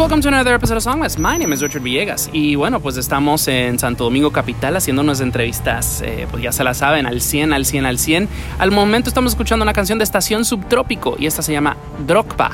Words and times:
welcome 0.00 0.22
to 0.22 0.28
another 0.28 0.54
episode 0.54 0.78
of 0.78 0.82
Songmas. 0.82 1.18
My 1.18 1.36
name 1.36 1.52
is 1.52 1.60
Richard 1.60 1.82
Villegas. 1.82 2.30
Y 2.32 2.54
bueno, 2.54 2.80
pues 2.80 2.96
estamos 2.96 3.46
en 3.48 3.78
Santo 3.78 4.04
Domingo 4.04 4.30
Capital 4.30 4.74
haciendo 4.74 5.02
unas 5.02 5.20
entrevistas, 5.20 6.00
eh, 6.00 6.26
pues 6.30 6.42
ya 6.42 6.52
se 6.52 6.64
la 6.64 6.72
saben, 6.72 7.04
al 7.04 7.20
100, 7.20 7.52
al 7.52 7.66
100, 7.66 7.84
al 7.84 7.98
100. 7.98 8.28
Al 8.58 8.70
momento 8.70 9.10
estamos 9.10 9.32
escuchando 9.32 9.62
una 9.62 9.74
canción 9.74 9.98
de 9.98 10.04
Estación 10.04 10.46
Subtrópico 10.46 11.16
y 11.18 11.26
esta 11.26 11.42
se 11.42 11.52
llama 11.52 11.76
Drogpa, 12.06 12.52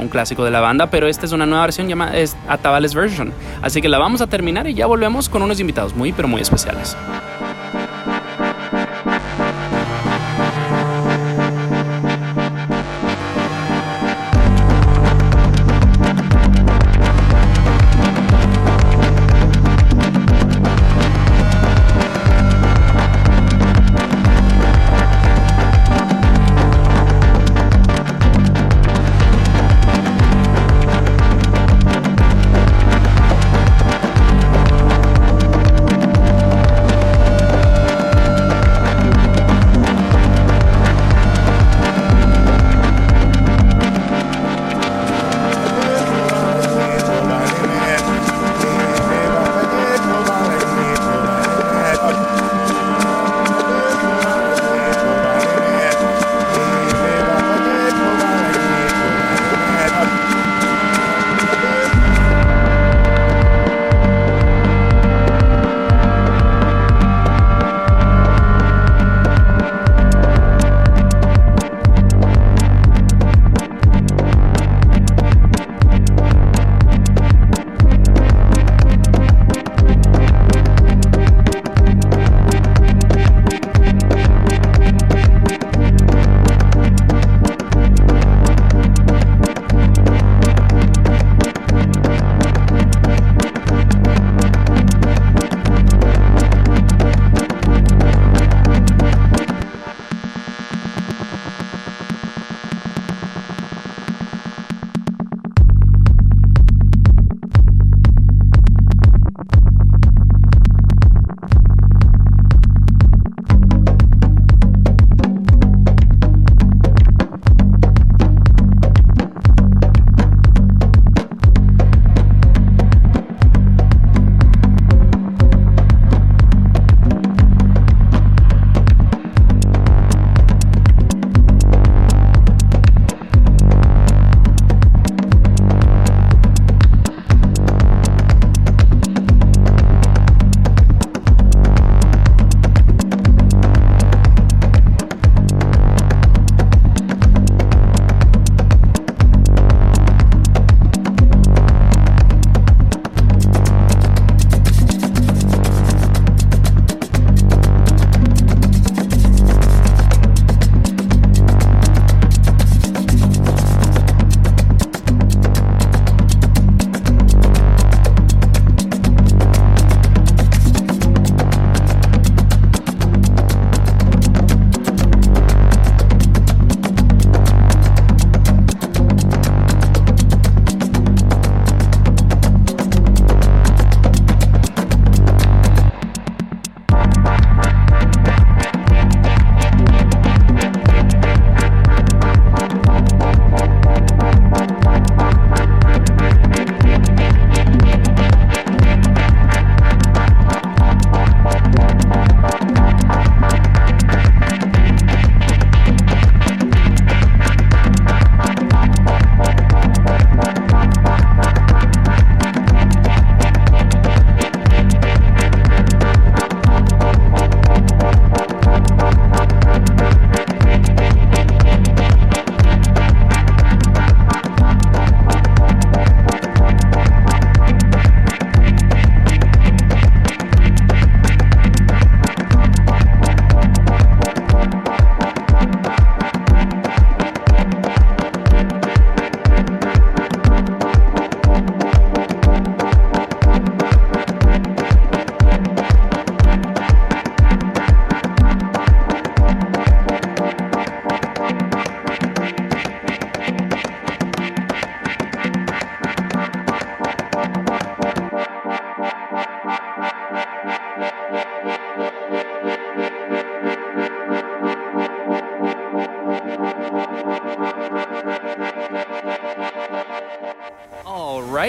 un 0.00 0.08
clásico 0.08 0.46
de 0.46 0.50
la 0.50 0.60
banda, 0.60 0.88
pero 0.88 1.08
esta 1.08 1.26
es 1.26 1.32
una 1.32 1.44
nueva 1.44 1.64
versión 1.64 1.88
llamada 1.88 2.16
es 2.16 2.34
Atabales 2.48 2.94
Version. 2.94 3.34
Así 3.60 3.82
que 3.82 3.90
la 3.90 3.98
vamos 3.98 4.22
a 4.22 4.26
terminar 4.26 4.66
y 4.66 4.72
ya 4.72 4.86
volvemos 4.86 5.28
con 5.28 5.42
unos 5.42 5.60
invitados 5.60 5.94
muy, 5.94 6.12
pero 6.12 6.26
muy 6.26 6.40
especiales. 6.40 6.96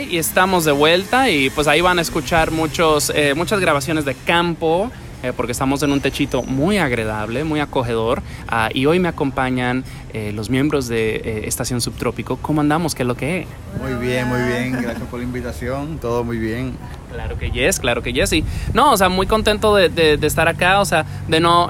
Y 0.09 0.17
estamos 0.17 0.65
de 0.65 0.71
vuelta 0.71 1.29
y 1.29 1.49
pues 1.49 1.67
ahí 1.67 1.81
van 1.81 1.99
a 1.99 2.01
escuchar 2.01 2.51
muchos, 2.51 3.11
eh, 3.15 3.33
muchas 3.35 3.59
grabaciones 3.59 4.05
de 4.05 4.15
campo 4.15 4.91
eh, 5.21 5.33
porque 5.35 5.51
estamos 5.51 5.83
en 5.83 5.91
un 5.91 5.99
techito 5.99 6.43
muy 6.43 6.77
agradable, 6.77 7.43
muy 7.43 7.59
acogedor, 7.59 8.21
ah, 8.47 8.69
y 8.73 8.85
hoy 8.85 8.99
me 8.99 9.09
acompañan 9.09 9.83
eh, 10.13 10.31
los 10.33 10.49
miembros 10.49 10.87
de 10.87 11.17
eh, 11.17 11.41
Estación 11.45 11.81
Subtrópico. 11.81 12.37
¿Cómo 12.37 12.61
andamos? 12.61 12.95
¿Qué 12.95 13.03
es 13.03 13.07
lo 13.07 13.15
que 13.15 13.41
es? 13.41 13.47
Muy 13.81 13.95
bien, 13.95 14.29
muy 14.29 14.41
bien, 14.43 14.81
gracias 14.81 15.07
por 15.09 15.19
la 15.19 15.25
invitación, 15.25 15.97
todo 15.99 16.23
muy 16.23 16.37
bien. 16.37 16.77
Claro 17.11 17.37
que 17.37 17.51
yes, 17.51 17.81
claro 17.81 18.01
que 18.01 18.13
yes, 18.13 18.29
sí. 18.29 18.45
No, 18.73 18.93
o 18.93 18.97
sea, 18.97 19.09
muy 19.09 19.27
contento 19.27 19.75
de, 19.75 19.89
de, 19.89 20.15
de 20.15 20.27
estar 20.27 20.47
acá, 20.47 20.79
o 20.79 20.85
sea, 20.85 21.05
de 21.27 21.41
no 21.41 21.67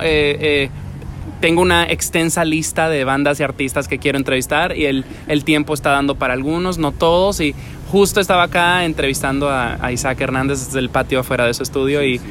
tengo 1.39 1.61
una 1.61 1.85
extensa 1.89 2.43
lista 2.43 2.89
de 2.89 3.03
bandas 3.05 3.39
y 3.39 3.43
artistas 3.43 3.87
que 3.87 3.97
quiero 3.97 4.17
entrevistar 4.17 4.75
y 4.75 4.85
el, 4.85 5.05
el, 5.27 5.45
tiempo 5.45 5.73
está 5.73 5.91
dando 5.91 6.15
para 6.15 6.33
algunos, 6.33 6.77
no 6.77 6.91
todos. 6.91 7.39
Y 7.39 7.55
justo 7.91 8.19
estaba 8.19 8.43
acá 8.43 8.85
entrevistando 8.85 9.49
a, 9.49 9.77
a 9.83 9.91
Isaac 9.91 10.21
Hernández 10.21 10.65
desde 10.65 10.79
el 10.79 10.89
patio 10.89 11.19
afuera 11.19 11.45
de 11.45 11.53
su 11.53 11.63
estudio 11.63 12.03
y, 12.03 12.21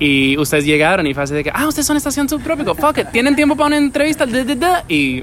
y 0.00 0.36
ustedes 0.38 0.64
llegaron 0.64 1.06
y 1.06 1.14
fue 1.14 1.22
así 1.22 1.34
de 1.34 1.44
que, 1.44 1.50
ah, 1.54 1.66
ustedes 1.68 1.86
son 1.86 1.96
Estación 1.96 2.28
Subtrópico, 2.28 2.74
fuck 2.74 2.98
it, 2.98 3.08
tienen 3.12 3.36
tiempo 3.36 3.56
para 3.56 3.68
una 3.68 3.76
entrevista, 3.76 4.26
y 4.88 5.22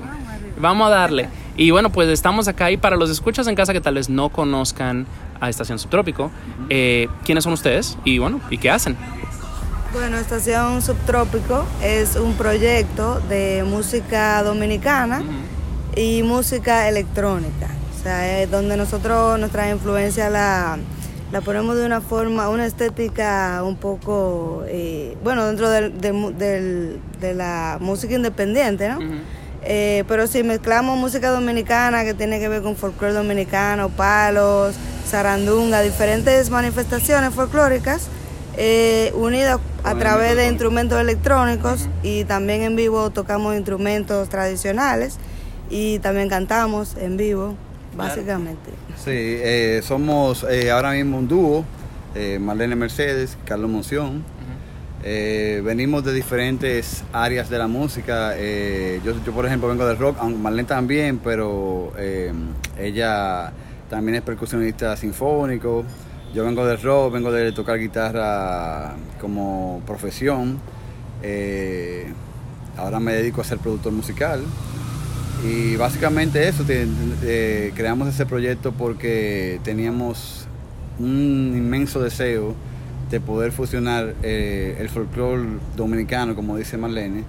vamos 0.59 0.87
a 0.87 0.89
darle. 0.89 1.27
Y 1.57 1.71
bueno, 1.71 1.91
pues 1.91 2.07
estamos 2.09 2.47
acá 2.47 2.71
y 2.71 2.77
para 2.77 2.95
los 2.95 3.09
escuchas 3.09 3.47
en 3.47 3.55
casa 3.55 3.73
que 3.73 3.81
tal 3.81 3.95
vez 3.95 4.09
no 4.09 4.29
conozcan 4.29 5.05
a 5.39 5.49
Estación 5.49 5.77
Subtrópico, 5.77 6.31
eh, 6.69 7.07
¿quiénes 7.25 7.43
son 7.43 7.53
ustedes? 7.53 7.97
Y 8.05 8.19
bueno, 8.19 8.39
¿y 8.49 8.57
qué 8.57 8.69
hacen? 8.69 8.95
Bueno, 9.93 10.17
Estación 10.17 10.81
Subtrópico 10.81 11.65
es 11.83 12.15
un 12.15 12.35
proyecto 12.35 13.19
de 13.27 13.65
música 13.67 14.41
dominicana 14.41 15.19
uh 15.19 15.95
-huh. 15.95 16.01
y 16.01 16.23
música 16.23 16.87
electrónica. 16.87 17.67
O 18.01 18.03
sea, 18.03 18.41
es 18.41 18.49
donde 18.49 18.77
nosotros 18.77 19.37
nuestra 19.37 19.69
influencia 19.69 20.27
la, 20.31 20.79
la 21.31 21.41
ponemos 21.41 21.77
de 21.77 21.85
una 21.85 22.01
forma, 22.01 22.49
una 22.49 22.65
estética 22.65 23.61
un 23.63 23.75
poco, 23.75 24.63
eh, 24.67 25.15
bueno, 25.23 25.45
dentro 25.45 25.69
del, 25.69 26.01
de, 26.01 26.11
del, 26.35 26.99
de, 27.19 27.33
la 27.35 27.77
música 27.79 28.15
independiente, 28.15 28.89
¿no? 28.89 28.97
Uh 28.97 29.01
-huh. 29.01 29.19
eh, 29.65 30.03
pero 30.07 30.25
si 30.25 30.41
mezclamos 30.41 30.97
música 30.97 31.29
dominicana 31.29 32.03
que 32.03 32.15
tiene 32.15 32.39
que 32.39 32.49
ver 32.49 32.63
con 32.63 32.75
folclore 32.75 33.13
dominicano, 33.13 33.89
palos, 33.89 34.73
zarandunga, 35.07 35.81
diferentes 35.81 36.49
manifestaciones 36.49 37.35
folclóricas, 37.35 38.07
eh, 38.57 39.11
unidas 39.13 39.59
a 39.83 39.93
través 39.93 40.35
de 40.35 40.47
instrumentos 40.47 40.99
electrónicos 40.99 41.87
y 42.01 42.23
también 42.23 42.63
en 42.63 42.75
vivo 42.75 43.11
tocamos 43.11 43.55
instrumentos 43.55 44.27
tradicionales 44.27 45.17
y 45.69 45.99
también 45.99 46.29
cantamos 46.29 46.97
en 46.97 47.15
vivo, 47.15 47.55
básicamente. 47.95 48.71
Sí, 48.97 49.11
eh, 49.11 49.81
somos 49.83 50.45
eh, 50.49 50.71
ahora 50.71 50.91
mismo 50.91 51.17
un 51.17 51.27
dúo, 51.27 51.65
eh, 52.15 52.39
Marlene 52.39 52.75
Mercedes, 52.75 53.37
Carlos 53.45 53.69
Monción. 53.69 54.17
Uh 54.17 55.05
-huh. 55.05 55.63
venimos 55.63 56.03
de 56.03 56.13
diferentes 56.13 57.03
áreas 57.13 57.49
de 57.49 57.57
la 57.57 57.67
música. 57.67 58.35
Yo, 59.03 59.13
yo, 59.25 59.31
por 59.33 59.45
ejemplo, 59.45 59.67
vengo 59.69 59.85
del 59.85 59.97
rock, 59.97 60.17
aunque 60.19 60.39
Marlene 60.39 60.67
también, 60.67 61.19
pero 61.19 61.93
ella 62.77 63.51
también 63.89 64.15
es 64.15 64.21
percusionista 64.21 64.95
sinfónico. 64.95 65.83
Yo 66.33 66.45
vengo 66.45 66.65
del 66.65 66.81
rock, 66.81 67.11
vengo 67.11 67.29
de 67.29 67.51
tocar 67.51 67.77
guitarra 67.77 68.95
como 69.19 69.81
profesión. 69.85 70.59
Eh, 71.21 72.07
ahora 72.77 73.01
me 73.01 73.11
dedico 73.11 73.41
a 73.41 73.43
ser 73.43 73.57
productor 73.57 73.91
musical. 73.91 74.41
Y 75.43 75.75
básicamente 75.75 76.47
eso, 76.47 76.63
te, 76.63 76.87
eh, 77.23 77.71
creamos 77.75 78.07
ese 78.07 78.25
proyecto 78.25 78.71
porque 78.71 79.59
teníamos 79.63 80.45
un 80.99 81.53
inmenso 81.55 81.99
deseo 82.01 82.55
de 83.09 83.19
poder 83.19 83.51
fusionar 83.51 84.15
eh, 84.21 84.77
el 84.79 84.89
folclore 84.89 85.43
dominicano, 85.75 86.35
como 86.35 86.55
dice 86.57 86.77
Marlene, 86.77 87.23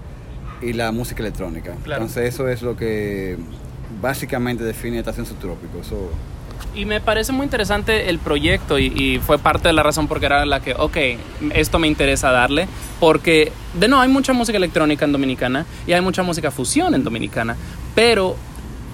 y 0.60 0.74
la 0.74 0.92
música 0.92 1.22
electrónica. 1.22 1.74
Claro. 1.82 2.02
Entonces 2.02 2.34
eso 2.34 2.48
es 2.48 2.62
lo 2.62 2.76
que 2.76 3.36
básicamente 4.00 4.62
define 4.62 4.98
Estación 4.98 5.26
Subtrópico. 5.26 5.80
Eso, 5.80 6.10
y 6.74 6.84
me 6.84 7.00
parece 7.00 7.32
muy 7.32 7.44
interesante 7.44 8.08
el 8.08 8.18
proyecto 8.18 8.78
y, 8.78 8.86
y, 8.86 9.18
fue 9.18 9.38
parte 9.38 9.68
de 9.68 9.74
la 9.74 9.82
razón 9.82 10.08
porque 10.08 10.26
era 10.26 10.46
la 10.46 10.60
que, 10.60 10.74
ok, 10.74 10.96
esto 11.54 11.78
me 11.78 11.86
interesa 11.86 12.30
darle, 12.30 12.68
porque 13.00 13.52
de 13.74 13.88
no, 13.88 14.00
hay 14.00 14.08
mucha 14.08 14.32
música 14.32 14.56
electrónica 14.56 15.04
en 15.04 15.12
Dominicana 15.12 15.66
y 15.86 15.92
hay 15.92 16.00
mucha 16.00 16.22
música 16.22 16.50
fusión 16.50 16.94
en 16.94 17.04
Dominicana, 17.04 17.56
pero 17.94 18.36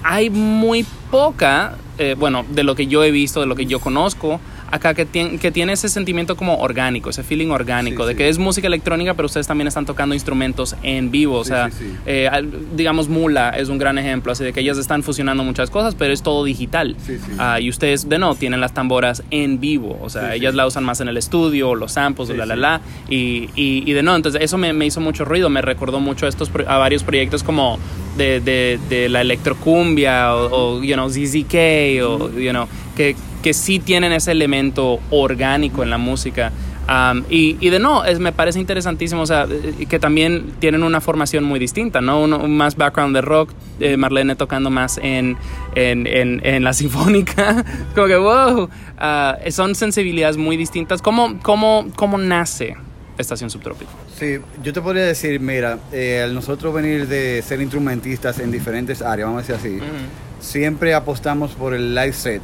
hay 0.03 0.31
muy 0.31 0.85
poca, 1.11 1.77
eh, 1.99 2.15
bueno, 2.19 2.45
de 2.49 2.63
lo 2.63 2.75
que 2.75 2.87
yo 2.87 3.03
he 3.05 3.11
visto, 3.11 3.41
de 3.41 3.47
lo 3.47 3.57
que 3.57 3.67
yo 3.67 3.81
conozco, 3.81 4.41
acá 4.71 4.95
que, 4.95 5.07
tiene, 5.07 5.39
que 5.39 5.51
tiene 5.51 5.73
ese 5.73 5.89
sentimiento 5.89 6.37
como 6.37 6.59
orgánico, 6.59 7.11
ese 7.11 7.23
feeling 7.23 7.49
orgánico, 7.49 8.03
sí, 8.03 8.09
de 8.09 8.13
sí. 8.15 8.19
que 8.19 8.29
es 8.29 8.39
música 8.39 8.67
electrónica, 8.67 9.15
pero 9.15 9.27
ustedes 9.27 9.47
también 9.47 9.69
están 9.69 9.87
tocando 9.87 10.15
instrumentos 10.15 10.77
en 10.83 11.11
vivo. 11.11 11.39
O 11.39 11.45
sea, 11.45 11.71
eh, 12.07 12.31
digamos, 12.75 13.09
Mula 13.09 13.51
es 13.51 13.69
un 13.69 13.79
gran 13.79 13.99
ejemplo, 13.99 14.33
así 14.33 14.45
de 14.45 14.53
que 14.53 14.61
ellas 14.61 14.79
están 14.79 15.03
fusionando 15.03 15.45
muchas 15.45 15.71
cosas, 15.71 15.95
pero 15.95 16.13
es 16.13 16.23
todo 16.23 16.45
digital. 16.45 16.97
Uh, 17.09 17.61
y 17.61 17.71
ustedes, 17.71 18.09
de 18.09 18.19
no, 18.19 18.35
tienen 18.35 18.61
las 18.61 18.75
tamboras 18.75 19.23
en 19.31 19.61
vivo. 19.61 19.99
O 20.03 20.11
sea, 20.11 20.35
ellas 20.35 20.55
la 20.55 20.67
usan 20.67 20.85
más 20.85 21.01
en 21.01 21.09
el 21.09 21.17
estudio, 21.17 21.75
los 21.75 21.93
samples, 21.93 22.29
la, 22.31 22.47
la, 22.47 22.57
la. 22.57 22.81
Y, 23.09 23.49
y, 23.55 23.83
y, 23.87 23.93
de 23.93 24.03
no, 24.03 24.15
entonces 24.17 24.43
eso 24.43 24.59
me, 24.59 24.73
me, 24.73 24.87
hizo 24.87 25.01
mucho 25.01 25.25
ruido, 25.25 25.49
me 25.51 25.63
recordó 25.63 26.01
mucho 26.01 26.27
a, 26.27 26.29
estos, 26.29 26.51
a 26.67 26.77
varios 26.77 27.05
proyectos 27.05 27.43
como 27.43 27.79
de, 28.17 28.41
de, 28.41 28.79
de 28.89 29.09
la 29.09 29.21
electrocumbia 29.21 30.35
o, 30.35 30.79
o, 30.79 30.83
you 30.83 30.95
know, 30.95 31.09
ZZK 31.09 31.55
o, 32.03 32.31
you 32.39 32.51
know, 32.51 32.67
que 32.97 33.15
que 33.43 33.55
sí 33.55 33.79
tienen 33.79 34.13
ese 34.13 34.33
elemento 34.33 35.01
orgánico 35.11 35.83
en 35.83 35.91
la 35.91 35.99
música. 35.99 36.53
Um, 36.89 37.23
y, 37.29 37.59
y, 37.61 37.69
de 37.69 37.79
no, 37.79 38.07
es, 38.07 38.19
me 38.19 38.33
parece 38.33 38.59
interesantísimo, 38.59 39.21
o 39.21 39.27
sea, 39.27 39.47
que 39.91 39.99
también 39.99 40.55
tienen 40.59 40.83
una 40.83 41.03
formación 41.03 41.45
muy 41.45 41.59
distinta, 41.59 42.01
¿no? 42.01 42.23
Uno, 42.23 42.39
un 42.39 42.57
más 42.57 42.77
background 42.77 43.15
de 43.15 43.21
rock, 43.21 43.51
eh, 43.79 43.99
Marlene 43.99 44.37
tocando 44.37 44.71
más 44.71 44.99
en, 45.03 45.37
en, 45.75 46.07
en, 46.07 46.41
en 46.47 46.65
la 46.65 46.73
sinfónica, 46.81 47.63
como 47.95 48.07
que 48.07 48.17
wow, 48.17 48.63
uh, 48.63 49.51
son 49.51 49.75
sensibilidades 49.75 50.39
muy 50.39 50.57
distintas. 50.57 51.03
¿Cómo, 51.03 51.39
cómo, 51.43 51.89
cómo 51.95 52.17
nace 52.17 52.75
Estación 53.19 53.51
Subtrópico? 53.51 53.91
Sí, 54.19 54.39
yo 54.63 54.73
te 54.73 54.81
podría 54.81 55.05
decir, 55.05 55.41
mira, 55.41 55.79
eh, 55.93 56.23
al 56.25 56.35
nosotros 56.35 56.73
venir 56.73 57.07
de 57.07 57.43
ser 57.43 57.61
instrumentistas 57.61 58.39
en 58.39 58.51
diferentes 58.51 59.03
áreas, 59.03 59.29
vamos 59.29 59.47
a 59.47 59.53
decir 59.53 59.55
así, 59.57 59.77
uh 59.77 59.81
-huh. 59.81 60.41
siempre 60.41 60.95
apostamos 60.95 61.51
por 61.51 61.75
el 61.75 61.95
live 61.95 62.15
set, 62.15 62.41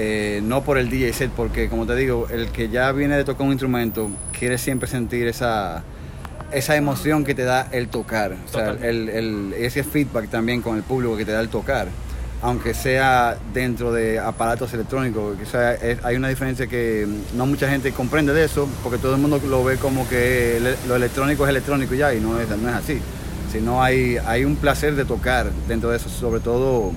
eh, 0.00 0.40
no 0.44 0.62
por 0.62 0.78
el 0.78 0.88
DJ 0.90 1.12
set, 1.12 1.30
porque 1.32 1.68
como 1.68 1.84
te 1.84 1.96
digo, 1.96 2.28
el 2.30 2.50
que 2.50 2.68
ya 2.68 2.92
viene 2.92 3.16
de 3.16 3.24
tocar 3.24 3.44
un 3.44 3.50
instrumento 3.50 4.08
quiere 4.30 4.56
siempre 4.56 4.88
sentir 4.88 5.26
esa, 5.26 5.82
esa 6.52 6.76
emoción 6.76 7.24
que 7.24 7.34
te 7.34 7.42
da 7.42 7.66
el 7.72 7.88
tocar, 7.88 8.36
o 8.46 8.48
sea, 8.48 8.76
el, 8.80 9.08
el, 9.08 9.52
ese 9.54 9.82
feedback 9.82 10.30
también 10.30 10.62
con 10.62 10.76
el 10.76 10.84
público 10.84 11.16
que 11.16 11.24
te 11.24 11.32
da 11.32 11.40
el 11.40 11.48
tocar, 11.48 11.88
aunque 12.42 12.74
sea 12.74 13.38
dentro 13.52 13.92
de 13.92 14.20
aparatos 14.20 14.72
electrónicos, 14.72 15.36
o 15.42 15.50
sea, 15.50 15.74
es, 15.74 15.98
hay 16.04 16.14
una 16.14 16.28
diferencia 16.28 16.68
que 16.68 17.04
no 17.34 17.46
mucha 17.46 17.68
gente 17.68 17.90
comprende 17.90 18.32
de 18.32 18.44
eso, 18.44 18.68
porque 18.84 18.98
todo 18.98 19.16
el 19.16 19.20
mundo 19.20 19.40
lo 19.48 19.64
ve 19.64 19.78
como 19.78 20.08
que 20.08 20.62
lo 20.86 20.94
electrónico 20.94 21.42
es 21.42 21.50
electrónico 21.50 21.96
ya, 21.96 22.14
y 22.14 22.20
no 22.20 22.38
es, 22.38 22.48
no 22.48 22.68
es 22.68 22.74
así, 22.76 23.00
sino 23.50 23.82
hay, 23.82 24.16
hay 24.24 24.44
un 24.44 24.54
placer 24.54 24.94
de 24.94 25.04
tocar 25.04 25.50
dentro 25.66 25.90
de 25.90 25.96
eso, 25.96 26.08
sobre 26.08 26.38
todo 26.38 26.92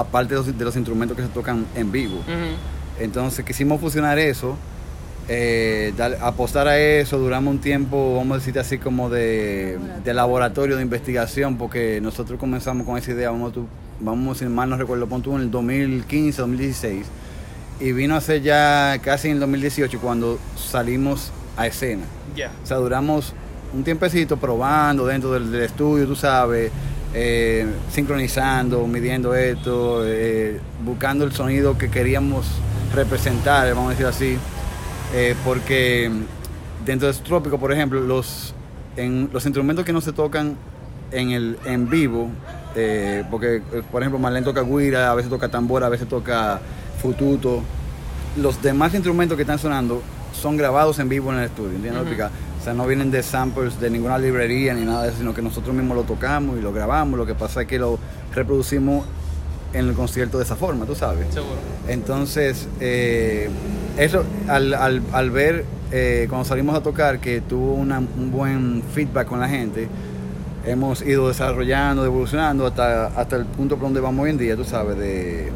aparte 0.00 0.34
de 0.34 0.40
los, 0.40 0.58
de 0.58 0.64
los, 0.64 0.76
instrumentos 0.76 1.16
que 1.16 1.22
se 1.22 1.28
tocan 1.28 1.66
en 1.74 1.90
vivo. 1.90 2.16
Uh 2.18 2.30
-huh. 2.30 3.02
Entonces 3.02 3.44
quisimos 3.44 3.80
fusionar 3.80 4.18
eso, 4.18 4.56
eh, 5.28 5.92
dar, 5.96 6.18
apostar 6.22 6.68
a 6.68 6.78
eso, 6.78 7.18
duramos 7.18 7.52
un 7.52 7.60
tiempo, 7.60 8.16
vamos 8.16 8.36
a 8.36 8.38
decir 8.38 8.58
así, 8.58 8.78
como 8.78 9.10
de, 9.10 9.78
de, 10.04 10.14
laboratorio 10.14 10.76
de 10.76 10.82
investigación, 10.82 11.56
porque 11.56 12.00
nosotros 12.00 12.38
comenzamos 12.38 12.86
con 12.86 12.96
esa 12.96 13.10
idea, 13.10 13.30
vamos, 13.30 13.52
tú, 13.52 13.66
vamos 14.00 14.38
si 14.38 14.46
mal 14.46 14.70
no 14.70 14.76
recuerdo, 14.76 15.06
punto 15.06 15.34
en 15.34 15.42
el 15.42 15.50
2015, 15.50 16.40
2016, 16.40 17.06
y 17.80 17.92
vino 17.92 18.14
a 18.14 18.20
ser 18.20 18.42
ya 18.42 18.98
casi 19.02 19.28
en 19.28 19.34
el 19.34 19.40
2018 19.40 19.98
cuando 20.00 20.38
salimos 20.56 21.32
a 21.56 21.66
escena. 21.66 22.04
Yeah. 22.34 22.52
O 22.62 22.66
sea, 22.66 22.76
duramos 22.76 23.34
un 23.74 23.82
tiempecito 23.82 24.36
probando 24.36 25.06
dentro 25.06 25.32
del, 25.32 25.50
del 25.50 25.62
estudio, 25.62 26.06
tú 26.06 26.14
sabes, 26.14 26.70
eh, 27.18 27.64
sincronizando, 27.90 28.86
midiendo 28.86 29.34
esto, 29.34 30.02
eh, 30.04 30.60
buscando 30.84 31.24
el 31.24 31.32
sonido 31.32 31.78
que 31.78 31.88
queríamos 31.88 32.44
representar, 32.94 33.66
vamos 33.74 33.86
a 33.86 33.90
decir 33.92 34.04
así, 34.04 34.38
eh, 35.14 35.34
porque 35.42 36.10
dentro 36.84 37.10
de 37.10 37.14
trópico, 37.20 37.58
por 37.58 37.72
ejemplo, 37.72 38.00
los, 38.02 38.54
en, 38.98 39.30
los 39.32 39.46
instrumentos 39.46 39.86
que 39.86 39.94
no 39.94 40.02
se 40.02 40.12
tocan 40.12 40.58
en, 41.10 41.30
el, 41.30 41.58
en 41.64 41.88
vivo, 41.88 42.28
porque 43.30 43.62
por 43.90 44.02
ejemplo 44.02 44.18
Marlene 44.18 44.44
toca 44.44 44.60
guira, 44.60 45.10
a 45.10 45.14
veces 45.14 45.30
toca 45.30 45.48
tambora, 45.48 45.86
a 45.86 45.88
veces 45.88 46.06
toca 46.06 46.60
fututo, 47.00 47.62
los 48.36 48.60
demás 48.62 48.92
instrumentos 48.92 49.36
que 49.36 49.42
están 49.44 49.58
sonando 49.58 50.02
son 50.34 50.58
grabados 50.58 50.98
en 50.98 51.08
vivo 51.08 51.32
en 51.32 51.38
el 51.38 51.44
estudio, 51.46 51.76
¿entiendes? 51.76 52.02
Uh 52.02 52.06
-huh. 52.06 52.28
Sea, 52.66 52.74
no 52.74 52.84
vienen 52.84 53.12
de 53.12 53.22
samples 53.22 53.78
de 53.78 53.88
ninguna 53.90 54.18
librería 54.18 54.74
ni 54.74 54.84
nada 54.84 55.04
de 55.04 55.10
eso, 55.10 55.18
sino 55.18 55.32
que 55.32 55.40
nosotros 55.40 55.72
mismos 55.72 55.96
lo 55.96 56.02
tocamos 56.02 56.58
y 56.58 56.60
lo 56.60 56.72
grabamos. 56.72 57.16
Lo 57.16 57.24
que 57.24 57.36
pasa 57.36 57.60
es 57.60 57.68
que 57.68 57.78
lo 57.78 57.96
reproducimos 58.34 59.06
en 59.72 59.86
el 59.86 59.94
concierto 59.94 60.38
de 60.38 60.42
esa 60.42 60.56
forma, 60.56 60.84
tú 60.84 60.96
sabes. 60.96 61.32
Seguro. 61.32 61.54
Entonces, 61.86 62.66
eh, 62.80 63.48
eso, 63.96 64.24
al, 64.48 64.74
al, 64.74 65.00
al, 65.12 65.30
ver 65.30 65.64
eh, 65.92 66.26
cuando 66.28 66.44
salimos 66.44 66.74
a 66.74 66.82
tocar, 66.82 67.20
que 67.20 67.40
tuvo 67.40 67.74
un 67.74 68.32
buen 68.32 68.82
feedback 68.82 69.28
con 69.28 69.38
la 69.38 69.48
gente, 69.48 69.86
hemos 70.64 71.02
ido 71.02 71.28
desarrollando, 71.28 72.04
evolucionando 72.04 72.66
hasta, 72.66 73.06
hasta 73.06 73.36
el 73.36 73.44
punto 73.44 73.76
por 73.76 73.84
donde 73.84 74.00
vamos 74.00 74.24
hoy 74.24 74.30
en 74.30 74.38
día, 74.38 74.56
tú 74.56 74.64
sabes, 74.64 74.98
de, 74.98 75.52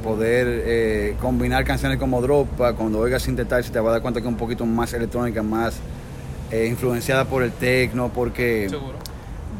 poder 0.00 0.46
eh, 0.48 1.16
combinar 1.20 1.64
canciones 1.64 1.98
como 1.98 2.22
Dropa, 2.22 2.72
cuando 2.74 3.00
oigas 3.00 3.24
Sintetized 3.24 3.72
te 3.72 3.80
vas 3.80 3.88
a 3.88 3.92
dar 3.94 4.00
cuenta 4.00 4.20
que 4.20 4.28
es 4.28 4.32
un 4.32 4.38
poquito 4.38 4.64
más 4.64 4.92
electrónica, 4.92 5.42
más 5.42 5.80
eh, 6.52 6.66
influenciada 6.66 7.24
por 7.24 7.42
el 7.42 7.50
techno, 7.50 8.10
porque 8.10 8.70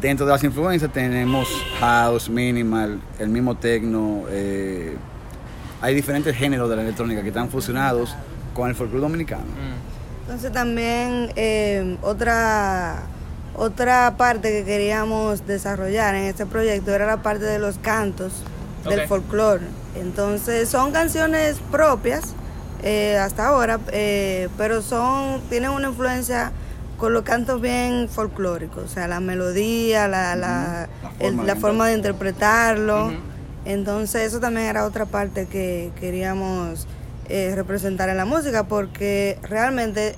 dentro 0.01 0.27
de 0.27 0.33
las 0.33 0.45
influencias 0.45 0.93
tenemos 0.93 1.49
house, 1.81 2.29
minimal, 2.29 3.01
el 3.19 3.29
mismo 3.29 3.57
techno, 3.57 4.25
eh, 4.31 4.97
hay 5.81 5.95
diferentes 5.95 6.37
géneros 6.37 6.71
de 6.71 6.77
la 6.77 6.83
electrónica 6.83 7.23
que 7.23 7.29
están 7.29 7.49
fusionados 7.49 8.15
con 8.55 8.69
el 8.69 8.77
folclore 8.77 9.03
dominicano. 9.03 9.45
Mm. 9.45 10.23
Entonces 10.23 10.53
también 10.53 11.99
otra 12.03 13.03
otra 13.55 14.15
parte 14.17 14.51
que 14.51 14.65
queríamos 14.65 15.47
desarrollar 15.47 16.15
en 16.15 16.25
este 16.25 16.47
proyecto 16.47 16.95
era 16.95 17.07
la 17.07 17.23
parte 17.23 17.45
de 17.45 17.59
los 17.59 17.79
cantos 17.79 18.33
del 18.89 19.07
folclore. 19.07 19.65
Entonces 19.95 20.69
son 20.69 20.93
canciones 20.93 21.59
propias 21.71 22.35
eh, 22.83 23.19
hasta 23.19 23.47
ahora, 23.47 23.79
eh, 23.93 24.49
pero 24.57 24.83
son 24.83 25.41
tienen 25.51 25.71
una 25.71 25.89
influencia 25.89 26.53
con 27.03 27.15
los 27.15 27.25
cantos 27.25 27.61
bien 27.61 28.09
folclóricos, 28.09 28.85
o 28.85 28.87
sea, 28.87 29.09
la 29.09 29.19
melodía, 29.19 30.07
la, 30.07 30.37
la, 30.37 31.57
forma, 31.57 31.89
de 31.89 31.95
interpretarlo. 31.95 33.13
Entonces 33.65 34.29
eso 34.29 34.39
también 34.39 34.69
era 34.69 34.87
otra 34.87 35.05
parte 35.05 35.47
que 35.47 35.91
queríamos 35.99 36.87
eh, 37.29 37.55
representar 37.57 38.09
en 38.09 38.19
la 38.19 38.25
música, 38.25 38.69
porque 38.69 39.37
realmente 39.43 40.15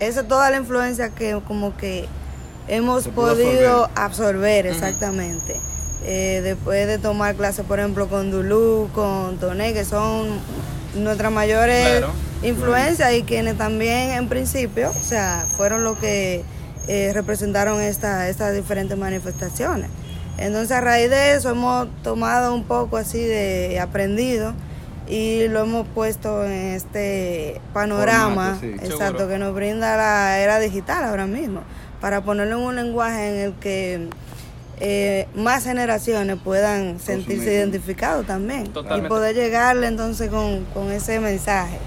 esa 0.00 0.20
es 0.20 0.28
toda 0.28 0.50
la 0.50 0.58
influencia 0.58 1.08
que 1.08 1.40
como 1.48 1.74
que 1.78 2.04
hemos 2.68 3.08
podido 3.08 3.88
absorber, 3.94 4.66
exactamente. 4.66 5.58
Eh, 6.04 6.42
después 6.44 6.86
de 6.88 6.98
tomar 6.98 7.36
clases, 7.36 7.64
por 7.64 7.78
ejemplo, 7.78 8.06
con 8.06 8.30
Dulú, 8.30 8.90
con 8.94 9.38
Toné, 9.38 9.72
que 9.72 9.86
son 9.86 10.26
nuestras 10.98 11.32
mayores 11.32 12.04
influencias 12.42 13.14
y 13.14 13.22
quienes 13.22 13.56
también 13.56 14.10
en 14.10 14.28
principio, 14.28 14.90
o 14.90 15.02
sea, 15.02 15.46
fueron 15.56 15.84
los 15.84 15.98
que 15.98 16.42
eh, 16.86 17.10
representaron 17.12 17.80
esta, 17.80 18.28
estas 18.28 18.54
diferentes 18.54 18.96
manifestaciones. 18.96 19.90
Entonces 20.38 20.70
a 20.70 20.80
raíz 20.80 21.10
de 21.10 21.34
eso 21.34 21.50
hemos 21.50 21.88
tomado 22.02 22.54
un 22.54 22.64
poco 22.64 22.96
así 22.96 23.18
de 23.18 23.80
aprendido 23.80 24.54
y 25.08 25.48
lo 25.48 25.60
hemos 25.60 25.86
puesto 25.88 26.44
en 26.44 26.74
este 26.74 27.60
panorama 27.72 28.58
exacto 28.62 29.26
que 29.26 29.38
nos 29.38 29.54
brinda 29.54 29.96
la 29.96 30.38
era 30.38 30.58
digital 30.60 31.04
ahora 31.04 31.26
mismo 31.26 31.62
para 32.00 32.20
ponerlo 32.20 32.58
en 32.58 32.62
un 32.62 32.76
lenguaje 32.76 33.28
en 33.28 33.36
el 33.46 33.52
que 33.54 34.08
eh, 34.80 35.26
más 35.34 35.64
generaciones 35.64 36.36
puedan 36.42 37.00
sentirse 37.00 37.52
identificados 37.52 38.26
también 38.26 38.70
y 38.96 39.00
poder 39.02 39.34
llegarle 39.34 39.86
entonces 39.86 40.30
con, 40.30 40.92
ese 40.92 41.20
mensaje. 41.20 41.78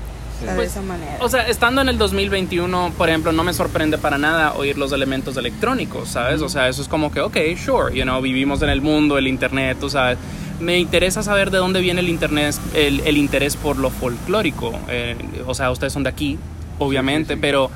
de 0.41 0.53
pues, 0.55 0.71
esa 0.71 0.81
manera. 0.81 1.17
O 1.19 1.29
sea, 1.29 1.47
estando 1.47 1.81
en 1.81 1.89
el 1.89 1.97
2021, 1.97 2.93
por 2.97 3.09
ejemplo, 3.09 3.31
no 3.31 3.43
me 3.43 3.53
sorprende 3.53 3.97
para 3.97 4.17
nada 4.17 4.53
oír 4.53 4.77
los 4.77 4.91
elementos 4.91 5.37
electrónicos, 5.37 6.09
¿sabes? 6.09 6.41
O 6.41 6.49
sea, 6.49 6.67
eso 6.67 6.81
es 6.81 6.87
como 6.87 7.11
que, 7.11 7.21
ok, 7.21 7.37
sure, 7.57 7.95
you 7.95 8.03
know, 8.03 8.21
vivimos 8.21 8.61
en 8.61 8.69
el 8.69 8.81
mundo, 8.81 9.17
el 9.17 9.27
internet, 9.27 9.77
tú 9.79 9.89
sabes. 9.89 10.17
Me 10.59 10.77
interesa 10.77 11.23
saber 11.23 11.49
de 11.49 11.57
dónde 11.57 11.81
viene 11.81 12.01
el 12.01 12.09
internet, 12.09 12.55
el, 12.75 13.17
interés 13.17 13.55
por 13.55 13.77
lo 13.77 13.89
folclórico. 13.89 14.73
Eh, 14.89 15.15
o 15.47 15.55
sea, 15.55 15.71
ustedes 15.71 15.93
son 15.93 16.03
de 16.03 16.09
aquí, 16.09 16.37
obviamente, 16.77 17.35
pero 17.35 17.71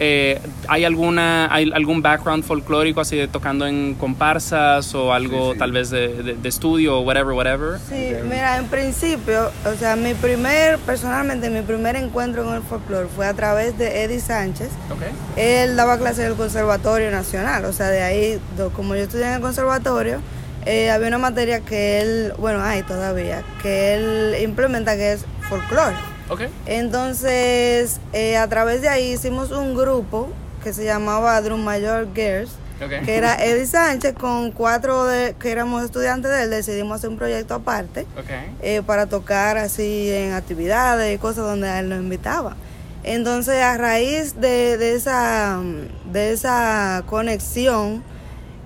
eh, 0.00 0.40
¿Hay 0.68 0.84
alguna 0.84 1.52
hay 1.52 1.70
algún 1.74 2.02
background 2.02 2.44
folclórico 2.44 3.00
así 3.00 3.16
de 3.16 3.26
tocando 3.26 3.66
en 3.66 3.94
comparsas 3.94 4.94
o 4.94 5.12
algo 5.12 5.56
tal 5.56 5.72
vez 5.72 5.90
de, 5.90 6.36
de, 6.40 6.48
estudio 6.48 6.98
o 6.98 7.00
whatever, 7.00 7.32
whatever? 7.32 7.80
Sí, 7.88 8.12
mira, 8.24 8.58
en 8.58 8.66
principio, 8.66 9.50
o 9.64 9.74
sea, 9.76 9.96
mi 9.96 10.14
primer, 10.14 10.78
personalmente, 10.78 11.50
mi 11.50 11.62
primer 11.62 11.96
encuentro 11.96 12.44
con 12.44 12.54
el 12.54 12.62
folclore 12.62 13.08
fue 13.08 13.26
a 13.26 13.34
través 13.34 13.76
de 13.76 14.04
Eddie 14.04 14.20
Sánchez. 14.20 14.70
Okay. 14.88 15.08
Él 15.36 15.76
daba 15.76 15.98
clases 15.98 16.20
en 16.20 16.30
el 16.32 16.36
Conservatorio 16.36 17.10
Nacional, 17.10 17.64
o 17.64 17.72
sea, 17.72 17.88
de 17.88 18.02
ahí, 18.02 18.40
como 18.76 18.94
yo 18.94 19.02
estudié 19.02 19.26
en 19.26 19.32
el 19.34 19.40
conservatorio, 19.40 20.20
eh, 20.64 20.90
había 20.90 21.08
una 21.08 21.18
materia 21.18 21.60
que 21.60 22.00
él, 22.00 22.34
bueno, 22.38 22.62
hay 22.62 22.82
todavía, 22.82 23.42
que 23.62 23.94
él 23.94 24.36
implementa 24.42 24.96
que 24.96 25.12
es 25.12 25.24
folclore. 25.48 25.96
Entonces, 26.66 28.00
eh, 28.12 28.36
a 28.36 28.48
través 28.48 28.82
de 28.82 28.88
ahí 28.88 29.12
hicimos 29.12 29.50
un 29.50 29.74
grupo 29.74 30.28
que 30.62 30.72
se 30.72 30.84
llamaba 30.84 31.40
Drum 31.40 31.62
Mayor 31.62 32.08
Girls, 32.14 32.50
que 32.78 33.16
era 33.16 33.34
Eddie 33.44 33.66
Sánchez 33.66 34.14
con 34.14 34.52
cuatro 34.52 35.04
de, 35.04 35.34
que 35.40 35.50
éramos 35.50 35.82
estudiantes 35.84 36.30
de 36.30 36.44
él, 36.44 36.50
decidimos 36.50 36.96
hacer 36.96 37.10
un 37.10 37.16
proyecto 37.16 37.54
aparte 37.54 38.06
eh, 38.62 38.82
para 38.86 39.06
tocar 39.06 39.56
así 39.56 40.12
en 40.12 40.32
actividades 40.32 41.14
y 41.14 41.18
cosas 41.18 41.44
donde 41.44 41.78
él 41.78 41.88
nos 41.88 41.98
invitaba. 41.98 42.56
Entonces, 43.04 43.62
a 43.62 43.76
raíz 43.78 44.40
de, 44.40 44.94
esa, 44.94 45.60
de 46.12 46.32
esa 46.32 47.02
conexión, 47.06 48.02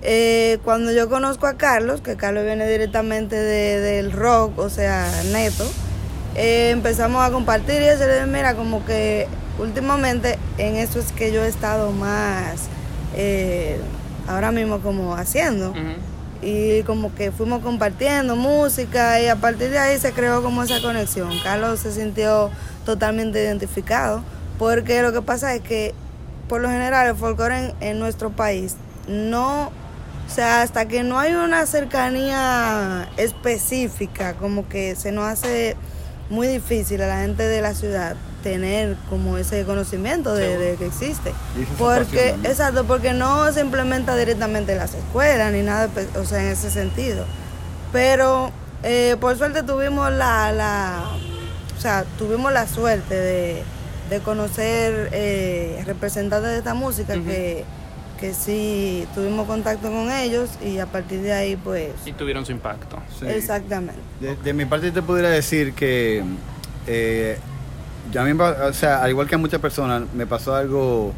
eh, 0.01 0.59
cuando 0.63 0.91
yo 0.91 1.07
conozco 1.07 1.47
a 1.47 1.53
Carlos, 1.53 2.01
que 2.01 2.17
Carlos 2.17 2.43
viene 2.43 2.69
directamente 2.69 3.35
del 3.35 4.11
rock, 4.11 4.59
o 4.59 4.69
sea, 4.69 5.09
neto, 5.31 5.65
eh, 6.35 6.71
empezamos 6.71 7.23
a 7.23 7.31
compartir 7.31 7.81
y 7.81 7.85
eso, 7.85 8.03
mira, 8.27 8.55
como 8.55 8.85
que 8.85 9.27
últimamente 9.59 10.37
en 10.57 10.75
eso 10.75 10.99
es 10.99 11.11
que 11.11 11.31
yo 11.31 11.43
he 11.43 11.47
estado 11.47 11.91
más 11.91 12.67
eh, 13.15 13.79
ahora 14.27 14.51
mismo 14.51 14.79
como 14.79 15.15
haciendo. 15.15 15.73
Y 16.41 16.83
como 16.83 17.15
que 17.15 17.31
fuimos 17.31 17.61
compartiendo 17.61 18.35
música 18.35 19.21
y 19.21 19.27
a 19.27 19.37
partir 19.37 19.69
de 19.69 19.79
ahí 19.79 19.97
se 19.97 20.11
creó 20.11 20.41
como 20.43 20.63
esa 20.63 20.81
conexión. 20.81 21.31
Carlos 21.41 21.79
se 21.79 21.93
sintió 21.93 22.49
totalmente 22.85 23.41
identificado 23.41 24.23
porque 24.59 25.01
lo 25.01 25.13
que 25.13 25.21
pasa 25.21 25.55
es 25.55 25.61
que 25.61 25.93
por 26.49 26.59
lo 26.59 26.69
general 26.69 27.07
el 27.07 27.15
folclore 27.15 27.57
en, 27.57 27.73
en 27.79 27.99
nuestro 27.99 28.31
país 28.31 28.75
no, 29.07 29.67
o 29.67 30.29
sea, 30.33 30.61
hasta 30.61 30.87
que 30.87 31.03
no 31.03 31.17
hay 31.19 31.33
una 31.33 31.65
cercanía 31.65 33.09
específica, 33.15 34.33
como 34.33 34.67
que 34.67 34.95
se 34.95 35.11
nos 35.11 35.25
hace 35.25 35.77
muy 36.29 36.47
difícil 36.47 37.01
a 37.01 37.07
la 37.07 37.21
gente 37.21 37.43
de 37.43 37.61
la 37.61 37.73
ciudad 37.73 38.15
tener 38.43 38.97
como 39.09 39.37
ese 39.37 39.63
conocimiento 39.63 40.35
de, 40.35 40.75
que 40.77 40.85
existe. 40.85 41.33
Porque, 41.77 42.35
exacto, 42.43 42.83
porque 42.83 43.13
no 43.13 43.51
se 43.51 43.61
implementa 43.61 44.15
directamente 44.15 44.73
en 44.73 44.79
las 44.79 44.93
escuelas 44.93 45.51
ni 45.51 45.61
nada, 45.61 45.87
pues, 45.87 46.07
o 46.15 46.25
sea, 46.25 46.41
en 46.41 46.49
ese 46.49 46.69
sentido. 46.69 47.25
Pero 47.91 48.51
eh, 48.83 49.15
por 49.19 49.37
suerte 49.37 49.63
tuvimos 49.63 50.11
la, 50.11 50.51
la, 50.51 51.03
o 51.77 51.81
sea, 51.81 52.03
tuvimos 52.17 52.51
la 52.51 52.67
suerte 52.67 53.15
de, 53.15 53.63
conocer 54.23 55.09
eh, 55.11 55.81
representantes 55.87 56.51
de 56.51 56.57
esta 56.59 56.75
música 56.75 57.15
que 57.15 57.65
que 58.23 58.33
sí 58.33 59.05
tuvimos 59.13 59.45
contacto 59.45 59.91
con 59.91 60.09
ellos 60.09 60.49
y 60.65 60.79
a 60.79 60.85
partir 60.85 61.19
de 61.19 61.33
ahí 61.33 61.57
pues... 61.57 61.91
Y 62.05 62.13
tuvieron 62.13 62.45
su 62.45 62.53
impacto. 62.53 62.97
Exactamente. 63.27 63.99
De, 64.45 64.53
mi 64.53 64.63
parte 64.63 64.91
te 64.91 65.01
podría 65.01 65.27
decir 65.27 65.73
que 65.73 66.23
eh, 66.87 67.37
a 68.17 68.23
mí, 68.23 68.31
o 68.31 68.71
sea, 68.71 69.03
al 69.03 69.09
igual 69.09 69.27
que 69.27 69.35
a 69.35 69.37
muchas 69.37 69.59
personas, 69.59 70.03
me 70.13 70.25
pasó 70.25 70.55
algo 70.55 71.11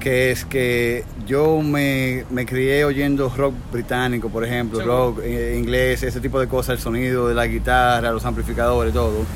que 0.00 0.30
es 0.30 0.46
que 0.46 1.04
yo 1.26 1.60
me, 1.60 2.24
crié 2.46 2.86
oyendo 2.86 3.28
rock 3.28 3.52
británico, 3.70 4.30
por 4.30 4.42
ejemplo, 4.42 4.80
rock 4.82 5.20
eh, 5.22 5.54
inglés, 5.58 6.02
ese 6.02 6.22
tipo 6.22 6.40
de 6.40 6.48
cosas, 6.48 6.76
el 6.76 6.80
sonido 6.80 7.28
de 7.28 7.34
la 7.34 7.46
guitarra, 7.46 8.10
los 8.10 8.24
amplificadores, 8.24 8.94
todo. 8.94 9.26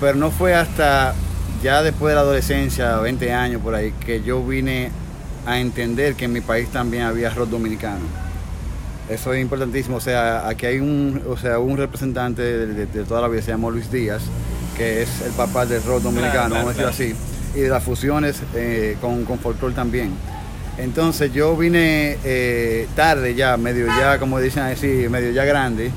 Pero 0.00 0.16
no 0.16 0.32
fue 0.32 0.56
hasta 0.56 1.14
ya 1.62 1.80
después 1.84 2.10
de 2.10 2.16
la 2.16 2.22
adolescencia, 2.22 2.96
20 2.96 3.32
años 3.32 3.62
por 3.62 3.76
ahí, 3.76 3.92
que 4.04 4.20
yo 4.24 4.44
vine 4.44 4.90
a 5.48 5.58
entender 5.58 6.14
que 6.14 6.26
en 6.26 6.32
mi 6.32 6.42
país 6.42 6.68
también 6.68 7.04
había 7.04 7.30
rock 7.30 7.48
dominicano. 7.48 8.04
Eso 9.08 9.32
es 9.32 9.40
importantísimo. 9.40 9.96
O 9.96 10.00
sea, 10.00 10.46
aquí 10.46 10.66
hay 10.66 10.78
un, 10.78 11.22
o 11.26 11.38
sea, 11.38 11.58
un 11.58 11.78
representante 11.78 12.42
de, 12.42 12.86
toda 13.04 13.22
la 13.22 13.28
vida, 13.28 13.40
se 13.40 13.52
llama 13.52 13.70
Luis 13.70 13.90
Díaz, 13.90 14.20
que 14.76 15.02
es 15.02 15.22
el 15.22 15.32
papá 15.32 15.64
del 15.64 15.82
rock 15.82 16.02
dominicano, 16.02 16.54
vamos 16.54 16.66
a 16.66 16.84
decirlo 16.84 16.90
así, 16.90 17.14
y 17.54 17.60
de 17.60 17.68
las 17.70 17.82
fusiones 17.82 18.42
eh, 18.54 18.98
con, 19.00 19.24
con 19.24 19.38
folclore 19.38 19.74
también. 19.74 20.10
Entonces 20.76 21.32
yo 21.32 21.56
vine 21.56 22.18
eh, 22.24 22.86
tarde 22.94 23.34
ya, 23.34 23.56
medio 23.56 23.86
ya, 23.86 24.18
como 24.18 24.38
dicen 24.40 24.64
así, 24.64 25.06
medio 25.08 25.32
ya 25.32 25.46
grande, 25.46 25.90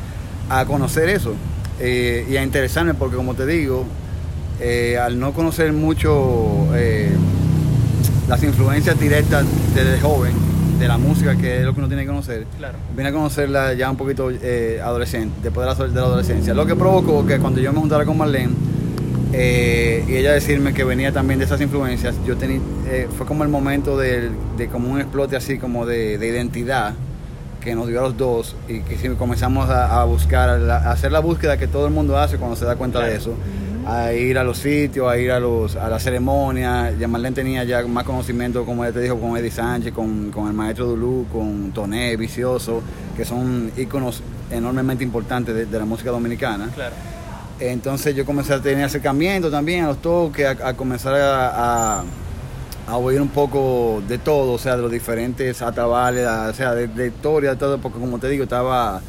a 0.49 0.65
conocer 0.65 1.09
eso 1.09 1.35
eh, 1.81 2.25
y 2.29 2.37
a 2.37 2.43
interesarme, 2.43 2.93
porque 2.93 3.17
como 3.17 3.33
te 3.33 3.45
digo, 3.45 3.85
al 5.01 5.19
no 5.19 5.33
conocer 5.33 5.73
mucho 5.73 6.67
las 8.31 8.41
influencias 8.43 8.97
directas 8.97 9.45
desde 9.75 9.99
joven 9.99 10.31
de 10.79 10.87
la 10.87 10.97
música, 10.97 11.35
que 11.35 11.59
es 11.59 11.65
lo 11.65 11.73
que 11.73 11.79
uno 11.79 11.89
tiene 11.89 12.03
que 12.03 12.07
conocer, 12.07 12.45
claro. 12.57 12.77
vine 12.95 13.09
a 13.09 13.11
conocerla 13.11 13.73
ya 13.73 13.91
un 13.91 13.97
poquito 13.97 14.31
eh, 14.31 14.79
adolescente, 14.81 15.35
después 15.43 15.67
de 15.67 15.75
la, 15.75 15.87
de 15.89 15.99
la, 15.99 16.07
adolescencia. 16.07 16.53
Lo 16.53 16.65
que 16.65 16.77
provocó 16.77 17.25
que 17.25 17.39
cuando 17.39 17.59
yo 17.59 17.73
me 17.73 17.79
juntara 17.79 18.05
con 18.05 18.17
Marlene, 18.17 18.53
Eh, 19.33 20.03
y 20.09 20.15
ella 20.17 20.33
decirme 20.33 20.73
que 20.73 20.83
venía 20.83 21.13
también 21.13 21.39
de 21.39 21.45
esas 21.45 21.61
influencias, 21.61 22.15
yo 22.25 22.35
tenía, 22.35 22.59
eh, 22.89 23.07
fue 23.17 23.25
como 23.25 23.43
el 23.43 23.49
momento 23.49 23.97
de, 23.97 24.29
de 24.57 24.67
como 24.67 24.91
un 24.91 24.99
explote 24.99 25.37
así 25.37 25.57
como 25.57 25.85
de, 25.85 26.17
de 26.17 26.27
identidad 26.27 26.93
que 27.61 27.73
nos 27.73 27.87
dio 27.87 27.99
a 27.99 28.03
los 28.03 28.17
dos 28.17 28.57
y 28.67 28.81
que 28.81 28.97
sí 28.97 29.07
comenzamos 29.17 29.69
a, 29.69 30.01
a 30.01 30.03
buscar, 30.03 30.49
a, 30.49 30.91
hacer 30.91 31.13
la 31.13 31.21
búsqueda 31.21 31.55
que 31.55 31.67
todo 31.67 31.87
el 31.87 31.93
mundo 31.93 32.17
hace 32.17 32.35
cuando 32.37 32.57
se 32.57 32.65
da 32.65 32.75
cuenta 32.75 32.99
de 32.99 33.15
eso, 33.15 33.33
a 33.85 34.13
ir 34.13 34.37
a 34.37 34.43
los 34.43 34.57
sitios, 34.57 35.11
a 35.11 35.17
ir 35.17 35.31
a, 35.31 35.39
los, 35.39 35.75
a 35.75 35.89
la 35.89 35.99
ceremonia. 35.99 36.91
Ya 36.99 37.07
Marlene 37.07 37.35
tenía 37.35 37.63
ya 37.63 37.85
más 37.87 38.03
conocimiento, 38.03 38.65
como 38.65 38.85
ya 38.85 38.91
te 38.91 39.01
dijo, 39.01 39.19
con 39.19 39.37
Eddie 39.37 39.51
Sánchez, 39.51 39.93
con, 39.93 40.31
con 40.31 40.47
el 40.47 40.53
maestro 40.53 40.85
Dulú, 40.85 41.25
con 41.31 41.71
Toné, 41.71 42.15
Vicioso, 42.17 42.81
que 43.15 43.25
son 43.25 43.71
íconos 43.77 44.21
enormemente 44.51 45.03
importantes 45.03 45.55
de, 45.55 45.65
de 45.65 45.79
la 45.79 45.85
música 45.85 46.11
dominicana. 46.11 46.69
Claro. 46.73 46.95
Entonces 47.59 48.15
yo 48.15 48.25
comencé 48.25 48.53
a 48.53 48.59
tener 48.59 48.85
acercamiento 48.85 49.51
también 49.51 49.85
a 49.85 49.87
los 49.87 50.01
toques, 50.01 50.45
a, 50.45 50.69
a 50.69 50.73
comenzar 50.73 51.13
a, 51.13 51.99
a, 51.99 52.03
a 52.87 52.97
oír 52.97 53.21
un 53.21 53.29
poco 53.29 54.01
de 54.07 54.17
todo, 54.17 54.53
o 54.53 54.57
sea, 54.57 54.75
de 54.75 54.81
los 54.81 54.91
diferentes 54.91 55.61
atabales, 55.61 56.27
o 56.27 56.53
sea, 56.53 56.73
de, 56.73 56.87
de 56.87 57.07
historia, 57.07 57.51
de 57.51 57.55
todo, 57.57 57.77
porque 57.77 57.99
como 57.99 58.17
te 58.17 58.29
digo, 58.29 58.43
estaba, 58.43 58.99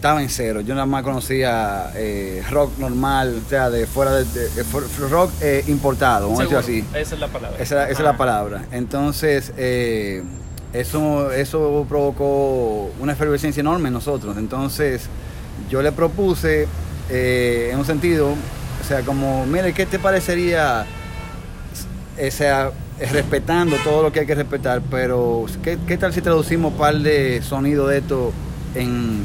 estaba 0.00 0.22
en 0.22 0.30
cero. 0.30 0.62
Yo 0.62 0.72
nada 0.74 0.86
más 0.86 1.02
conocía 1.02 1.92
eh, 1.94 2.42
rock 2.50 2.78
normal, 2.78 3.42
o 3.46 3.48
sea, 3.50 3.68
de 3.68 3.86
fuera 3.86 4.12
de, 4.14 4.24
de- 4.24 4.48
de 4.48 4.64
for- 4.64 4.86
rock 5.10 5.30
eh, 5.42 5.62
importado, 5.68 6.26
vamos 6.28 6.40
a 6.40 6.42
decirlo 6.44 6.58
así. 6.58 6.84
Esa 6.98 7.14
es 7.16 7.20
la 7.20 7.28
palabra. 7.28 7.58
Esa, 7.58 7.82
esa 7.84 7.92
es 7.92 8.04
la 8.04 8.16
palabra. 8.16 8.64
Entonces, 8.72 9.52
eh, 9.58 10.22
eso, 10.72 11.30
eso 11.32 11.84
provocó 11.86 12.90
una 12.98 13.12
efervescencia 13.12 13.60
enorme 13.60 13.88
en 13.88 13.92
nosotros. 13.94 14.38
Entonces, 14.38 15.02
yo 15.68 15.82
le 15.82 15.92
propuse, 15.92 16.66
eh, 17.10 17.68
en 17.70 17.78
un 17.78 17.84
sentido, 17.84 18.28
o 18.30 18.84
sea, 18.88 19.02
como, 19.02 19.44
mire, 19.44 19.74
¿qué 19.74 19.84
te 19.84 19.98
parecería, 19.98 20.86
o 22.26 22.30
sea, 22.30 22.70
respetando 23.12 23.76
todo 23.84 24.02
lo 24.04 24.12
que 24.12 24.20
hay 24.20 24.26
que 24.26 24.34
respetar, 24.34 24.80
pero 24.90 25.44
¿qué, 25.62 25.76
qué 25.86 25.98
tal 25.98 26.14
si 26.14 26.22
traducimos 26.22 26.72
un 26.72 26.78
par 26.78 26.94
de 26.98 27.42
sonidos 27.42 27.90
de 27.90 27.98
esto 27.98 28.32
en, 28.74 29.24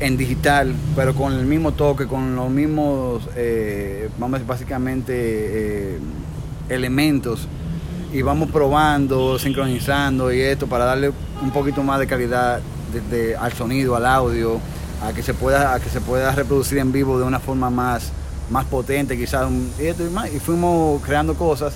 en 0.00 0.16
digital, 0.16 0.74
pero 0.96 1.14
con 1.14 1.32
el 1.34 1.44
mismo 1.44 1.72
toque, 1.72 2.06
con 2.06 2.34
los 2.34 2.50
mismos, 2.50 3.28
eh, 3.36 4.08
vamos 4.18 4.46
básicamente, 4.46 5.12
eh, 5.14 5.98
elementos 6.68 7.46
y 8.12 8.22
vamos 8.22 8.50
probando, 8.50 9.38
sincronizando 9.38 10.32
y 10.32 10.40
esto 10.40 10.66
para 10.66 10.84
darle 10.86 11.12
un 11.42 11.50
poquito 11.50 11.82
más 11.82 12.00
de 12.00 12.06
calidad 12.06 12.60
de- 13.10 13.36
al 13.36 13.52
sonido, 13.52 13.94
al 13.94 14.06
audio, 14.06 14.58
a 15.02 15.12
que 15.12 15.22
se 15.22 15.34
pueda, 15.34 15.74
a 15.74 15.80
que 15.80 15.88
se 15.90 16.00
pueda 16.00 16.32
reproducir 16.32 16.78
en 16.78 16.92
vivo 16.92 17.18
de 17.18 17.24
una 17.24 17.38
forma 17.38 17.70
más, 17.70 18.10
más 18.50 18.64
potente, 18.64 19.16
quizás 19.16 19.48
y 19.78 19.86
esto 19.86 20.04
y 20.04 20.10
más. 20.10 20.32
Y 20.32 20.40
fuimos 20.40 21.00
creando 21.02 21.34
cosas 21.34 21.74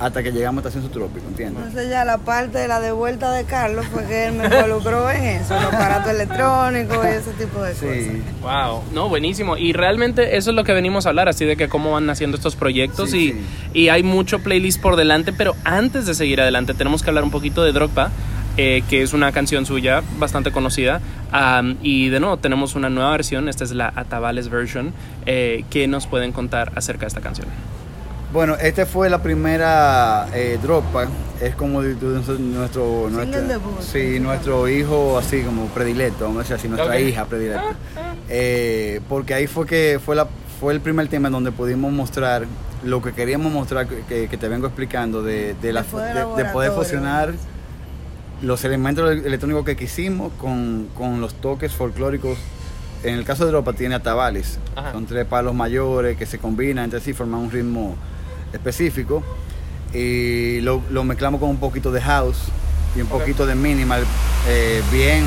hasta 0.00 0.22
que 0.22 0.32
llegamos 0.32 0.64
a 0.64 0.68
Estación 0.68 0.84
Subtrópico, 0.90 1.26
¿entiendes? 1.28 1.64
Entonces 1.66 1.88
ya 1.90 2.04
la 2.04 2.18
parte 2.18 2.58
de 2.58 2.68
la 2.68 2.80
de 2.80 2.92
vuelta 2.92 3.32
de 3.32 3.44
Carlos 3.44 3.86
fue 3.86 4.04
que 4.04 4.26
él 4.26 4.32
me 4.34 4.44
involucró 4.46 5.08
en 5.10 5.22
eso, 5.22 5.54
los 5.54 5.72
aparatos 5.72 6.10
electrónicos 6.10 6.98
y 7.04 7.08
ese 7.08 7.30
tipo 7.32 7.62
de 7.62 7.72
cosas. 7.72 7.88
Sí. 7.90 8.22
Wow, 8.42 8.82
no, 8.92 9.08
buenísimo. 9.08 9.56
Y 9.56 9.72
realmente 9.72 10.36
eso 10.36 10.50
es 10.50 10.56
lo 10.56 10.64
que 10.64 10.72
venimos 10.72 11.06
a 11.06 11.10
hablar, 11.10 11.28
así 11.28 11.44
de 11.44 11.56
que 11.56 11.68
cómo 11.68 11.92
van 11.92 12.06
naciendo 12.06 12.36
estos 12.36 12.56
proyectos 12.56 13.10
Sí, 13.10 13.28
y, 13.28 13.32
sí. 13.32 13.42
y 13.72 13.88
hay 13.88 14.02
mucho 14.02 14.40
playlist 14.40 14.80
por 14.80 14.96
delante, 14.96 15.32
pero 15.32 15.54
antes 15.64 16.06
de 16.06 16.14
seguir 16.14 16.40
adelante 16.40 16.74
tenemos 16.74 17.02
que 17.02 17.10
hablar 17.10 17.24
un 17.24 17.30
poquito 17.30 17.62
de 17.62 17.72
Drogba, 17.72 18.10
eh, 18.56 18.82
que 18.88 19.02
es 19.02 19.12
una 19.12 19.32
canción 19.32 19.64
suya 19.66 20.02
bastante 20.18 20.50
conocida. 20.52 21.00
Am, 21.32 21.76
y 21.82 22.08
de 22.08 22.20
nuevo 22.20 22.36
tenemos 22.36 22.74
una 22.74 22.90
nueva 22.90 23.10
versión, 23.12 23.48
esta 23.48 23.64
es 23.64 23.72
la 23.72 23.92
Atabales 23.94 24.48
version. 24.48 24.92
Eh, 25.26 25.64
¿Qué 25.70 25.86
nos 25.86 26.06
pueden 26.06 26.32
contar 26.32 26.72
acerca 26.76 27.02
de 27.02 27.08
esta 27.08 27.20
canción? 27.20 27.46
Bueno, 28.34 28.56
esta 28.56 28.84
fue 28.84 29.08
la 29.08 29.22
primera 29.22 30.26
eh, 30.34 30.58
Droppa, 30.60 31.06
es 31.40 31.54
como 31.54 31.80
de- 31.82 31.94
de 31.94 32.04
nuestro, 32.06 32.36
nuestro, 32.38 33.04
Single 33.06 33.10
nuestra- 33.26 33.40
debut. 33.42 33.80
sí, 33.80 34.18
nuestro 34.18 34.68
hijo 34.68 35.16
así 35.18 35.42
como 35.42 35.66
predilecto, 35.68 36.24
vamos 36.24 36.38
a 36.38 36.40
decir 36.42 36.56
así, 36.56 36.68
nuestra 36.68 36.98
hija 36.98 37.26
predilecta. 37.26 37.74
Eh, 38.28 39.00
porque 39.08 39.34
ahí 39.34 39.46
fue 39.46 39.66
que 39.66 40.00
fue, 40.04 40.16
la, 40.16 40.26
fue 40.60 40.72
el 40.72 40.80
primer 40.80 41.06
tema 41.06 41.28
en 41.28 41.32
donde 41.32 41.52
pudimos 41.52 41.92
mostrar 41.92 42.44
lo 42.82 43.00
que 43.00 43.12
queríamos 43.12 43.52
mostrar, 43.52 43.86
que, 43.86 44.26
que 44.28 44.36
te 44.36 44.48
vengo 44.48 44.66
explicando, 44.66 45.22
de, 45.22 45.54
de, 45.62 45.72
la, 45.72 45.82
de 45.84 46.14
de- 46.36 46.42
de 46.44 46.50
poder 46.50 46.72
fusionar 46.72 47.32
los 48.42 48.64
elementos 48.64 49.08
electrónicos 49.24 49.64
que 49.64 49.76
quisimos 49.76 50.32
con, 50.40 50.88
con 50.98 51.20
los 51.20 51.34
toques 51.34 51.72
folclóricos. 51.72 52.36
En 53.04 53.14
el 53.14 53.24
caso 53.24 53.44
de 53.44 53.50
Europa 53.50 53.74
tiene 53.74 53.94
atabales, 53.94 54.58
Ajá. 54.74 54.90
son 54.92 55.06
tres 55.06 55.24
palos 55.26 55.54
mayores 55.54 56.16
que 56.16 56.26
se 56.26 56.38
combinan 56.38 56.84
entre 56.86 56.98
sí, 57.00 57.12
forman 57.12 57.40
un 57.40 57.50
ritmo 57.50 57.94
específico. 58.54 59.22
Y 59.92 60.60
lo, 60.62 60.82
lo 60.90 61.04
mezclamos 61.04 61.40
con 61.40 61.50
un 61.50 61.58
poquito 61.58 61.92
de 61.92 62.00
house 62.00 62.38
y 62.96 63.00
un 63.00 63.08
poquito 63.08 63.46
de 63.46 63.54
minimal, 63.54 64.04
eh, 64.48 64.82
bien, 64.92 65.24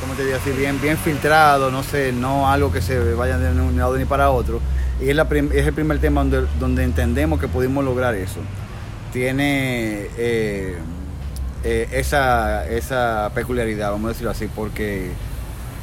¿cómo 0.00 0.14
te 0.14 0.24
digo 0.24 0.36
así? 0.36 0.50
Bien, 0.50 0.80
bien 0.80 0.96
filtrado, 0.96 1.70
no 1.70 1.82
sé, 1.82 2.12
no 2.12 2.50
algo 2.50 2.72
que 2.72 2.80
se 2.80 3.14
vaya 3.14 3.38
de 3.38 3.60
un 3.60 3.76
lado 3.76 3.96
ni 3.96 4.04
para 4.04 4.30
otro. 4.30 4.60
Y 5.00 5.10
es, 5.10 5.16
la 5.16 5.26
es 5.52 5.66
el 5.66 5.72
primer 5.72 5.98
tema 5.98 6.22
donde, 6.22 6.46
donde 6.58 6.84
entendemos 6.84 7.38
que 7.40 7.48
pudimos 7.48 7.84
lograr 7.84 8.14
eso. 8.14 8.40
Tiene 9.12 10.08
eh, 10.16 10.76
eh, 11.64 11.88
esa, 11.92 12.66
esa 12.66 13.30
peculiaridad, 13.34 13.90
vamos 13.90 14.06
a 14.06 14.08
decirlo 14.08 14.30
así, 14.30 14.48
porque 14.54 15.10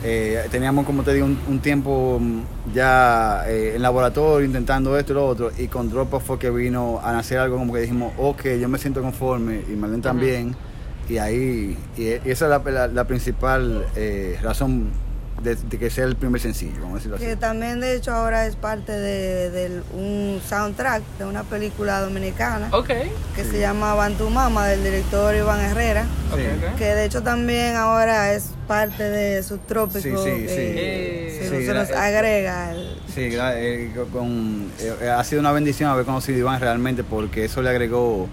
eh, 0.03 0.47
teníamos, 0.49 0.85
como 0.85 1.03
te 1.03 1.13
digo, 1.13 1.25
un, 1.27 1.37
un 1.47 1.59
tiempo 1.59 2.17
mm, 2.19 2.39
ya 2.73 3.43
eh, 3.47 3.73
en 3.75 3.81
laboratorio 3.81 4.45
intentando 4.45 4.97
esto 4.97 5.13
y 5.13 5.15
lo 5.15 5.27
otro, 5.27 5.51
y 5.57 5.67
con 5.67 5.89
Dropbox 5.89 6.23
fue 6.25 6.39
que 6.39 6.49
vino 6.49 6.99
a 7.03 7.11
nacer 7.13 7.37
algo 7.39 7.57
como 7.57 7.73
que 7.73 7.81
dijimos, 7.81 8.13
ok, 8.17 8.43
yo 8.59 8.67
me 8.69 8.77
siento 8.77 9.01
conforme, 9.01 9.61
y 9.71 9.75
Marlene 9.75 10.01
también, 10.01 10.55
y 11.09 11.17
ahí, 11.17 11.77
y, 11.97 12.01
y 12.01 12.07
esa 12.25 12.45
es 12.45 12.49
la, 12.49 12.59
la- 12.71 12.87
la 12.87 13.03
principal 13.05 13.85
eh, 13.95 14.37
razón 14.41 14.89
de, 15.43 15.55
de 15.55 15.77
que 15.79 15.89
sea 15.89 16.05
el 16.05 16.15
primer 16.15 16.39
sencillo, 16.41 16.73
vamos 16.81 16.91
a 16.91 16.95
decirlo 16.95 17.15
así. 17.17 17.25
Que 17.25 17.35
también 17.35 17.79
de 17.79 17.95
hecho 17.95 18.11
ahora 18.13 18.45
es 18.45 18.55
parte 18.55 18.91
de, 18.91 19.49
de 19.49 19.81
un 19.93 20.41
soundtrack 20.47 21.01
de 21.19 21.25
una 21.25 21.43
película 21.43 21.99
dominicana 22.01 22.67
Ok. 22.71 22.89
que 23.35 23.43
se 23.43 23.59
llama 23.59 23.93
Bantu 23.93 24.29
Mama 24.29 24.67
del 24.67 24.83
director 24.83 25.35
Iván 25.35 25.59
Herrera. 25.61 26.05
Ok, 26.31 26.39
Sí. 26.39 26.45
ok. 26.71 26.75
Que 26.77 26.85
de 26.95 27.05
hecho 27.05 27.21
también 27.23 27.75
ahora 27.75 28.33
es 28.33 28.51
parte 28.67 29.03
de 29.03 29.41
Subtrópico. 29.43 30.01
Sí, 30.01 30.31
sí, 30.31 30.39
sí. 30.41 30.47
que 30.47 31.37
Sí, 31.41 31.47
se, 31.49 31.59
sí, 31.59 31.65
se 31.65 31.73
nos 31.73 31.89
agrega. 31.91 32.71
el- 32.71 32.95
Sí, 33.13 33.29
eh, 33.33 33.91
con, 34.13 34.69
eh, 34.79 35.09
ha 35.09 35.23
sido 35.23 35.41
una 35.41 35.51
bendición 35.51 35.89
haber 35.89 36.05
conocido 36.05 36.37
a 36.37 36.39
Iván 36.39 36.59
realmente 36.61 37.03
porque 37.03 37.45
eso 37.45 37.61
le 37.61 37.69
agregó 37.69 38.29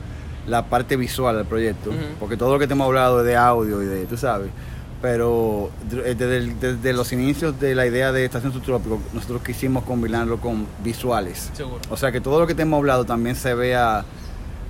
la 0.46 0.66
parte 0.66 0.96
visual 0.96 1.36
al 1.38 1.46
proyecto. 1.46 1.90
Porque 2.20 2.36
todo 2.36 2.52
lo 2.54 2.58
que 2.58 2.66
te 2.66 2.72
hemos 2.74 2.86
hablado 2.86 3.20
es 3.20 3.26
de 3.26 3.36
audio 3.36 3.82
y 3.82 3.86
de, 3.86 4.06
tú 4.06 4.16
sabes. 4.16 4.50
Pero 5.00 5.70
eh, 6.04 6.14
desde, 6.18 6.36
el- 6.38 6.58
desde 6.60 6.92
los 6.92 7.12
inicios 7.12 7.58
de 7.60 7.74
la 7.74 7.86
idea 7.86 8.10
de 8.12 8.24
Estación 8.24 8.52
Subtrópico, 8.52 8.98
nosotros 9.12 9.42
quisimos 9.42 9.84
combinarlo 9.84 10.38
con 10.38 10.66
visuales. 10.82 11.50
Seguro. 11.54 11.80
O 11.90 11.96
sea 11.96 12.10
que 12.10 12.20
todo 12.20 12.40
lo 12.40 12.46
que 12.46 12.54
te 12.54 12.62
hemos 12.62 12.78
hablado 12.78 13.04
también 13.04 13.36
se 13.36 13.54
vea 13.54 14.04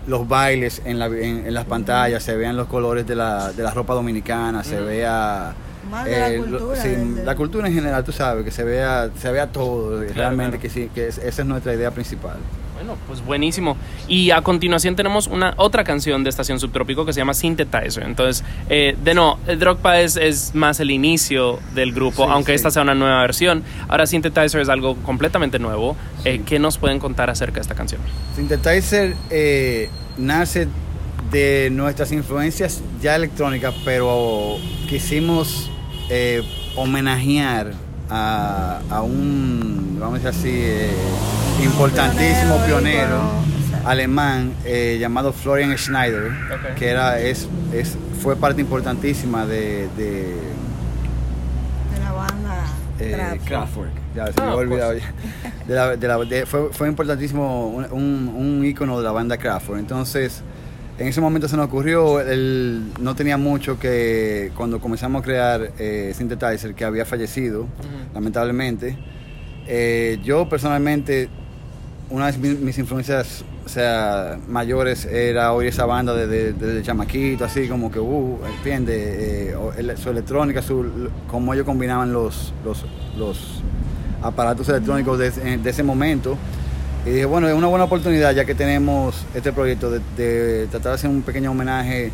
los 0.07 0.29
bailes 0.29 0.83
en, 0.85 0.99
la- 0.99 1.07
en- 1.07 1.47
en 1.47 1.55
las 1.55 1.65
pantallas, 1.65 2.23
se 2.23 2.37
vean 2.37 2.57
los 2.57 2.67
colores 2.67 3.07
de 3.07 3.15
la, 3.15 3.53
de 3.53 3.63
la 3.63 3.71
ropa 3.71 3.95
dominicana, 3.95 4.63
se 4.65 4.79
vea 4.81 5.55
Más 5.91 6.05
de 6.05 6.11
la 6.19 6.31
eh, 6.31 6.39
lo- 6.47 6.77
sí, 6.77 6.95
la 7.25 7.35
cultura 7.35 7.69
en 7.69 7.75
general, 7.75 8.05
tú 8.05 8.13
sabes, 8.13 8.45
que 8.45 8.51
se 8.51 8.65
vea, 8.65 9.11
se 9.19 9.31
vea 9.33 9.47
todo, 9.49 10.01
realmente 10.03 10.59
claro. 10.59 10.61
que 10.63 10.69
sí, 10.71 10.91
que 10.95 11.09
es- 11.09 11.19
esa 11.19 11.43
es 11.43 11.49
nuestra 11.49 11.73
idea 11.75 11.91
principal. 11.91 12.37
Bueno, 12.79 12.97
pues 13.09 13.25
buenísimo. 13.25 13.77
Y 14.07 14.31
a 14.31 14.41
continuación 14.43 14.95
tenemos 14.95 15.27
una 15.27 15.53
otra 15.57 15.83
canción 15.83 16.23
de 16.23 16.31
Estación 16.31 16.61
Subtrópico 16.61 17.05
que 17.05 17.13
se 17.13 17.19
llama 17.21 17.35
Synthetizer. 17.35 18.05
Entonces, 18.05 18.45
eh, 18.69 18.97
de 19.03 19.15
no, 19.15 19.39
el 19.49 19.59
Drogpa 19.59 19.99
es, 20.01 20.17
es 20.17 20.55
más 20.55 20.79
el 20.79 20.93
inicio 20.93 21.59
del 21.75 21.93
grupo, 21.93 22.25
Sí, 22.25 22.31
aunque 22.33 22.53
sí. 22.53 22.57
esta 22.57 22.71
sea 22.71 22.83
una 22.83 22.95
nueva 22.95 23.21
versión. 23.23 23.65
Ahora 23.89 24.07
Synthetizer 24.07 24.61
es 24.61 24.69
algo 24.69 24.95
completamente 25.03 25.59
nuevo. 25.59 25.97
Eh. 26.25 26.43
¿Qué 26.47 26.61
nos 26.61 26.79
pueden 26.79 27.01
contar 27.01 27.31
acerca 27.31 27.57
de 27.57 27.63
esta 27.63 27.75
canción? 27.75 28.01
Synthetizer 28.37 29.17
eh, 29.31 29.91
nace 30.17 30.69
de 31.33 31.71
nuestras 31.73 32.13
influencias 32.13 32.81
ya 33.03 33.17
electrónicas, 33.17 33.75
pero 33.85 34.57
quisimos 34.89 35.69
eh, 36.11 36.43
homenajear 36.77 37.73
a, 38.11 38.81
a 38.91 39.03
un, 39.03 39.97
vamos 40.01 40.21
a 40.25 40.31
decir 40.31 40.41
así, 40.41 40.51
eh, 40.53 40.91
importantísimo 41.65 42.57
Pionero, 42.67 43.07
pionero 43.07 43.21
alemán 43.85 44.53
eh, 44.65 44.99
llamado 45.01 45.33
Florian 45.33 45.77
Schneider, 45.77 46.29
Ok. 46.53 46.75
que 46.77 46.89
era, 46.89 47.19
es, 47.21 47.49
es, 47.73 47.97
fue 48.23 48.37
parte 48.37 48.61
importantísima 48.61 49.47
de, 49.47 49.89
de 49.97 50.37
de 51.93 52.01
la 52.03 52.13
banda 52.13 52.65
eh, 52.99 53.41
Kraftwerk. 53.45 53.93
Ya, 54.15 54.27
se 54.33 54.41
me 54.41 54.49
of 54.49 54.55
olvidado 54.57 54.95
ya. 54.95 55.13
De 55.67 55.75
la- 55.75 55.97
de 55.97 56.09
la- 56.09 56.19
de- 56.19 56.47
fue, 56.47 56.73
fue 56.73 56.89
importantísimo 56.89 57.69
un, 57.69 57.85
un, 57.93 58.35
un 58.37 58.65
ícono 58.65 58.99
de 58.99 59.05
la 59.05 59.13
banda 59.13 59.37
Kraftwerk. 59.37 59.81
Entonces, 59.81 60.43
en 60.99 61.07
ese 61.07 61.21
momento 61.21 61.47
se 61.47 61.57
nos 61.57 61.67
ocurrió, 61.67 62.21
él 62.21 62.93
no 63.01 63.15
tenía 63.15 63.37
mucho 63.37 63.79
que 63.79 64.51
cuando 64.57 64.81
comenzamos 64.81 65.23
a 65.23 65.25
crear 65.25 65.73
eh, 65.79 66.13
Synthetizer, 66.17 66.75
que 66.75 66.85
había 66.85 67.05
fallecido, 67.05 67.67
lamentablemente. 68.13 68.99
Eh, 69.67 70.19
yo 70.25 70.49
personalmente 70.49 71.29
una 72.11 72.33
de 72.33 72.39
mis, 72.39 72.59
mis 72.59 72.79
influencias 72.79 73.45
o 73.65 73.69
sea, 73.69 74.39
mayores 74.49 75.05
era 75.05 75.53
oír 75.53 75.69
esa 75.69 75.85
banda 75.85 76.15
desde, 76.15 76.55
desde 76.55 76.83
chamaquito, 76.83 77.45
así 77.45 77.69
como 77.69 77.93
que, 77.93 78.01
uh, 78.01 78.39
entiende, 78.57 79.51
eh, 79.51 79.97
su 79.97 80.09
electrónica, 80.09 80.63
su, 80.63 81.11
cómo 81.31 81.53
ellos 81.53 81.67
combinaban 81.67 82.11
los, 82.13 82.55
los, 82.65 82.87
los 83.19 83.63
aparatos 84.23 84.69
electrónicos 84.71 85.19
de, 85.19 85.59
de 85.59 85.71
ese 85.71 85.83
momento. 85.83 86.39
Y 87.09 87.13
dije, 87.13 87.25
bueno, 87.25 87.49
es 87.49 87.55
una 87.55 87.69
buena 87.69 87.85
oportunidad 87.87 88.33
ya 88.35 88.45
que 88.45 88.55
tenemos 88.55 89.25
este 89.35 89.51
proyecto 89.51 89.91
de, 89.91 90.01
de 90.19 90.67
tratar 90.67 90.93
de 90.93 90.95
hacer 90.97 91.09
un 91.09 91.23
pequeño 91.23 91.53
homenaje 91.53 92.11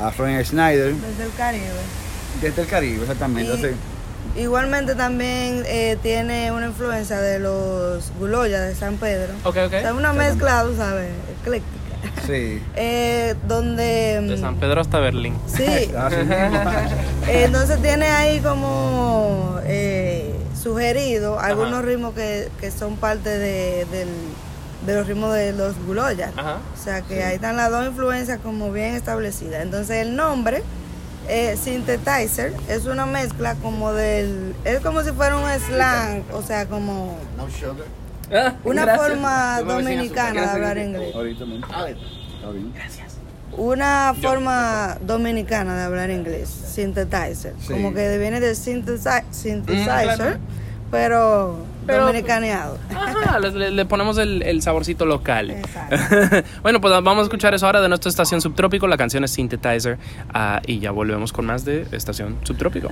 a 0.00 0.10
Frank 0.10 0.42
Schneider 0.42 0.94
Desde 0.94 1.24
el 1.24 1.32
Caribe. 1.36 1.66
desde 2.40 2.62
el 2.62 2.66
Caribe, 2.68 3.02
exactamente. 3.02 3.42
Y- 3.42 3.54
Entonces, 3.54 3.76
Igualmente 4.36 4.94
también 4.94 5.64
eh, 5.66 5.98
tiene 6.02 6.50
una 6.52 6.66
influencia 6.66 7.20
de 7.20 7.40
los 7.40 8.10
Guloya 8.18 8.62
de 8.62 8.74
San 8.74 8.96
Pedro. 8.96 9.34
Ok, 9.44 9.56
ok. 9.66 9.74
O 9.74 9.80
sea, 9.80 9.92
una 9.94 10.12
mezcla, 10.14 10.62
tú 10.62 10.74
sabes, 10.76 11.10
ecléctica. 11.42 11.81
Sí. 12.26 12.62
Eh, 12.76 13.34
donde... 13.48 14.20
De 14.22 14.38
San 14.38 14.56
Pedro 14.56 14.80
hasta 14.80 14.98
Berlín. 15.00 15.36
Sí. 15.46 15.64
Eh, 15.66 17.44
entonces 17.46 17.80
tiene 17.82 18.06
ahí 18.06 18.40
como 18.40 19.58
eh, 19.64 20.34
sugerido 20.60 21.38
algunos 21.40 21.74
Ajá. 21.74 21.82
ritmos 21.82 22.14
que, 22.14 22.48
que 22.60 22.70
son 22.70 22.96
parte 22.96 23.28
de, 23.30 23.84
del- 23.90 24.08
de 24.86 24.94
los 24.96 25.06
ritmos 25.06 25.32
de 25.34 25.52
los 25.52 25.76
Guloya. 25.86 26.32
Ajá. 26.36 26.58
O 26.78 26.82
sea 26.82 27.02
que 27.02 27.22
ahí 27.22 27.36
están 27.36 27.56
las 27.56 27.70
dos 27.70 27.86
influencias 27.86 28.40
como 28.42 28.72
bien 28.72 28.94
establecidas. 28.94 29.62
Entonces 29.62 29.98
el 30.04 30.16
nombre, 30.16 30.62
eh, 31.28 31.56
Synthetizer, 31.62 32.52
es 32.68 32.86
una 32.86 33.06
mezcla 33.06 33.54
como 33.56 33.92
del... 33.92 34.54
Es 34.64 34.80
como 34.80 35.02
si 35.04 35.12
fuera 35.12 35.36
un 35.36 35.48
slang, 35.60 36.24
o 36.32 36.42
sea, 36.42 36.66
como 36.66 37.16
Ah, 38.32 38.54
una 38.64 38.84
gracias. 38.84 39.08
forma 39.08 39.62
dominicana 39.62 40.40
de 40.42 40.48
hablar 40.48 40.78
inglés. 40.78 41.14
Ahorita 41.14 41.44
mismo. 41.44 41.66
Está 41.66 41.84
bien. 42.50 42.72
Una 43.54 44.14
forma 44.20 44.96
dominicana 45.02 45.76
de 45.76 45.82
hablar 45.82 46.10
inglés, 46.10 46.48
synthetizer. 46.48 47.54
Sí. 47.60 47.72
Como 47.74 47.92
que 47.92 48.16
viene 48.18 48.40
de 48.40 48.52
synthesi- 48.52 49.24
synthesizer, 49.30 50.38
Mm, 50.38 50.90
pero, 50.90 51.58
Pero- 51.86 52.06
dominicaneado. 52.06 52.78
Ajá, 52.94 53.38
le, 53.40 53.70
le- 53.70 53.84
ponemos 53.84 54.16
el, 54.18 54.42
el 54.42 54.62
saborcito 54.62 55.04
local. 55.04 55.50
Exacto. 55.50 55.96
bueno, 56.62 56.80
pues 56.80 56.92
vamos 57.02 57.18
a 57.18 57.22
escuchar 57.24 57.52
eso 57.54 57.66
ahora 57.66 57.82
de 57.82 57.88
nuestra 57.90 58.08
estación 58.08 58.40
subtrópico. 58.40 58.86
La 58.86 58.96
canción 58.96 59.22
es 59.24 59.30
Synthetizer. 59.32 59.98
ah, 60.32 60.60
y 60.66 60.78
ya 60.78 60.90
volvemos 60.90 61.30
con 61.32 61.44
más 61.44 61.64
de 61.66 61.86
estación 61.92 62.38
subtrópico. 62.44 62.88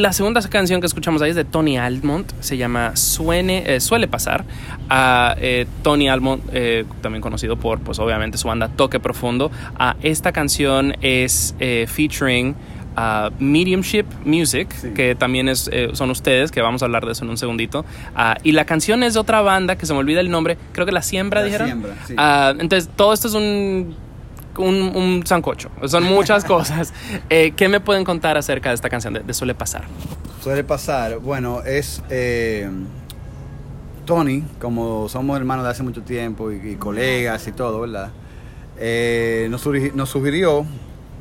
La 0.00 0.12
segunda 0.12 0.40
canción 0.48 0.80
que 0.80 0.86
escuchamos 0.86 1.22
ahí 1.22 1.30
es 1.30 1.36
de 1.36 1.44
Tony 1.44 1.78
Almond, 1.78 2.32
se 2.40 2.56
llama 2.56 2.96
Suene, 2.96 3.62
eh, 3.66 3.80
Suele 3.80 4.08
Pasar. 4.08 4.44
A 4.88 5.36
eh, 5.38 5.66
Tony 5.82 6.08
Almond, 6.08 6.42
eh, 6.52 6.84
también 7.00 7.22
conocido 7.22 7.56
por, 7.56 7.80
pues 7.80 7.98
obviamente, 7.98 8.38
su 8.38 8.48
banda 8.48 8.68
Toque 8.68 8.98
Profundo. 8.98 9.50
a 9.78 9.96
esta 10.02 10.32
canción 10.32 10.96
es 11.00 11.54
featuring 11.86 12.56
Mediumship 13.38 14.04
Music, 14.24 14.68
que 14.94 15.14
también 15.14 15.48
es, 15.48 15.70
son 15.92 16.10
ustedes, 16.10 16.50
que 16.50 16.60
vamos 16.60 16.82
a 16.82 16.86
hablar 16.86 17.06
de 17.06 17.12
eso 17.12 17.24
en 17.24 17.30
un 17.30 17.36
segundito. 17.36 17.84
Y 18.42 18.52
la 18.52 18.64
canción 18.64 19.02
es 19.02 19.14
de 19.14 19.20
otra 19.20 19.40
banda, 19.42 19.76
que 19.76 19.86
se 19.86 19.92
me 19.92 20.00
olvida 20.00 20.20
el 20.20 20.30
nombre, 20.30 20.58
creo 20.72 20.86
que 20.86 20.92
La 20.92 21.02
Siembra, 21.02 21.42
dijeron. 21.42 21.68
Siembra, 21.68 21.94
ah, 22.16 22.52
entonces, 22.58 22.90
todo 22.96 23.12
esto 23.12 23.28
es 23.28 23.34
un 23.34 23.94
un, 24.58 24.92
un 24.94 25.26
sancocho. 25.26 25.70
Son 25.86 26.04
muchas 26.04 26.44
cosas. 26.44 26.92
Eh, 27.28 27.52
¿Qué 27.56 27.68
me 27.68 27.80
pueden 27.80 28.04
contar 28.04 28.36
acerca 28.36 28.70
de 28.70 28.74
esta 28.74 28.88
canción 28.88 29.14
de, 29.14 29.34
Suele 29.34 29.54
Pasar? 29.54 29.84
Suele 30.42 30.64
Pasar, 30.64 31.18
bueno, 31.18 31.62
es... 31.62 32.02
Eh, 32.10 32.68
Tony, 34.10 34.42
como 34.60 35.08
somos 35.08 35.36
hermanos 35.38 35.64
de 35.64 35.70
hace 35.70 35.84
mucho 35.84 36.02
tiempo 36.02 36.50
y, 36.50 36.74
colegas 36.74 37.46
y 37.46 37.52
todo, 37.52 37.80
¿verdad? 37.80 38.10
Eh, 38.76 39.46
nos, 39.50 39.60
sugirió 40.10 40.66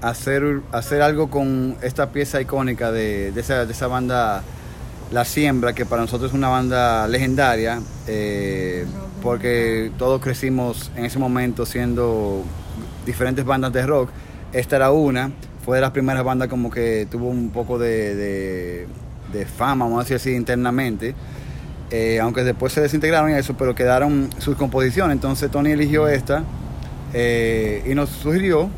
hacer, 0.02 0.62
hacer 0.72 1.04
algo 1.04 1.30
con 1.30 1.78
esta 1.84 2.10
pieza 2.12 2.42
icónica 2.42 2.92
de, 2.92 3.30
esa, 3.36 3.68
de 3.68 3.74
esa 3.74 3.86
banda 3.86 4.42
La 5.12 5.24
Siembra, 5.24 5.74
que 5.74 5.86
para 5.86 6.02
nosotros 6.02 6.32
es 6.32 6.36
una 6.36 6.48
banda 6.50 7.08
legendaria, 7.08 7.80
eh, 8.08 8.88
porque 9.22 9.92
todos 10.00 10.20
crecimos 10.20 10.92
en 10.96 11.06
ese 11.06 11.20
momento 11.20 11.68
siendo 11.68 12.44
diferentes 13.06 13.46
bandas 13.46 13.74
de 13.74 13.86
rock. 13.86 14.10
Esta 14.52 14.78
era 14.78 14.92
una, 14.92 15.32
fue 15.64 15.78
de 15.78 15.82
las 15.82 15.92
primeras 15.92 16.24
bandas 16.24 16.48
como 16.48 16.72
que 16.72 17.08
tuvo 17.10 17.28
un 17.28 17.52
poco 17.52 17.78
de, 17.78 18.88
de, 19.32 19.46
fama, 19.46 19.86
vamos 19.86 20.00
a 20.00 20.04
decir 20.04 20.16
así, 20.16 20.36
internamente. 20.36 21.14
Eh, 21.92 22.20
aunque 22.20 22.44
después 22.44 22.72
se 22.72 22.82
desintegraron 22.82 23.32
y 23.32 23.34
eso, 23.34 23.56
pero 23.56 23.76
quedaron 23.76 24.30
sus 24.38 24.56
composiciones. 24.56 25.16
Entonces 25.16 25.50
Tony 25.52 25.72
eligió 25.72 26.08
esta 26.08 26.44
eh, 27.14 27.84
y 27.86 27.96
nos 27.96 28.10
sugirió 28.10 28.70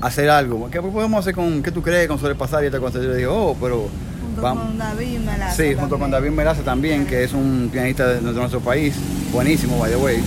hacer 0.00 0.30
algo. 0.30 0.70
¿Qué 0.70 0.80
podemos 0.80 1.20
hacer 1.20 1.34
con, 1.34 1.62
qué 1.62 1.70
tú 1.70 1.82
crees, 1.82 2.08
con 2.08 2.18
sobrepasar 2.18 2.62
y 2.64 2.66
esta 2.66 2.80
cosa? 2.80 2.98
Yo 2.98 3.08
le 3.08 3.16
digo, 3.16 3.50
oh, 3.50 3.56
pero... 3.60 3.88
Junto 4.34 4.42
con 4.42 4.78
David 4.78 5.18
Melaza. 5.20 5.54
Sí, 5.54 5.74
junto 5.74 5.98
con 5.98 6.10
David 6.10 6.30
Melaza 6.30 6.62
también, 6.62 7.06
que 7.06 7.24
es 7.24 7.32
un 7.32 7.70
pianista 7.72 8.08
de 8.08 8.20
nuestro 8.20 8.60
país, 8.60 8.96
buenísimo, 9.32 9.78
by 9.78 9.90
the 9.90 9.96
way. 9.96 10.22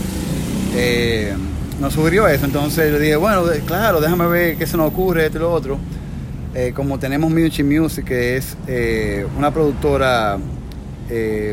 Eh, 0.76 1.34
nos 1.80 1.94
sugirió 1.94 2.28
eso, 2.28 2.46
entonces 2.46 2.92
le 2.92 3.00
dije, 3.00 3.16
bueno, 3.16 3.44
claro, 3.66 4.02
déjame 4.02 4.28
ver 4.28 4.58
qué 4.58 4.66
se 4.66 4.78
nos 4.78 4.88
ocurre, 4.88 5.26
esto 5.26 5.38
y 5.38 5.42
lo 5.42 5.52
otro. 5.52 5.78
Eh, 6.56 6.72
como 6.76 6.98
tenemos 6.98 7.30
Music 7.30 7.66
Music, 7.66 8.06
que 8.06 8.38
es 8.38 8.58
eh, 8.68 9.26
una 9.38 9.52
productora 9.52 10.38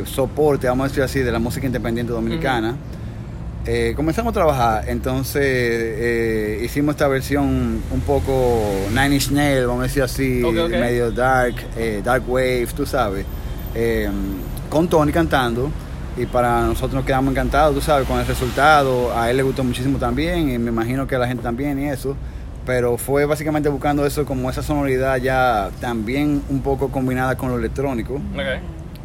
soporte, 0.05 0.67
vamos 0.67 0.87
a 0.87 0.89
decir 0.89 1.03
así, 1.05 1.21
de 1.21 1.31
la 1.31 1.39
música 1.39 1.67
independiente 1.67 2.13
dominicana, 2.13 2.77
eh, 3.67 3.95
comenzamos 3.97 4.33
a 4.33 4.35
trabajar, 4.35 4.85
entonces 4.89 5.43
eh, 5.43 6.61
hicimos 6.63 6.97
esta 6.97 7.09
versión 7.09 7.81
un 7.91 8.01
poco 8.07 8.63
Nine 8.91 9.15
Inch 9.15 9.31
Nails, 9.31 9.67
vamos 9.67 9.81
a 9.81 9.83
decir 9.85 10.03
así, 10.03 10.43
medio 10.69 11.11
dark, 11.11 11.55
eh, 11.75 12.03
dark 12.05 12.29
wave, 12.29 12.69
tú 12.77 12.85
sabes, 12.85 13.25
con 14.69 14.87
Tony 14.89 15.13
cantando 15.13 15.71
y 16.17 16.27
para 16.27 16.63
nosotros 16.63 16.95
nos 16.95 17.05
quedamos 17.05 17.33
encantados, 17.33 17.75
tú 17.75 17.81
sabes, 17.81 18.07
con 18.07 18.19
el 18.21 18.27
resultado, 18.27 19.17
a 19.17 19.31
él 19.31 19.37
le 19.37 19.43
gustó 19.43 19.65
muchísimo 19.65 19.99
también 19.99 20.49
y 20.49 20.59
me 20.59 20.71
imagino 20.71 21.07
que 21.07 21.17
a 21.17 21.19
la 21.19 21.27
gente 21.27 21.43
también 21.43 21.79
y 21.79 21.89
eso, 21.89 22.17
pero 22.65 22.97
fue 22.97 23.25
básicamente 23.25 23.69
buscando 23.69 24.07
eso 24.07 24.25
como 24.25 24.49
esa 24.49 24.63
sonoridad 24.63 25.17
ya 25.17 25.71
también 25.81 26.43
un 26.49 26.61
poco 26.61 26.89
combinada 26.91 27.37
con 27.37 27.51
lo 27.51 27.59
electrónico, 27.59 28.21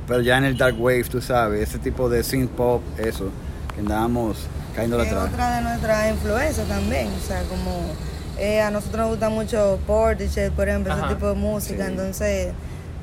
pero 0.08 0.22
ya 0.22 0.38
en 0.38 0.46
el 0.46 0.58
dark 0.58 0.80
wave, 0.80 1.04
tú 1.06 1.22
sabes, 1.22 1.70
ese 1.70 1.80
tipo 1.80 2.10
de 2.10 2.24
synth 2.24 2.52
pop, 2.52 2.82
eso 2.98 3.32
andábamos 3.78 4.48
cayendo 4.76 4.98
la 4.98 5.04
Es 5.06 5.14
otra 5.14 5.56
de 5.58 5.62
nuestras 5.64 6.12
influencias 6.12 6.68
también, 6.68 7.08
o 7.08 7.28
sea, 7.28 7.42
como 7.44 7.94
eh, 8.38 8.62
a 8.62 8.70
nosotros 8.70 9.00
nos 9.00 9.10
gusta 9.10 9.30
mucho 9.30 9.80
Portishead, 9.88 10.52
por 10.52 10.70
ejemplo, 10.70 10.94
ese 10.94 11.14
tipo 11.14 11.28
de 11.28 11.36
música, 11.36 11.88
entonces 11.88 12.54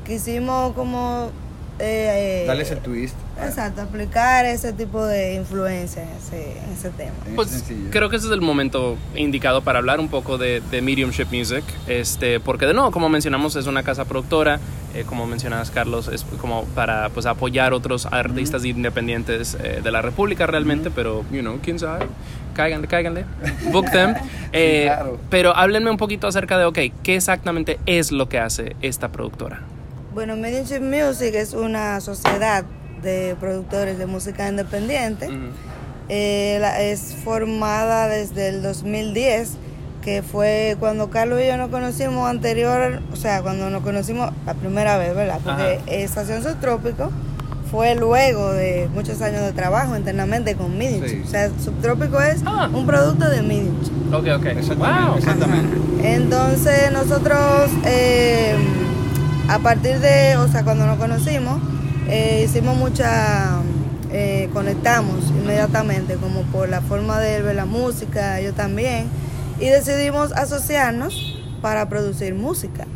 quisimos 0.07 0.75
como... 0.75 1.31
Eh, 1.79 2.45
eh, 2.45 2.47
Darle 2.47 2.63
ese 2.63 2.77
twist. 2.77 3.17
Exacto, 3.43 3.83
aplicar 3.83 4.47
ese 4.47 4.73
tipo 4.73 5.05
de 5.05 5.35
influencia 5.35 6.03
en 6.03 6.09
ese, 6.73 6.91
tema. 6.91 7.13
Pues 7.35 7.65
creo 7.91 8.09
que 8.09 8.17
ese 8.17 8.27
es 8.27 8.33
el 8.33 8.41
momento 8.41 8.97
indicado 9.15 9.63
para 9.63 9.79
hablar 9.79 10.01
un 10.01 10.09
poco 10.09 10.39
de, 10.39 10.63
de 10.71 10.81
Mediumship 10.81 11.27
Music, 11.31 11.63
este, 11.87 12.41
porque 12.41 12.67
de 12.67 12.73
nuevo, 12.73 12.91
como 12.91 13.09
mencionamos, 13.09 13.55
es 13.57 13.67
una 13.67 13.83
casa 13.83 14.07
productora, 14.07 14.59
eh, 14.95 15.05
como 15.07 15.27
mencionabas 15.27 15.71
Carlos, 15.71 16.09
es 16.09 16.25
como 16.41 16.65
para 16.75 17.11
pues 17.11 17.27
apoyar 17.27 17.75
otros 17.75 18.07
artistas 18.07 18.65
independientes 18.65 19.57
eh, 19.63 19.81
de 19.83 19.93
la 19.93 20.01
República 20.01 20.47
realmente, 20.47 20.91
pero, 20.91 21.23
you 21.31 21.41
know, 21.41 21.59
quién 21.63 21.79
sabe, 21.79 22.07
cáiganle, 22.55 22.89
cáiganle, 22.89 23.25
book 23.73 23.91
them. 23.91 24.15
Eh, 24.53 24.91
pero 25.29 25.55
háblenme 25.55 25.91
un 25.91 25.99
poquito 25.99 26.27
acerca 26.27 26.57
de, 26.57 26.65
ok, 26.65 26.79
¿qué 27.03 27.17
exactamente 27.17 27.79
es 27.85 28.13
lo 28.13 28.31
que 28.31 28.39
hace 28.39 28.77
esta 28.81 29.13
productora? 29.13 29.61
Bueno, 30.15 30.35
Mediumship 30.37 30.81
Music 30.81 31.35
es 31.35 31.53
una 31.53 32.01
sociedad 32.01 32.65
de 33.03 33.37
productores 33.39 33.99
de 33.99 34.07
música 34.07 34.49
independiente. 34.49 35.29
es 36.09 37.17
formada 37.25 38.09
desde 38.09 38.49
el 38.49 38.63
2010 38.63 39.59
que 40.07 40.23
fue 40.23 40.77
cuando 40.79 41.11
Carlos 41.11 41.41
y 41.43 41.49
yo 41.49 41.57
nos 41.57 41.69
conocimos 41.69 42.31
anterior, 42.31 43.03
o 43.13 43.17
sea, 43.17 43.43
cuando 43.43 43.71
nos 43.71 43.83
conocimos 43.83 44.31
la 44.47 44.55
primera 44.55 44.97
vez, 44.99 45.17
¿verdad? 45.17 45.41
Porque 45.43 45.81
Estación 45.89 46.45
Subtrópico 46.45 47.11
fue 47.73 47.97
luego 47.97 48.53
de 48.53 48.89
muchos 48.95 49.21
años 49.21 49.43
de 49.43 49.51
trabajo 49.51 49.97
internamente 49.97 50.55
con 50.55 50.79
Midinch. 50.79 51.27
O 51.27 51.29
sea, 51.29 51.51
Subtrópico 51.59 52.21
es 52.21 52.41
ah. 52.47 52.71
un 52.73 52.87
producto 52.87 53.29
de 53.29 53.43
Midinch. 53.43 53.89
Ok, 54.13 54.29
ok. 54.37 54.47
Exactamente. 54.47 55.19
exactamente. 55.19 55.77
Entonces 56.05 56.93
nosotros, 56.93 57.71
eh, 57.85 58.55
a 59.49 59.59
partir 59.59 59.99
de, 59.99 60.37
o 60.37 60.47
sea, 60.47 60.63
cuando 60.63 60.87
nos 60.87 60.99
conocimos, 60.99 61.61
eh, 62.09 62.43
hicimos 62.45 62.77
mucha... 62.77 63.61
Eh, 64.13 64.49
conectamos 64.53 65.29
inmediatamente, 65.31 66.15
como 66.15 66.43
por 66.43 66.69
la 66.69 66.81
forma 66.81 67.21
de 67.21 67.43
ver 67.43 67.57
la 67.57 67.67
música, 67.67 68.41
yo 68.41 68.55
también 68.55 69.09
y 69.59 69.67
decidimos 69.67 70.33
asociarnos 70.33 71.39
para 71.61 71.89
producir 71.89 72.35
música. 72.35 72.87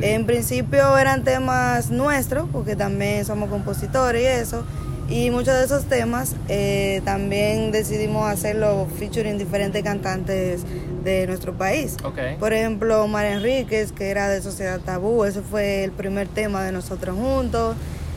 En 0.00 0.26
principio 0.26 0.96
eran 0.96 1.24
temas 1.24 1.90
nuestros, 1.90 2.48
porque 2.50 2.76
también 2.76 3.24
somos 3.24 3.50
compositores 3.50 4.22
y 4.22 4.26
eso, 4.26 4.64
y 5.08 5.30
muchos 5.30 5.54
de 5.54 5.64
esos 5.64 5.84
temas 5.84 6.36
eh, 6.48 7.02
también 7.04 7.72
decidimos 7.72 8.30
hacerlo 8.30 8.86
featuring 8.98 9.38
diferentes 9.38 9.82
cantantes 9.82 10.62
de 11.04 11.26
nuestro 11.26 11.54
país. 11.54 11.96
Por 12.38 12.52
ejemplo, 12.52 13.06
María 13.08 13.32
Enríquez, 13.32 13.92
que 13.92 14.10
era 14.10 14.28
de 14.28 14.40
Sociedad 14.40 14.80
Tabú, 14.80 15.24
ese 15.24 15.42
fue 15.42 15.84
el 15.84 15.90
primer 15.90 16.28
tema 16.28 16.62
de 16.62 16.72
nosotros 16.72 17.16
juntos. 17.16 17.76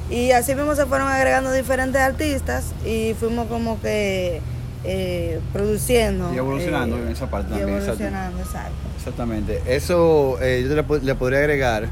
Y 0.09 0.31
así 0.31 0.53
mismo 0.55 0.75
se 0.75 0.85
fueron 0.85 1.07
agregando 1.07 1.51
diferentes 1.51 2.01
artistas 2.01 2.73
y 2.85 3.13
fuimos 3.13 3.47
como 3.47 3.79
que 3.81 4.41
eh, 4.83 5.39
produciendo. 5.53 6.33
Y 6.33 6.37
evolucionando 6.37 6.97
en 6.97 7.07
esa 7.07 7.29
parte 7.29 7.49
también. 7.49 7.69
evolucionando, 7.69 8.39
exacto. 8.39 8.73
Exactamente. 8.97 9.61
Eso 9.65 10.37
eh, 10.41 10.65
yo 10.67 10.75
le, 11.01 11.15
podría 11.15 11.39
agregar. 11.39 11.87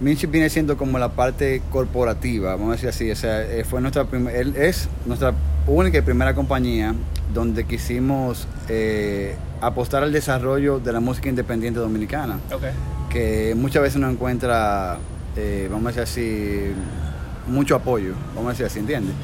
Minchip 0.00 0.30
viene 0.30 0.48
siendo 0.48 0.76
como 0.76 0.98
la 0.98 1.10
parte 1.10 1.62
corporativa, 1.70 2.52
vamos 2.52 2.70
a 2.70 2.72
decir 2.72 2.88
así. 2.88 3.10
O 3.10 3.16
sea, 3.16 3.42
eh, 3.42 3.64
fue 3.64 3.80
nuestra 3.80 4.06
él 4.34 4.56
es 4.56 4.88
nuestra 5.04 5.34
única 5.66 5.98
y 5.98 6.00
primera 6.00 6.34
compañía 6.34 6.94
donde 7.34 7.64
quisimos 7.64 8.48
apostar 9.60 10.02
al 10.02 10.12
desarrollo 10.12 10.80
de 10.80 10.92
la 10.92 11.00
música 11.00 11.28
independiente 11.28 11.80
dominicana. 11.80 12.40
Que 13.10 13.54
muchas 13.54 13.82
veces 13.82 14.00
no 14.00 14.08
encuentra, 14.08 14.96
vamos 15.70 15.96
a 15.96 16.00
decir 16.00 16.02
así, 16.02 16.74
mucho 17.46 17.76
apoyo, 17.76 18.14
vamos 18.34 18.46
a 18.46 18.50
decir 18.50 18.66
así, 18.66 18.78
¿entiendes? 18.78 19.14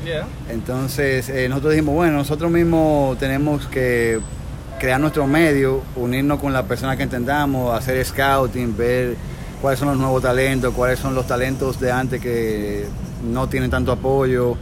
Entonces 0.50 1.28
eh, 1.28 1.48
nosotros 1.48 1.72
dijimos, 1.72 1.94
bueno, 1.94 2.16
nosotros 2.16 2.50
mismos 2.50 3.18
tenemos 3.18 3.66
que 3.66 4.18
crear 4.78 5.00
nuestro 5.00 5.26
medio, 5.26 5.82
unirnos 5.96 6.40
con 6.40 6.52
las 6.52 6.64
personas 6.64 6.96
que 6.96 7.02
entendamos, 7.02 7.76
hacer 7.76 8.04
scouting, 8.04 8.76
ver 8.76 9.16
cuáles 9.60 9.78
son 9.78 9.88
los 9.88 9.98
nuevos 9.98 10.22
talentos, 10.22 10.72
cuáles 10.74 10.98
son 10.98 11.14
los 11.14 11.26
talentos 11.26 11.80
de 11.80 11.92
antes 11.92 12.20
que 12.20 12.86
no 13.22 13.48
tienen 13.48 13.70
tanto 13.70 13.92
apoyo. 13.92 14.56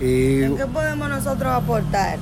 Y... 0.00 0.42
¿En 0.42 0.56
qué 0.56 0.66
podemos 0.66 1.08
nosotros 1.08 1.52
aportar 1.52 2.18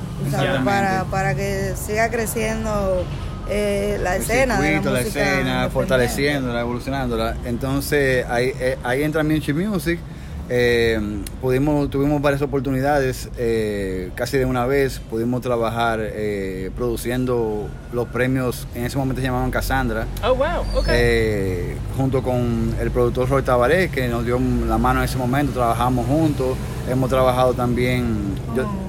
para, 0.64 1.04
para 1.04 1.34
que 1.34 1.74
siga 1.76 2.10
creciendo 2.10 3.04
eh, 3.48 3.98
la 4.02 4.16
escena? 4.16 4.58
de 4.58 4.80
la, 4.80 4.90
la 4.90 5.00
escena, 5.00 5.68
fortaleciéndola, 5.70 6.60
evolucionándola. 6.60 7.36
Entonces 7.44 8.24
ahí, 8.26 8.52
eh, 8.58 8.78
ahí 8.82 9.02
entra 9.02 9.22
Music 9.22 9.54
Music 9.54 10.00
eh, 10.48 11.00
pudimos, 11.40 11.90
tuvimos 11.90 12.22
varias 12.22 12.40
oportunidades, 12.42 13.28
eh, 13.36 14.10
casi 14.14 14.38
de 14.38 14.44
una 14.44 14.64
vez, 14.64 15.00
pudimos 15.00 15.40
trabajar 15.42 15.98
eh, 16.00 16.70
produciendo 16.76 17.68
los 17.92 18.06
premios, 18.08 18.68
en 18.74 18.84
ese 18.84 18.96
momento 18.96 19.20
se 19.20 19.26
llamaban 19.26 19.50
Cassandra. 19.50 20.06
Oh, 20.22 20.34
wow, 20.34 20.64
okay. 20.76 21.76
junto 21.96 22.22
con 22.22 22.74
el 22.80 22.90
productor 22.90 23.28
Roy 23.28 23.42
Tabaré, 23.42 23.90
que 23.90 24.06
nos 24.08 24.24
dio 24.24 24.38
la 24.38 24.78
mano 24.78 25.00
en 25.00 25.06
ese 25.06 25.18
momento, 25.18 25.52
trabajamos 25.52 26.06
juntos, 26.06 26.56
hemos 26.88 27.10
trabajado 27.10 27.54
también... 27.54 28.34
Oh, 28.56 28.86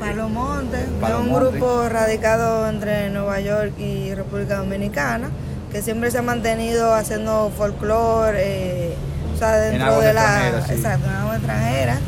Palomonte, 0.00 0.78
un 1.20 1.34
grupo 1.34 1.86
radicado 1.88 2.66
entre 2.68 3.10
Nueva 3.10 3.40
York 3.40 3.78
y 3.78 4.14
República 4.14 4.58
Dominicana, 4.58 5.28
que 5.70 5.82
siempre 5.82 6.10
se 6.10 6.18
ha 6.18 6.22
mantenido 6.22 6.94
haciendo 6.94 7.52
folclore 7.54 8.94
dentro 9.46 10.00
de 10.00 10.12
la 10.12 10.48
exacto, 10.68 11.06
en 11.06 11.34
extranjera. 11.34 11.98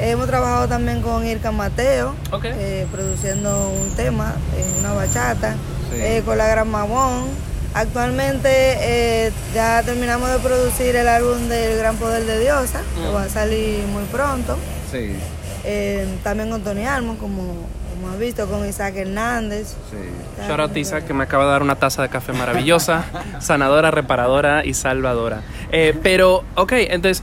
Hemos 0.00 0.26
trabajado 0.26 0.68
también 0.68 1.00
con 1.02 1.24
Irka 1.26 1.52
Mateo, 1.52 2.14
eh, 2.42 2.86
produciendo 2.90 3.70
un 3.70 3.90
tema, 3.94 4.34
en 4.56 4.80
una 4.80 4.94
bachata, 4.94 5.54
eh, 5.92 6.22
con 6.24 6.38
la 6.38 6.46
Gran 6.48 6.68
Mamón. 6.68 7.26
Actualmente 7.74 8.48
eh, 8.50 9.32
ya 9.54 9.82
terminamos 9.82 10.30
de 10.30 10.38
producir 10.38 10.96
el 10.96 11.08
álbum 11.08 11.48
del 11.48 11.78
Gran 11.78 11.96
Poder 11.96 12.24
de 12.24 12.40
Diosa, 12.40 12.80
que 13.00 13.08
va 13.12 13.24
a 13.24 13.28
salir 13.28 13.86
muy 13.86 14.04
pronto. 14.04 14.56
Sí. 14.90 15.16
Eh, 15.64 16.06
también 16.24 16.50
con 16.50 16.62
Tony 16.62 16.86
Almo, 16.86 17.16
como, 17.18 17.54
como 18.02 18.14
has 18.14 18.18
visto, 18.18 18.48
con 18.48 18.68
Isaac 18.68 18.96
Hernández. 18.96 19.76
Sí. 19.90 20.46
Shout 20.48 20.60
out 20.60 20.72
to 20.72 20.78
Isaac, 20.78 21.06
que 21.06 21.14
me 21.14 21.22
acaba 21.22 21.44
de 21.44 21.50
dar 21.50 21.62
una 21.62 21.76
taza 21.76 22.02
de 22.02 22.08
café 22.08 22.32
maravillosa, 22.32 23.04
sanadora, 23.40 23.92
reparadora 23.92 24.64
y 24.64 24.74
salvadora. 24.74 25.42
Eh, 25.70 25.96
pero, 26.02 26.42
ok, 26.56 26.72
entonces, 26.72 27.22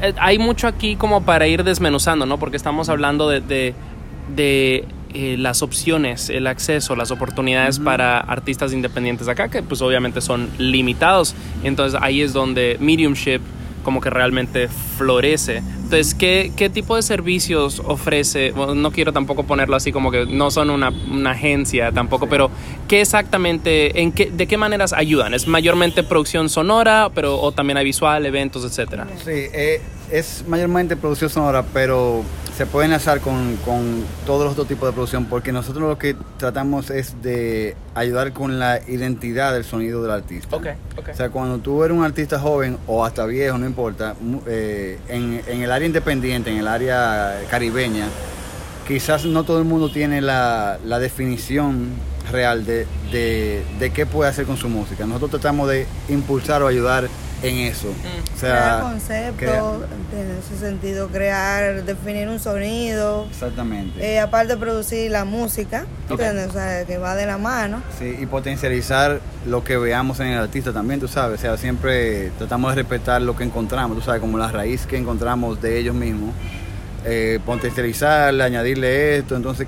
eh, 0.00 0.14
hay 0.18 0.38
mucho 0.38 0.68
aquí 0.68 0.94
como 0.94 1.24
para 1.24 1.48
ir 1.48 1.64
desmenuzando, 1.64 2.26
¿no? 2.26 2.38
Porque 2.38 2.56
estamos 2.56 2.88
hablando 2.88 3.28
de, 3.28 3.40
de, 3.40 3.74
de, 4.34 4.84
eh, 5.12 5.34
las 5.36 5.62
opciones, 5.62 6.30
el 6.30 6.46
acceso, 6.46 6.94
las 6.94 7.10
oportunidades 7.10 7.80
para 7.80 8.18
artistas 8.18 8.72
independientes 8.72 9.26
acá, 9.26 9.48
que 9.48 9.64
pues 9.64 9.82
obviamente 9.82 10.20
son 10.20 10.48
limitados. 10.58 11.34
Entonces 11.64 11.98
ahí 12.00 12.22
es 12.22 12.32
donde 12.32 12.76
Mediumship 12.78 13.40
como 13.82 14.00
que 14.00 14.10
realmente 14.10 14.68
florece. 14.68 15.58
Entonces, 15.58 16.14
¿qué, 16.14 16.52
qué 16.56 16.70
tipo 16.70 16.96
de 16.96 17.02
servicios 17.02 17.82
ofrece? 17.84 18.52
Bueno, 18.52 18.74
no 18.74 18.92
quiero 18.92 19.12
tampoco 19.12 19.44
ponerlo 19.44 19.76
así 19.76 19.90
como 19.92 20.10
que 20.10 20.26
no 20.26 20.50
son 20.50 20.70
una, 20.70 20.90
una 21.10 21.32
agencia 21.32 21.90
tampoco, 21.92 22.28
pero 22.28 22.50
¿qué 22.86 23.00
exactamente, 23.00 24.00
en 24.00 24.12
qué, 24.12 24.30
de 24.30 24.46
qué 24.46 24.56
maneras 24.56 24.92
ayudan? 24.92 25.34
¿Es 25.34 25.48
mayormente 25.48 26.02
producción 26.02 26.48
sonora, 26.48 27.10
pero 27.14 27.40
o 27.40 27.52
también 27.52 27.76
hay 27.76 27.84
visual, 27.84 28.24
eventos, 28.24 28.64
etcétera? 28.64 29.06
Sí, 29.24 29.30
eh, 29.30 29.80
es 30.10 30.44
mayormente 30.46 30.96
producción 30.96 31.30
sonora, 31.30 31.64
pero 31.72 32.22
se 32.56 32.66
puede 32.66 32.86
enlazar 32.86 33.20
con, 33.20 33.56
con 33.64 34.04
todos 34.26 34.44
los 34.44 34.52
otros 34.52 34.68
tipos 34.68 34.88
de 34.88 34.92
producción, 34.92 35.26
porque 35.26 35.50
nosotros 35.52 35.88
lo 35.88 35.98
que 35.98 36.14
tratamos 36.36 36.90
es 36.90 37.22
de 37.22 37.74
ayudar 37.94 38.32
con 38.32 38.58
la 38.58 38.80
identidad 38.86 39.52
del 39.52 39.64
sonido 39.64 40.02
del 40.02 40.10
artista. 40.10 40.54
Ok, 40.54 40.66
ok. 40.98 41.08
O 41.12 41.16
sea, 41.16 41.30
cuando 41.30 41.58
tú 41.58 41.82
eres 41.84 41.96
un 41.96 42.04
artista 42.04 42.38
joven 42.38 42.76
o 42.86 43.04
hasta 43.04 43.24
viejo, 43.24 43.56
no 43.56 43.66
importa, 43.66 44.14
eh, 44.46 44.98
en, 45.08 45.40
en 45.46 45.62
el 45.62 45.72
área 45.72 45.86
independiente, 45.86 46.50
en 46.50 46.58
el 46.58 46.68
área 46.68 47.40
caribeña, 47.50 48.06
quizás 48.86 49.24
no 49.24 49.44
todo 49.44 49.58
el 49.58 49.64
mundo 49.64 49.90
tiene 49.90 50.20
la, 50.20 50.78
la 50.84 50.98
definición 50.98 51.88
real 52.30 52.66
de, 52.66 52.86
de, 53.10 53.62
de 53.78 53.90
qué 53.90 54.04
puede 54.06 54.30
hacer 54.30 54.44
con 54.44 54.56
su 54.56 54.68
música. 54.68 55.06
Nosotros 55.06 55.30
tratamos 55.30 55.68
de 55.68 55.86
impulsar 56.08 56.62
o 56.62 56.66
ayudar 56.66 57.08
en 57.42 57.56
eso. 57.58 57.88
O 57.88 58.38
sea, 58.38 58.50
crear 58.50 58.80
conceptos, 58.82 59.82
en 60.12 60.30
ese 60.38 60.58
sentido, 60.58 61.08
crear, 61.08 61.84
definir 61.84 62.28
un 62.28 62.38
sonido. 62.40 63.26
exactamente. 63.30 64.00
Eh, 64.04 64.20
aparte 64.20 64.54
de 64.54 64.58
producir 64.58 65.10
la 65.10 65.24
música, 65.24 65.86
Ok. 66.08 66.20
¿entiendes? 66.20 66.48
O 66.48 66.52
sea, 66.52 66.84
que 66.84 66.98
va 66.98 67.14
de 67.16 67.26
la 67.26 67.38
mano. 67.38 67.82
Sí, 67.98 68.16
y 68.20 68.26
potencializar 68.26 69.20
lo 69.46 69.64
que 69.64 69.76
veamos 69.76 70.20
en 70.20 70.28
el 70.28 70.38
artista 70.38 70.72
también, 70.72 71.00
tú 71.00 71.08
sabes. 71.08 71.38
O 71.38 71.42
sea, 71.42 71.56
siempre 71.56 72.30
tratamos 72.38 72.72
de 72.72 72.82
respetar 72.82 73.22
lo 73.22 73.36
que 73.36 73.44
encontramos, 73.44 73.96
tú 73.96 74.02
sabes, 74.04 74.20
como 74.20 74.38
la 74.38 74.50
raíz 74.50 74.86
que 74.86 74.96
encontramos 74.96 75.60
de 75.62 75.78
ellos 75.78 75.94
mismos. 75.94 76.34
Eh, 77.04 77.40
potencializarle, 77.46 78.44
añadirle 78.44 79.16
esto, 79.18 79.34
entonces 79.34 79.66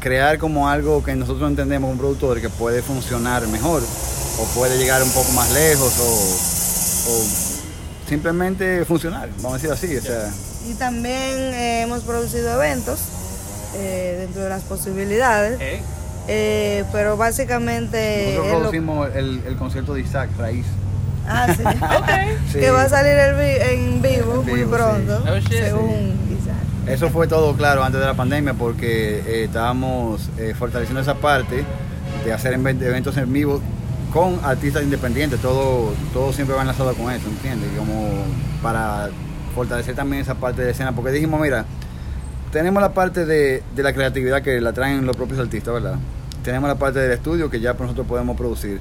crear 0.00 0.38
como 0.38 0.68
algo 0.68 1.04
que 1.04 1.14
nosotros 1.14 1.48
entendemos 1.48 1.90
como 1.90 2.00
productor 2.00 2.40
que 2.40 2.48
puede 2.48 2.82
funcionar 2.82 3.46
mejor 3.48 3.82
o 4.38 4.44
puede 4.58 4.78
llegar 4.78 5.02
un 5.02 5.10
poco 5.10 5.30
más 5.32 5.52
lejos 5.52 5.92
o, 6.00 6.59
o 7.08 7.24
simplemente 8.08 8.84
funcionar, 8.84 9.28
vamos 9.42 9.52
a 9.64 9.68
decir 9.68 9.70
así. 9.72 9.96
O 9.96 10.02
sea, 10.02 10.30
Y 10.68 10.74
también 10.74 11.14
eh, 11.54 11.82
hemos 11.82 12.02
producido 12.02 12.52
eventos 12.54 13.00
eh, 13.76 14.16
dentro 14.20 14.42
de 14.42 14.48
las 14.48 14.62
posibilidades. 14.62 15.58
Eh, 16.28 16.84
pero 16.92 17.16
básicamente. 17.16 18.34
nosotros 18.36 18.52
lo- 18.52 18.58
producimos 18.60 19.08
el, 19.14 19.42
el 19.46 19.56
concierto 19.56 19.94
de 19.94 20.02
Isaac 20.02 20.30
Raíz. 20.38 20.66
Ah, 21.26 21.46
sí. 21.56 21.62
Sí. 22.52 22.58
Que 22.58 22.70
va 22.70 22.82
a 22.82 22.88
salir 22.88 23.12
el 23.12 23.34
vi- 23.36 23.62
en 23.74 24.02
vivo 24.02 24.40
En 24.40 24.50
muy 24.50 24.60
vivo, 24.60 24.70
pronto, 24.76 25.22
sí. 25.22 25.28
Oh, 25.30 25.38
shit. 25.38 25.48
según 25.64 26.18
Isaac. 26.40 26.56
Eso 26.88 27.10
fue 27.10 27.26
todo 27.28 27.54
claro 27.56 27.84
antes 27.84 28.00
de 28.00 28.06
la 28.06 28.14
pandemia 28.14 28.54
porque 28.54 29.20
eh, 29.26 29.44
estábamos 29.44 30.28
eh, 30.38 30.54
fortaleciendo 30.58 31.00
esa 31.00 31.14
parte 31.14 31.64
de 32.24 32.32
hacer 32.32 32.54
even- 32.54 32.82
eventos 32.82 33.16
en 33.16 33.32
vivo 33.32 33.60
con 34.12 34.38
artistas 34.44 34.82
independientes. 34.82 35.40
Todo, 35.40 35.92
todo 36.12 36.32
siempre 36.32 36.54
va 36.56 36.62
enlazado 36.62 36.94
con 36.94 37.10
eso, 37.12 37.28
¿entiendes? 37.28 37.68
Como 37.78 38.08
para 38.62 39.10
fortalecer 39.54 39.94
también 39.94 40.22
esa 40.22 40.34
parte 40.34 40.62
de 40.62 40.70
escena. 40.70 40.92
Porque 40.92 41.10
dijimos, 41.12 41.40
mira, 41.40 41.64
tenemos 42.52 42.82
la 42.82 42.92
parte 42.92 43.24
de, 43.26 43.62
de 43.74 43.82
la 43.82 43.92
creatividad 43.92 44.42
que 44.42 44.60
la 44.60 44.72
traen 44.72 45.06
los 45.06 45.16
propios 45.16 45.38
artistas, 45.40 45.74
¿verdad? 45.74 45.96
Tenemos 46.42 46.68
la 46.68 46.76
parte 46.76 46.98
del 46.98 47.12
estudio 47.12 47.50
que 47.50 47.60
ya 47.60 47.74
nosotros 47.74 48.06
podemos 48.06 48.36
producir. 48.36 48.80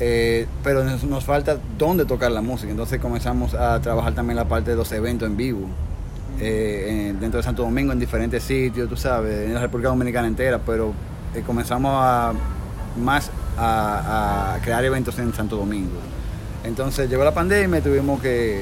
Eh, 0.00 0.46
pero 0.62 0.84
nos, 0.84 1.24
falta 1.24 1.58
dónde 1.76 2.04
tocar 2.04 2.30
la 2.30 2.40
música. 2.40 2.70
Entonces 2.70 3.00
comenzamos 3.00 3.54
a 3.54 3.80
trabajar 3.80 4.14
también 4.14 4.36
la 4.36 4.46
parte 4.46 4.70
de 4.70 4.76
los 4.76 4.90
eventos 4.92 5.28
en 5.28 5.36
vivo. 5.36 5.60
eh, 6.40 7.08
en- 7.10 7.18
dentro 7.18 7.38
de 7.38 7.42
Santo 7.42 7.62
Domingo, 7.64 7.92
en 7.92 7.98
diferentes 7.98 8.44
sitios, 8.44 8.88
tú 8.88 8.96
sabes, 8.96 9.46
en 9.48 9.54
la 9.54 9.60
República 9.60 9.88
Dominicana 9.88 10.28
entera, 10.28 10.60
pero 10.64 10.92
eh, 11.34 11.42
comenzamos 11.44 11.90
a 11.96 12.32
más 13.02 13.28
a, 13.58 14.54
a 14.54 14.60
crear 14.60 14.84
eventos 14.84 15.18
en 15.18 15.32
Santo 15.34 15.56
Domingo. 15.56 15.98
Entonces 16.64 17.08
llegó 17.10 17.24
la 17.24 17.34
pandemia 17.34 17.78
y 17.78 17.82
tuvimos 17.82 18.20
que 18.20 18.60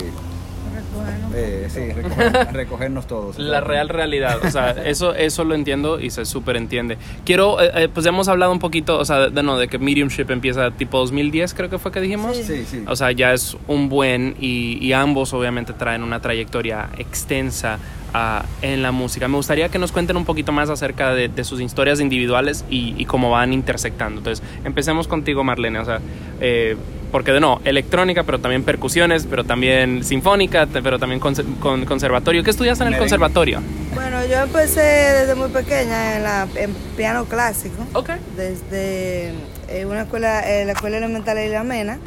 eh, 1.34 1.68
sí, 1.68 1.80
recoger- 1.94 2.53
recogernos 2.53 3.07
todos. 3.07 3.38
La 3.38 3.61
real 3.61 3.88
realidad, 3.88 4.38
o 4.44 4.51
sea, 4.51 4.70
eso, 4.84 5.14
eso 5.14 5.44
lo 5.44 5.55
entiendo 5.55 6.01
y 6.01 6.11
se 6.11 6.24
súper 6.24 6.57
entiende. 6.57 6.97
Quiero, 7.24 7.61
eh, 7.61 7.70
eh, 7.74 7.88
pues 7.92 8.05
ya 8.05 8.11
hemos 8.11 8.28
hablado 8.28 8.53
un 8.53 8.59
poquito, 8.59 8.99
o 8.99 9.05
sea, 9.05 9.18
de, 9.20 9.30
de 9.30 9.42
no, 9.42 9.59
de 9.59 9.68
que 9.68 9.78
Mediumship 9.78 10.26
empieza 10.30 10.70
tipo 10.70 10.99
2010, 10.99 11.55
creo 11.55 11.68
que 11.70 11.78
fue 11.78 11.92
que 11.92 12.01
dijimos. 12.01 12.36
Sí. 12.36 12.44
Sí, 12.44 12.64
sí. 12.66 12.84
O 12.86 12.97
sea, 12.97 13.12
ya 13.12 13.32
es 13.32 13.57
un 13.66 13.88
buen 13.88 14.36
y, 14.40 14.78
y 14.84 14.92
ambos 14.92 15.32
obviamente 15.34 15.72
traen 15.72 16.03
una 16.03 16.20
trayectoria 16.20 16.88
extensa 16.99 17.78
ah, 18.14 18.44
en 18.62 18.82
la 18.82 18.92
música. 18.92 19.28
Me 19.28 19.36
gustaría 19.36 19.68
que 19.68 19.78
nos 19.78 19.92
cuenten 19.92 20.16
un 20.16 20.24
poquito 20.24 20.52
más 20.52 20.70
acerca 20.70 21.14
de, 21.14 21.28
de 21.28 21.44
sus 21.44 21.61
historias 21.61 22.00
individuales 22.00 22.64
y, 22.70 22.94
y 22.96 23.04
cómo 23.04 23.30
van 23.30 23.52
intersectando. 23.52 24.18
Entonces, 24.18 24.44
empecemos 24.64 25.09
contigo, 25.09 25.44
Marlene. 25.44 25.78
O 25.78 25.84
sea, 25.84 26.00
eh, 26.40 26.76
porque 27.12 27.32
de 27.32 27.40
no, 27.40 27.61
electrónica, 27.64 28.24
pero 28.24 28.40
también 28.40 28.62
percusiones, 28.64 29.26
pero 29.30 29.44
también 29.44 30.04
sinfónica, 30.04 30.66
pero 30.82 30.98
también 30.98 31.20
conse- 31.20 31.44
con, 31.61 31.84
conservatorio. 31.86 32.42
¿Qué 32.42 32.50
estudiaste 32.50 32.84
en 32.84 32.92
el 32.92 32.98
conservatorio? 32.98 33.62
Bueno, 33.94 34.18
yo 34.26 34.42
empecé 34.42 34.80
desde 34.80 35.34
muy 35.34 35.48
pequeña 35.48 36.16
en, 36.16 36.22
la, 36.24 36.48
en 36.57 36.74
piano 36.96 37.24
clásico. 37.24 37.76
Ok. 37.94 38.11
desde 38.36 39.32
eh, 39.68 39.86
una 39.86 40.02
escuela, 40.02 40.40
eh, 40.50 40.64
la 40.64 40.72
escuela 40.72 40.98
elemental 40.98 41.36
de 41.36 41.48
la 41.48 41.62
Mena, 41.64 41.98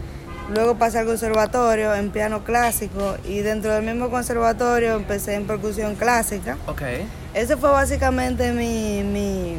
luego 0.54 0.76
pasé 0.76 1.00
al 1.00 1.06
conservatorio 1.06 1.94
en 1.96 2.10
piano 2.12 2.44
clásico 2.44 3.16
y 3.26 3.40
dentro 3.40 3.74
del 3.74 3.84
mismo 3.84 4.10
conservatorio 4.10 4.96
empecé 4.96 5.36
en 5.36 5.46
percusión 5.48 5.96
clásica. 5.96 6.58
Ok. 6.68 6.82
Ese 7.34 7.58
fue 7.58 7.70
básicamente 7.72 8.52
mi, 8.52 9.04
mi- 9.04 9.58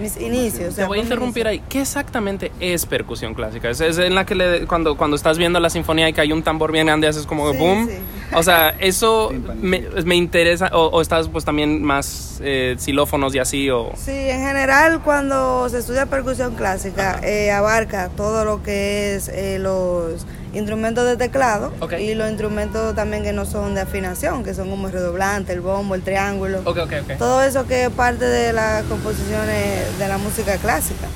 mis 0.00 0.16
inicios. 0.16 0.68
o 0.72 0.72
sea, 0.72 0.84
Te 0.84 0.88
voy 0.88 0.98
a 0.98 1.02
interrumpir 1.02 1.46
ahí. 1.46 1.62
¿Qué 1.68 1.80
exactamente 1.82 2.50
es 2.60 2.86
percusión 2.86 3.34
clásica? 3.34 3.70
¿Es, 3.70 3.80
es 3.80 3.98
en 3.98 4.14
la 4.14 4.24
que 4.26 4.34
le- 4.34 4.66
cuando, 4.66 4.96
cuando 4.96 5.16
estás 5.16 5.38
viendo 5.38 5.60
la 5.60 5.70
sinfonía 5.70 6.08
y 6.08 6.12
que 6.12 6.20
hay 6.20 6.32
un 6.32 6.42
tambor 6.42 6.72
bien 6.72 6.86
grande 6.86 7.06
haces 7.08 7.26
como 7.26 7.50
Sí, 7.52 7.58
boom? 7.58 7.86
sí. 7.88 7.94
O 8.34 8.42
sea, 8.42 8.70
eso 8.78 9.32
me, 9.60 9.80
me 10.04 10.16
interesa. 10.16 10.70
O, 10.72 10.86
o 10.86 11.00
estás 11.00 11.28
pues 11.28 11.44
también 11.44 11.82
más 11.82 12.40
eh, 12.42 12.76
xilófonos 12.78 13.34
y 13.34 13.38
así 13.38 13.68
o... 13.70 13.92
Sí, 13.96 14.10
en 14.12 14.40
general 14.40 15.02
cuando 15.02 15.68
se 15.68 15.78
estudia 15.78 16.06
percusión 16.06 16.54
clásica 16.54 17.20
eh, 17.22 17.50
abarca 17.50 18.08
todo 18.16 18.44
lo 18.44 18.62
que 18.62 19.14
es 19.16 19.28
eh, 19.28 19.58
los 19.60 20.26
instrumentos 20.52 21.06
de 21.06 21.16
teclado 21.16 21.72
y 21.98 22.14
los 22.14 22.28
instrumentos 22.28 22.94
también 22.94 23.22
que 23.22 23.32
no 23.32 23.44
son 23.44 23.74
de 23.74 23.82
afinación, 23.82 24.42
que 24.44 24.54
son 24.54 24.70
como 24.70 24.88
el 24.88 24.92
redoblante, 24.92 25.52
el 25.52 25.60
bombo, 25.60 25.94
el 25.94 26.02
triángulo. 26.02 26.60
Todo 27.18 27.42
eso 27.42 27.66
que 27.66 27.84
es 27.84 27.90
parte 27.90 28.24
de 28.24 28.52
las 28.52 28.82
composiciones 28.84 29.98
de 29.98 30.08
la 30.08 30.18
música 30.18 30.56
clásica. 30.56 31.06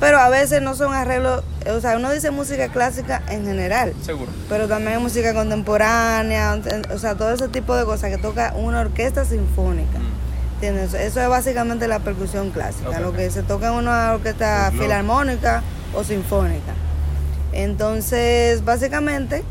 Pero 0.00 0.18
a 0.18 0.28
veces 0.28 0.60
no 0.62 0.74
son 0.74 0.92
arreglos, 0.92 1.42
o 1.66 1.80
sea, 1.80 1.96
uno 1.96 2.12
dice 2.12 2.30
música 2.30 2.68
clásica 2.68 3.22
en 3.28 3.44
general, 3.46 3.94
seguro. 4.02 4.30
pero 4.48 4.68
también 4.68 4.98
hay 4.98 5.02
música 5.02 5.32
contemporánea, 5.32 6.58
o 6.92 6.98
sea, 6.98 7.14
todo 7.14 7.32
ese 7.32 7.48
tipo 7.48 7.74
de 7.74 7.84
cosas 7.84 8.10
que 8.10 8.18
toca 8.18 8.52
una 8.56 8.80
orquesta 8.80 9.24
sinfónica. 9.24 9.98
¿Entiendes? 10.54 10.94
Eso 10.94 11.20
es 11.20 11.28
básicamente 11.28 11.88
la 11.88 11.98
percusión 11.98 12.50
clásica, 12.50 13.00
lo 13.00 13.12
que 13.12 13.30
se 13.30 13.42
toca 13.42 13.68
en 13.68 13.74
una 13.74 14.12
orquesta 14.12 14.70
filarmónica 14.70 15.62
o 15.94 16.04
sinfónica. 16.04 16.72
Entonces, 17.54 18.64
básicamente, 18.64 19.42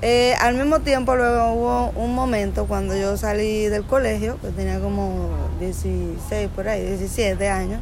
eh, 0.00 0.34
al 0.40 0.54
mismo 0.54 0.80
tiempo 0.80 1.14
luego 1.14 1.52
hubo 1.52 1.90
un 1.94 2.14
momento 2.14 2.64
cuando 2.66 2.96
yo 2.96 3.16
salí 3.16 3.66
del 3.66 3.84
colegio, 3.84 4.38
que 4.40 4.48
tenía 4.48 4.80
como 4.80 5.28
16 5.60 6.48
por 6.54 6.68
ahí, 6.68 6.84
17 6.84 7.48
años, 7.48 7.80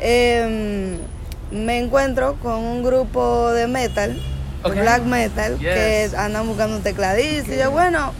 em, 0.00 0.98
me 1.50 1.78
encuentro 1.78 2.34
con 2.42 2.56
un 2.56 2.82
grupo 2.82 3.50
de 3.52 3.66
metal, 3.68 4.20
black 4.64 5.02
metal, 5.04 5.52
Yes. 5.58 5.60
que 5.60 6.10
andan 6.16 6.46
buscando 6.48 6.76
un 6.76 6.82
tecladista. 6.82 7.54
Y 7.54 7.58
yo, 7.58 7.70
bueno, 7.70 8.12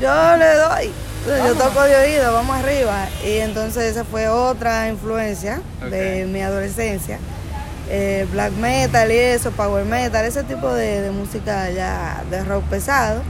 yo 0.00 0.36
le 0.36 0.54
doy, 0.56 0.90
yo 1.46 1.54
toco 1.54 1.82
de 1.82 1.94
oído, 1.96 2.32
vamos 2.34 2.56
arriba. 2.56 3.06
Y 3.24 3.38
entonces 3.38 3.84
esa 3.92 4.04
fue 4.04 4.28
otra 4.28 4.88
influencia 4.88 5.62
de 5.88 6.26
mi 6.26 6.42
adolescencia. 6.42 7.18
Eh, 7.90 8.26
black 8.32 8.52
metal 8.52 9.10
y 9.10 9.16
eso, 9.16 9.50
power 9.50 9.84
metal, 9.84 10.24
ese 10.24 10.42
tipo 10.42 10.72
de, 10.72 11.02
de 11.02 11.10
música 11.10 11.70
ya 11.70 12.22
de 12.30 12.42
rock 12.44 12.64
pesado. 12.64 13.22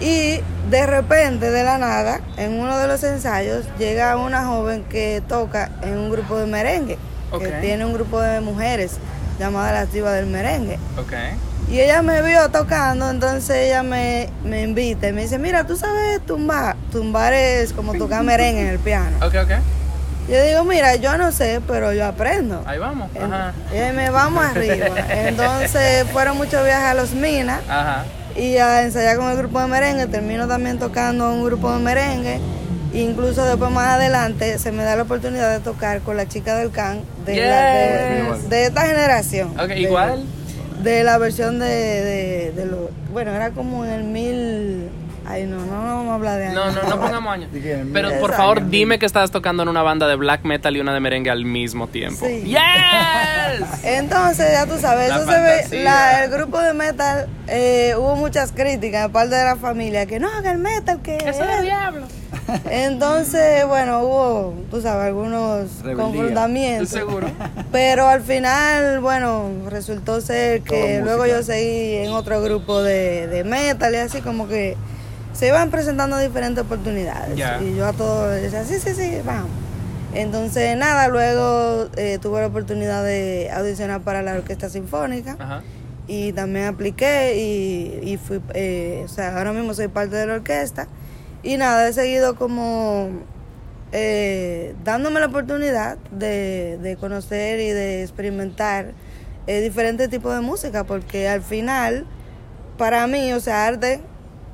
Y 0.00 0.40
de 0.70 0.86
repente, 0.86 1.50
de 1.50 1.62
la 1.62 1.78
nada, 1.78 2.20
en 2.36 2.58
uno 2.58 2.76
de 2.78 2.88
los 2.88 3.02
ensayos, 3.04 3.64
llega 3.78 4.16
una 4.16 4.44
joven 4.44 4.84
que 4.84 5.22
toca 5.28 5.70
en 5.82 5.96
un 5.96 6.10
grupo 6.10 6.36
de 6.36 6.46
merengue, 6.46 6.98
que 7.38 7.48
tiene 7.60 7.84
un 7.84 7.92
grupo 7.92 8.20
de 8.20 8.40
mujeres 8.40 8.98
llamada 9.38 9.72
La 9.72 9.80
Activa 9.80 10.12
del 10.12 10.26
Merengue. 10.26 10.78
Okay. 10.98 11.36
Y 11.70 11.80
ella 11.80 12.02
me 12.02 12.22
vio 12.22 12.50
tocando, 12.50 13.08
entonces 13.08 13.56
ella 13.56 13.82
me, 13.82 14.28
me 14.44 14.62
invita 14.62 15.08
y 15.08 15.12
me 15.12 15.22
dice, 15.22 15.38
mira, 15.38 15.66
tú 15.66 15.76
sabes 15.76 16.20
tumbar. 16.26 16.76
Tumbar 16.92 17.32
es 17.32 17.72
como 17.72 17.94
tocar 17.94 18.22
merengue 18.22 18.62
en 18.62 18.68
el 18.68 18.78
piano. 18.78 19.16
Ok, 19.24 19.34
ok. 19.42 19.52
Yo 20.28 20.42
digo, 20.42 20.64
mira, 20.64 20.96
yo 20.96 21.18
no 21.18 21.32
sé, 21.32 21.60
pero 21.66 21.92
yo 21.92 22.06
aprendo. 22.06 22.62
Ahí 22.66 22.78
vamos. 22.78 23.10
Ajá. 23.16 23.52
Y 23.70 23.92
me 23.94 24.10
vamos 24.10 24.44
arriba. 24.44 24.86
Entonces 25.10 26.06
fueron 26.12 26.36
muchos 26.38 26.64
viajes 26.64 26.86
a 26.86 26.94
los 26.94 27.12
minas. 27.12 27.60
Ajá. 27.68 28.04
Y 28.34 28.56
a 28.56 28.82
ensayar 28.82 29.16
con 29.16 29.30
el 29.30 29.36
grupo 29.36 29.60
de 29.60 29.66
merengue. 29.66 30.06
Termino 30.06 30.48
también 30.48 30.78
tocando 30.78 31.30
un 31.30 31.44
grupo 31.44 31.72
de 31.72 31.78
merengue. 31.78 32.40
Incluso 32.94 33.44
después 33.44 33.70
más 33.70 33.88
adelante 33.88 34.58
se 34.58 34.72
me 34.72 34.84
da 34.84 34.96
la 34.96 35.02
oportunidad 35.02 35.52
de 35.52 35.58
tocar 35.58 36.00
con 36.00 36.16
la 36.16 36.28
chica 36.28 36.56
del 36.56 36.70
can 36.70 37.00
de, 37.26 37.34
de, 38.48 38.66
esta 38.66 38.82
generación. 38.82 39.58
Ok, 39.58 39.70
igual. 39.76 40.24
De 40.80 41.02
la 41.02 41.18
versión 41.18 41.58
de, 41.58 41.66
de, 41.66 42.52
de 42.52 42.66
lo, 42.66 42.90
bueno, 43.12 43.32
era 43.32 43.50
como 43.50 43.84
en 43.84 43.90
el 43.90 44.04
mil 44.04 44.90
Ay, 45.26 45.46
no, 45.46 45.56
no, 45.56 45.66
no 45.66 45.94
vamos 45.96 46.10
a 46.10 46.14
hablar 46.14 46.38
de 46.38 46.46
años. 46.46 46.74
No, 46.74 46.82
no, 46.82 46.88
no 46.88 47.00
pongamos 47.00 47.32
años. 47.32 47.50
Pero 47.92 48.20
por 48.20 48.34
favor, 48.34 48.68
dime 48.68 48.98
que 48.98 49.06
estabas 49.06 49.30
tocando 49.30 49.62
en 49.62 49.68
una 49.68 49.82
banda 49.82 50.06
de 50.06 50.16
black 50.16 50.44
metal 50.44 50.76
y 50.76 50.80
una 50.80 50.92
de 50.92 51.00
merengue 51.00 51.30
al 51.30 51.44
mismo 51.44 51.86
tiempo. 51.86 52.26
Sí. 52.26 52.42
¡Yes! 52.44 52.60
Entonces, 53.84 54.52
ya 54.52 54.66
tú 54.66 54.78
sabes, 54.78 55.10
eso 55.10 55.24
se 55.24 55.40
ve, 55.40 55.82
la, 55.82 56.24
el 56.24 56.30
grupo 56.30 56.60
de 56.60 56.74
metal, 56.74 57.28
eh, 57.48 57.94
hubo 57.96 58.16
muchas 58.16 58.52
críticas 58.52 59.04
de 59.04 59.08
parte 59.08 59.34
de 59.34 59.44
la 59.44 59.56
familia, 59.56 60.06
que 60.06 60.20
no, 60.20 60.28
haga 60.28 60.52
el 60.52 60.58
metal, 60.58 61.00
que... 61.02 61.16
Eso 61.16 61.44
es 61.44 61.58
el 61.58 61.64
diablo. 61.64 62.06
Entonces, 62.70 63.66
bueno, 63.68 64.00
hubo, 64.00 64.54
tú 64.70 64.80
sabes, 64.80 65.06
algunos 65.06 65.70
confrontamientos. 65.96 66.90
Seguro. 66.90 67.26
Pero 67.72 68.08
al 68.08 68.22
final, 68.22 69.00
bueno, 69.00 69.50
resultó 69.68 70.20
ser 70.20 70.62
que 70.62 71.00
luego 71.02 71.26
yo 71.26 71.42
seguí 71.42 71.96
en 71.96 72.12
otro 72.12 72.42
grupo 72.42 72.82
de, 72.82 73.26
de 73.28 73.44
metal 73.44 73.94
y 73.94 73.98
así 73.98 74.20
como 74.20 74.48
que 74.48 74.76
se 75.34 75.48
iban 75.48 75.70
presentando 75.70 76.16
diferentes 76.18 76.64
oportunidades. 76.64 77.38
Y 77.62 77.74
yo 77.74 77.86
a 77.86 77.92
todos 77.92 78.40
decía, 78.40 78.64
sí, 78.64 78.78
sí, 78.78 78.94
sí, 78.94 79.18
vamos. 79.24 79.50
Entonces, 80.14 80.76
nada, 80.76 81.08
luego 81.08 81.88
eh, 81.96 82.18
tuve 82.22 82.40
la 82.40 82.46
oportunidad 82.46 83.04
de 83.04 83.50
audicionar 83.52 84.00
para 84.02 84.22
la 84.22 84.34
Orquesta 84.34 84.68
Sinfónica. 84.68 85.62
Y 86.06 86.32
también 86.32 86.66
apliqué 86.66 87.36
y, 88.02 88.16
fui, 88.18 88.40
eh, 88.54 89.02
o 89.04 89.08
sea, 89.08 89.36
ahora 89.36 89.52
mismo 89.52 89.74
soy 89.74 89.88
parte 89.88 90.14
de 90.14 90.26
la 90.26 90.34
orquesta. 90.34 90.86
Y 91.42 91.56
nada, 91.56 91.88
he 91.88 91.92
seguido 91.92 92.36
como 92.36 93.08
eh, 93.90 94.74
dándome 94.84 95.18
la 95.18 95.26
oportunidad 95.26 95.98
de, 96.12 96.78
de, 96.80 96.96
conocer 96.96 97.58
y 97.58 97.70
de 97.70 98.02
experimentar 98.02 98.92
diferentes 99.46 100.08
tipos 100.08 100.34
de 100.34 100.40
música, 100.40 100.84
porque 100.84 101.28
al 101.28 101.42
final, 101.42 102.06
para 102.78 103.06
mí, 103.06 103.32
o 103.32 103.40
sea, 103.40 103.66
arte 103.66 104.00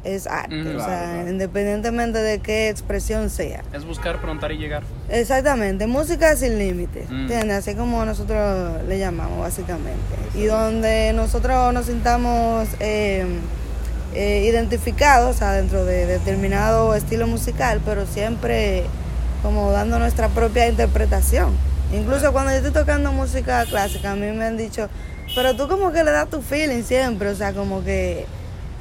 es 0.04 0.26
arte, 0.26 0.76
o 0.76 0.84
sea, 0.84 1.26
independientemente 1.28 2.18
de 2.18 2.38
qué 2.40 2.68
expresión 2.68 3.30
sea. 3.30 3.62
Es 3.72 3.84
buscar, 3.84 4.20
preguntar 4.20 4.52
y 4.52 4.58
llegar. 4.58 4.82
Exactamente, 5.08 5.86
música 5.86 6.34
sin 6.36 6.58
límites, 6.58 7.10
mm. 7.10 7.20
¿entiendes? 7.20 7.58
Así 7.58 7.74
como 7.74 8.04
nosotros 8.04 8.82
le 8.88 8.98
llamamos 8.98 9.40
básicamente. 9.40 10.00
Y 10.34 10.44
donde 10.44 11.12
nosotros 11.12 11.72
nos 11.74 11.86
sintamos 11.86 12.68
eh, 12.80 13.24
eh, 14.14 14.44
identificados, 14.44 15.36
o 15.36 15.38
sea, 15.38 15.52
dentro 15.52 15.84
de 15.84 16.06
determinado 16.06 16.94
estilo 16.94 17.26
musical, 17.26 17.80
pero 17.84 18.06
siempre 18.06 18.84
como 19.42 19.70
dando 19.72 19.98
nuestra 19.98 20.28
propia 20.28 20.68
interpretación. 20.68 21.54
Incluso 21.92 22.32
cuando 22.32 22.52
yo 22.52 22.58
estoy 22.58 22.72
tocando 22.72 23.12
música 23.12 23.64
clásica, 23.66 24.12
a 24.12 24.14
mí 24.14 24.30
me 24.32 24.44
han 24.44 24.56
dicho, 24.56 24.88
pero 25.34 25.56
tú 25.56 25.68
como 25.68 25.92
que 25.92 26.04
le 26.04 26.10
das 26.10 26.28
tu 26.28 26.40
feeling 26.40 26.82
siempre, 26.82 27.28
o 27.28 27.34
sea, 27.34 27.52
como 27.52 27.82
que 27.82 28.26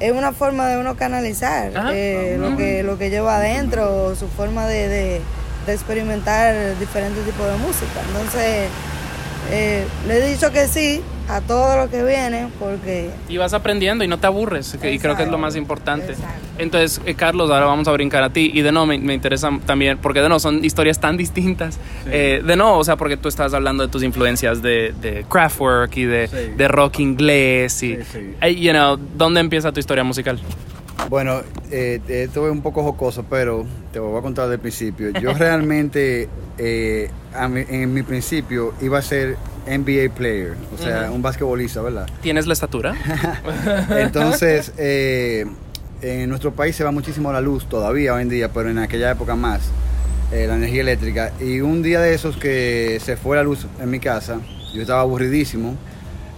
es 0.00 0.12
una 0.12 0.32
forma 0.32 0.66
de 0.68 0.78
uno 0.78 0.96
canalizar 0.96 1.72
eh, 1.92 2.36
lo, 2.38 2.56
que, 2.56 2.82
lo 2.82 2.98
que 2.98 3.10
lleva 3.10 3.36
adentro, 3.36 4.16
su 4.16 4.28
forma 4.28 4.66
de, 4.66 4.88
de, 4.88 5.20
experimentar 5.68 6.76
diferentes 6.80 7.24
tipos 7.24 7.46
de 7.46 7.56
música. 7.58 8.00
Entonces, 8.08 8.68
eh, 9.52 9.84
le 10.08 10.18
he 10.18 10.28
dicho 10.32 10.50
que 10.50 10.66
sí 10.66 11.00
a 11.36 11.40
todo 11.40 11.76
lo 11.76 11.90
que 11.90 12.02
viene 12.02 12.48
porque... 12.58 13.10
Y 13.28 13.36
vas 13.36 13.54
aprendiendo 13.54 14.04
y 14.04 14.08
no 14.08 14.18
te 14.18 14.26
aburres, 14.26 14.76
y 14.82 14.98
creo 14.98 15.16
que 15.16 15.22
es 15.22 15.28
lo 15.28 15.38
más 15.38 15.56
importante. 15.56 16.14
Entonces, 16.58 17.00
eh, 17.06 17.14
Carlos, 17.14 17.50
ahora 17.50 17.66
vamos 17.66 17.88
a 17.88 17.92
brincar 17.92 18.22
a 18.22 18.30
ti 18.30 18.50
y 18.52 18.62
de 18.62 18.72
nuevo 18.72 18.86
me, 18.86 18.98
me 18.98 19.14
interesa 19.14 19.50
también, 19.64 19.98
porque 19.98 20.20
de 20.20 20.28
nuevo 20.28 20.40
son 20.40 20.64
historias 20.64 21.00
tan 21.00 21.16
distintas. 21.16 21.78
Eh, 22.06 22.42
de 22.44 22.56
nuevo, 22.56 22.76
o 22.78 22.84
sea, 22.84 22.96
porque 22.96 23.16
tú 23.16 23.28
estabas 23.28 23.54
hablando 23.54 23.86
de 23.86 23.90
tus 23.90 24.02
influencias 24.02 24.60
de, 24.60 24.94
de 25.00 25.24
craftwork 25.28 25.96
y 25.96 26.04
de, 26.04 26.28
de 26.56 26.68
rock 26.68 27.00
inglés 27.00 27.82
y, 27.82 27.98
you 28.56 28.72
know, 28.72 28.98
¿dónde 29.16 29.40
empieza 29.40 29.72
tu 29.72 29.80
historia 29.80 30.04
musical? 30.04 30.38
Bueno, 31.08 31.40
eh, 31.70 32.00
esto 32.08 32.46
es 32.46 32.52
un 32.52 32.60
poco 32.60 32.82
jocoso, 32.82 33.24
pero 33.28 33.64
te 33.92 33.98
voy 33.98 34.18
a 34.18 34.22
contar 34.22 34.48
del 34.48 34.58
principio. 34.58 35.10
Yo 35.18 35.32
realmente, 35.32 36.28
eh, 36.58 37.10
en 37.34 37.94
mi 37.94 38.02
principio, 38.02 38.74
iba 38.82 38.98
a 38.98 39.02
ser 39.02 39.36
NBA 39.78 40.14
player, 40.14 40.54
o 40.74 40.82
sea, 40.82 41.10
un 41.10 41.22
basquetbolista, 41.22 41.80
¿verdad? 41.80 42.08
¿Tienes 42.22 42.46
la 42.46 42.52
estatura? 42.52 42.94
Entonces, 43.90 44.72
eh, 44.76 45.46
en 46.02 46.28
nuestro 46.28 46.52
país 46.52 46.74
se 46.76 46.84
va 46.84 46.90
muchísimo 46.90 47.32
la 47.32 47.40
luz 47.40 47.68
todavía 47.68 48.14
hoy 48.14 48.22
en 48.22 48.28
día, 48.28 48.52
pero 48.52 48.70
en 48.70 48.78
aquella 48.78 49.10
época 49.10 49.36
más, 49.36 49.62
eh, 50.32 50.46
la 50.46 50.56
energía 50.56 50.80
eléctrica. 50.80 51.32
Y 51.40 51.60
un 51.60 51.82
día 51.82 52.00
de 52.00 52.14
esos 52.14 52.36
que 52.36 52.98
se 53.02 53.16
fue 53.16 53.36
la 53.36 53.42
luz 53.42 53.66
en 53.80 53.90
mi 53.90 54.00
casa, 54.00 54.40
yo 54.72 54.80
estaba 54.80 55.00
aburridísimo. 55.00 55.76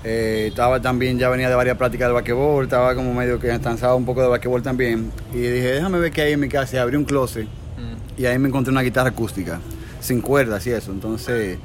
Eh, 0.05 0.47
estaba 0.49 0.81
también, 0.81 1.19
ya 1.19 1.29
venía 1.29 1.49
de 1.49 1.55
varias 1.55 1.77
prácticas 1.77 2.09
de 2.09 2.15
basquetbol, 2.15 2.65
estaba 2.65 2.95
como 2.95 3.15
medio 3.15 3.39
que 3.39 3.49
cansado 3.61 3.97
un 3.97 4.05
poco 4.05 4.21
de 4.21 4.29
basquetbol 4.29 4.63
también. 4.63 5.13
Y 5.33 5.39
dije, 5.39 5.73
déjame 5.73 5.99
ver 5.99 6.11
qué 6.11 6.23
hay 6.23 6.33
en 6.33 6.41
mi 6.41 6.49
casa. 6.49 6.77
Y 6.77 6.79
abrí 6.81 6.97
un 6.97 7.05
closet 7.05 7.47
mm. 7.47 8.21
y 8.21 8.27
ahí 8.27 8.39
me 8.39 8.49
encontré 8.49 8.73
una 8.73 8.83
guitarra 8.83 9.11
acústica, 9.11 9.61
sin 10.01 10.21
cuerdas 10.21 10.67
y 10.67 10.71
eso. 10.71 10.91
Entonces 10.91 11.59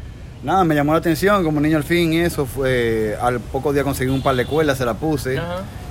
nada, 0.47 0.63
me 0.63 0.75
llamó 0.75 0.93
la 0.93 0.99
atención 0.99 1.43
como 1.43 1.59
niño 1.59 1.75
al 1.75 1.83
fin 1.83 2.13
y 2.13 2.19
eso 2.21 2.45
fue, 2.45 3.17
al 3.21 3.41
poco 3.41 3.73
día 3.73 3.83
conseguí 3.83 4.09
un 4.09 4.21
par 4.21 4.33
de 4.33 4.45
cuerdas, 4.45 4.77
se 4.77 4.85
la 4.85 4.93
puse. 4.93 5.39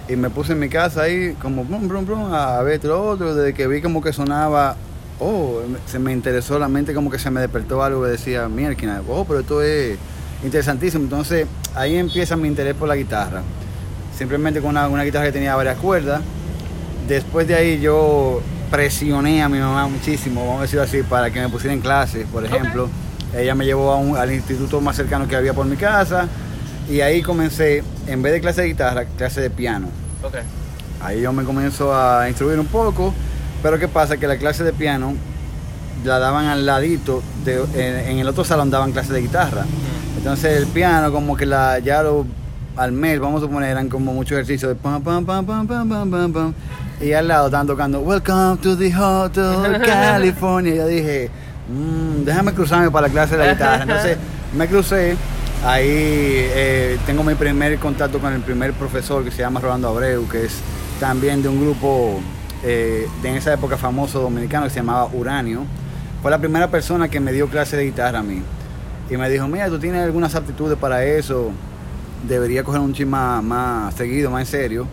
Y 0.08 0.16
me 0.16 0.30
puse 0.30 0.52
en 0.52 0.60
mi 0.60 0.70
casa 0.70 1.02
ahí 1.02 1.36
como 1.42 1.64
brum, 1.64 1.86
brum, 1.86 2.06
brum, 2.06 2.32
a 2.32 2.62
ver 2.62 2.80
todo 2.80 3.02
otro, 3.02 3.34
desde 3.34 3.52
que 3.52 3.66
vi 3.66 3.82
como 3.82 4.00
que 4.00 4.14
sonaba, 4.14 4.76
oh, 5.20 5.60
se 5.84 5.98
me 5.98 6.12
interesó 6.12 6.58
la 6.58 6.68
mente 6.68 6.94
como 6.94 7.10
que 7.10 7.18
se 7.18 7.30
me 7.30 7.40
despertó 7.40 7.82
algo 7.82 8.04
que 8.04 8.10
decía, 8.10 8.48
mierda, 8.48 9.02
oh, 9.08 9.24
pero 9.26 9.40
esto 9.40 9.62
es 9.62 9.98
interesantísimo, 10.42 11.04
entonces 11.04 11.46
ahí 11.74 11.96
empieza 11.96 12.34
mi 12.36 12.48
interés 12.48 12.74
por 12.74 12.88
la 12.88 12.96
guitarra, 12.96 13.42
simplemente 14.16 14.60
con 14.60 14.70
una, 14.70 15.04
guitarra 15.04 15.26
que 15.26 15.32
tenía 15.32 15.54
varias 15.56 15.76
cuerdas, 15.76 16.22
después 17.08 17.46
de 17.48 17.56
ahí 17.56 17.80
yo 17.80 18.40
presioné 18.70 19.42
a 19.42 19.48
mi 19.48 19.58
mamá 19.58 19.88
muchísimo, 19.88 20.46
vamos 20.46 20.60
a 20.60 20.62
decirlo 20.62 20.84
así, 20.84 21.02
para 21.02 21.30
que 21.30 21.40
me 21.40 21.48
pusiera 21.48 21.74
en 21.74 21.80
clases, 21.80 22.26
por 22.28 22.44
ejemplo. 22.44 22.88
Ella 23.36 23.54
me 23.54 23.64
llevó 23.64 23.92
a 23.92 23.96
un, 23.96 24.16
al 24.16 24.32
instituto 24.32 24.80
más 24.80 24.96
cercano 24.96 25.28
que 25.28 25.36
había 25.36 25.52
por 25.52 25.66
mi 25.66 25.76
casa 25.76 26.28
y 26.88 27.00
ahí 27.00 27.22
comencé, 27.22 27.82
en 28.06 28.22
vez 28.22 28.32
de 28.32 28.40
clase 28.40 28.62
de 28.62 28.68
guitarra, 28.68 29.04
clase 29.16 29.40
de 29.40 29.50
piano. 29.50 29.88
Okay. 30.22 30.42
Ahí 31.00 31.20
yo 31.20 31.32
me 31.32 31.44
comienzo 31.44 31.94
a 31.94 32.28
instruir 32.28 32.58
un 32.58 32.66
poco, 32.66 33.12
pero 33.62 33.78
¿qué 33.78 33.88
pasa? 33.88 34.16
Que 34.16 34.26
la 34.26 34.36
clase 34.36 34.64
de 34.64 34.72
piano 34.72 35.14
la 36.04 36.18
daban 36.18 36.46
al 36.46 36.64
ladito, 36.64 37.22
de, 37.44 37.62
en, 37.74 38.18
el 38.18 38.28
otro 38.28 38.44
salón 38.44 38.70
daban 38.70 38.92
clase 38.92 39.12
de 39.12 39.20
guitarra. 39.20 39.64
Entonces 40.16 40.56
el 40.56 40.66
piano 40.68 41.12
como 41.12 41.36
que 41.36 41.46
la, 41.46 41.78
ya 41.80 42.02
lo, 42.02 42.24
al 42.76 42.92
mes, 42.92 43.18
vamos 43.18 43.42
a 43.42 43.48
poner, 43.48 43.70
eran 43.70 43.88
como 43.88 44.14
muchos 44.14 44.32
ejercicios 44.32 44.70
de 44.70 44.74
pam, 44.76 45.02
pam, 45.02 45.24
pam, 45.26 45.44
pam, 45.44 45.66
pam, 45.66 45.88
pam, 45.88 46.10
pam, 46.10 46.32
pam. 46.32 46.54
Y 47.00 47.12
al 47.12 47.28
lado 47.28 47.46
estaban 47.46 47.66
tocando 47.66 48.00
Welcome 48.00 48.58
to 48.62 48.76
the 48.76 48.94
Hotel 48.94 49.80
California. 49.84 50.74
Y 50.74 50.76
yo 50.76 50.86
dije 50.86 51.30
Mm, 51.68 52.24
déjame 52.24 52.52
cruzarme 52.52 52.90
para 52.90 53.08
la 53.08 53.12
clase 53.12 53.36
de 53.36 53.44
la 53.44 53.52
guitarra. 53.52 53.82
Entonces 53.82 54.18
me 54.56 54.68
crucé, 54.68 55.16
ahí 55.64 55.86
eh, 55.88 56.98
tengo 57.06 57.22
mi 57.24 57.34
primer 57.34 57.78
contacto 57.78 58.18
con 58.18 58.32
el 58.32 58.40
primer 58.40 58.72
profesor 58.72 59.24
que 59.24 59.30
se 59.30 59.38
llama 59.38 59.60
Rolando 59.60 59.88
Abreu, 59.88 60.28
que 60.28 60.44
es 60.44 60.60
también 61.00 61.42
de 61.42 61.48
un 61.48 61.60
grupo 61.60 62.20
eh, 62.62 63.06
de 63.22 63.36
esa 63.36 63.52
época 63.52 63.76
famoso 63.76 64.20
dominicano 64.20 64.64
que 64.64 64.70
se 64.70 64.80
llamaba 64.80 65.08
Uranio. 65.12 65.64
Fue 66.22 66.30
la 66.30 66.38
primera 66.38 66.68
persona 66.68 67.08
que 67.08 67.20
me 67.20 67.32
dio 67.32 67.48
clase 67.48 67.76
de 67.76 67.84
guitarra 67.84 68.20
a 68.20 68.22
mí. 68.22 68.42
Y 69.10 69.16
me 69.16 69.28
dijo, 69.30 69.46
mira, 69.46 69.68
tú 69.68 69.78
tienes 69.78 70.02
algunas 70.02 70.34
aptitudes 70.34 70.76
para 70.76 71.04
eso, 71.04 71.52
debería 72.26 72.64
coger 72.64 72.80
un 72.80 72.92
chisme 72.92 73.10
más 73.42 73.94
seguido, 73.94 74.30
más 74.30 74.40
en 74.40 74.46
serio. 74.46 74.88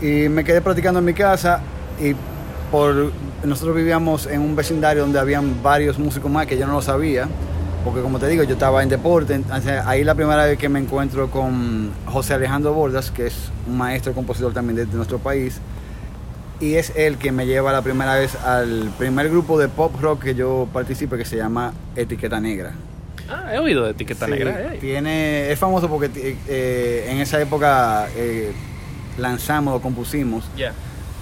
Y 0.00 0.28
me 0.28 0.44
quedé 0.44 0.60
practicando 0.60 0.98
en 0.98 1.06
mi 1.06 1.14
casa 1.14 1.60
y 2.00 2.14
por 2.72 3.12
nosotros 3.44 3.76
vivíamos 3.76 4.26
en 4.26 4.40
un 4.40 4.56
vecindario 4.56 5.02
donde 5.02 5.18
habían 5.20 5.62
varios 5.62 5.98
músicos 5.98 6.30
más 6.30 6.46
que 6.46 6.56
yo 6.56 6.66
no 6.66 6.72
lo 6.72 6.82
sabía, 6.82 7.28
porque 7.84 8.00
como 8.00 8.18
te 8.18 8.26
digo, 8.28 8.42
yo 8.44 8.54
estaba 8.54 8.82
en 8.82 8.88
deporte, 8.88 9.38
ahí 9.84 10.02
la 10.04 10.14
primera 10.14 10.46
vez 10.46 10.58
que 10.58 10.70
me 10.70 10.78
encuentro 10.78 11.30
con 11.30 11.90
José 12.06 12.32
Alejandro 12.32 12.72
Bordas, 12.72 13.10
que 13.10 13.26
es 13.26 13.50
un 13.68 13.76
maestro 13.76 14.14
compositor 14.14 14.54
también 14.54 14.76
de, 14.76 14.96
nuestro 14.96 15.18
país, 15.18 15.60
y 16.60 16.74
es 16.76 16.92
él 16.96 17.18
quien 17.18 17.36
me 17.36 17.46
lleva 17.46 17.72
la 17.72 17.82
primera 17.82 18.14
vez 18.14 18.36
al 18.36 18.90
primer 18.96 19.28
grupo 19.28 19.58
de 19.58 19.68
pop 19.68 19.92
rock 20.00 20.22
que 20.22 20.34
yo 20.34 20.66
participe 20.72 21.18
que 21.18 21.26
se 21.26 21.36
llama 21.36 21.74
Etiqueta 21.94 22.40
Negra. 22.40 22.72
Ah, 23.28 23.54
he 23.54 23.58
oído 23.58 23.84
de 23.84 23.90
Etiqueta 23.90 24.24
Sí, 24.26 24.30
Negra. 24.32 24.72
eh. 24.74 24.78
Tiene, 24.80 25.52
es 25.52 25.58
famoso 25.58 25.88
porque 25.88 26.10
eh, 26.48 27.08
en 27.10 27.18
esa 27.18 27.38
época 27.40 28.08
eh, 28.16 28.52
lanzamos 29.18 29.76
o 29.76 29.82
compusimos 29.82 30.44
Ya. 30.56 30.72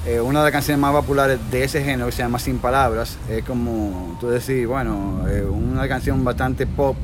Eh, 0.07 0.19
una 0.19 0.39
de 0.39 0.47
las 0.47 0.53
canciones 0.53 0.81
más 0.81 0.95
populares 0.95 1.39
de 1.51 1.63
ese 1.63 1.83
género 1.83 2.07
que 2.07 2.13
se 2.13 2.23
llama 2.23 2.39
Sin 2.39 2.59
Palabras. 2.59 3.19
Es 3.29 3.45
como 3.45 4.17
tú 4.19 4.29
decís, 4.29 4.67
bueno, 4.67 5.27
eh, 5.29 5.43
una 5.43 5.87
canción 5.89 6.25
bastante 6.25 6.67
pop, 6.67 6.97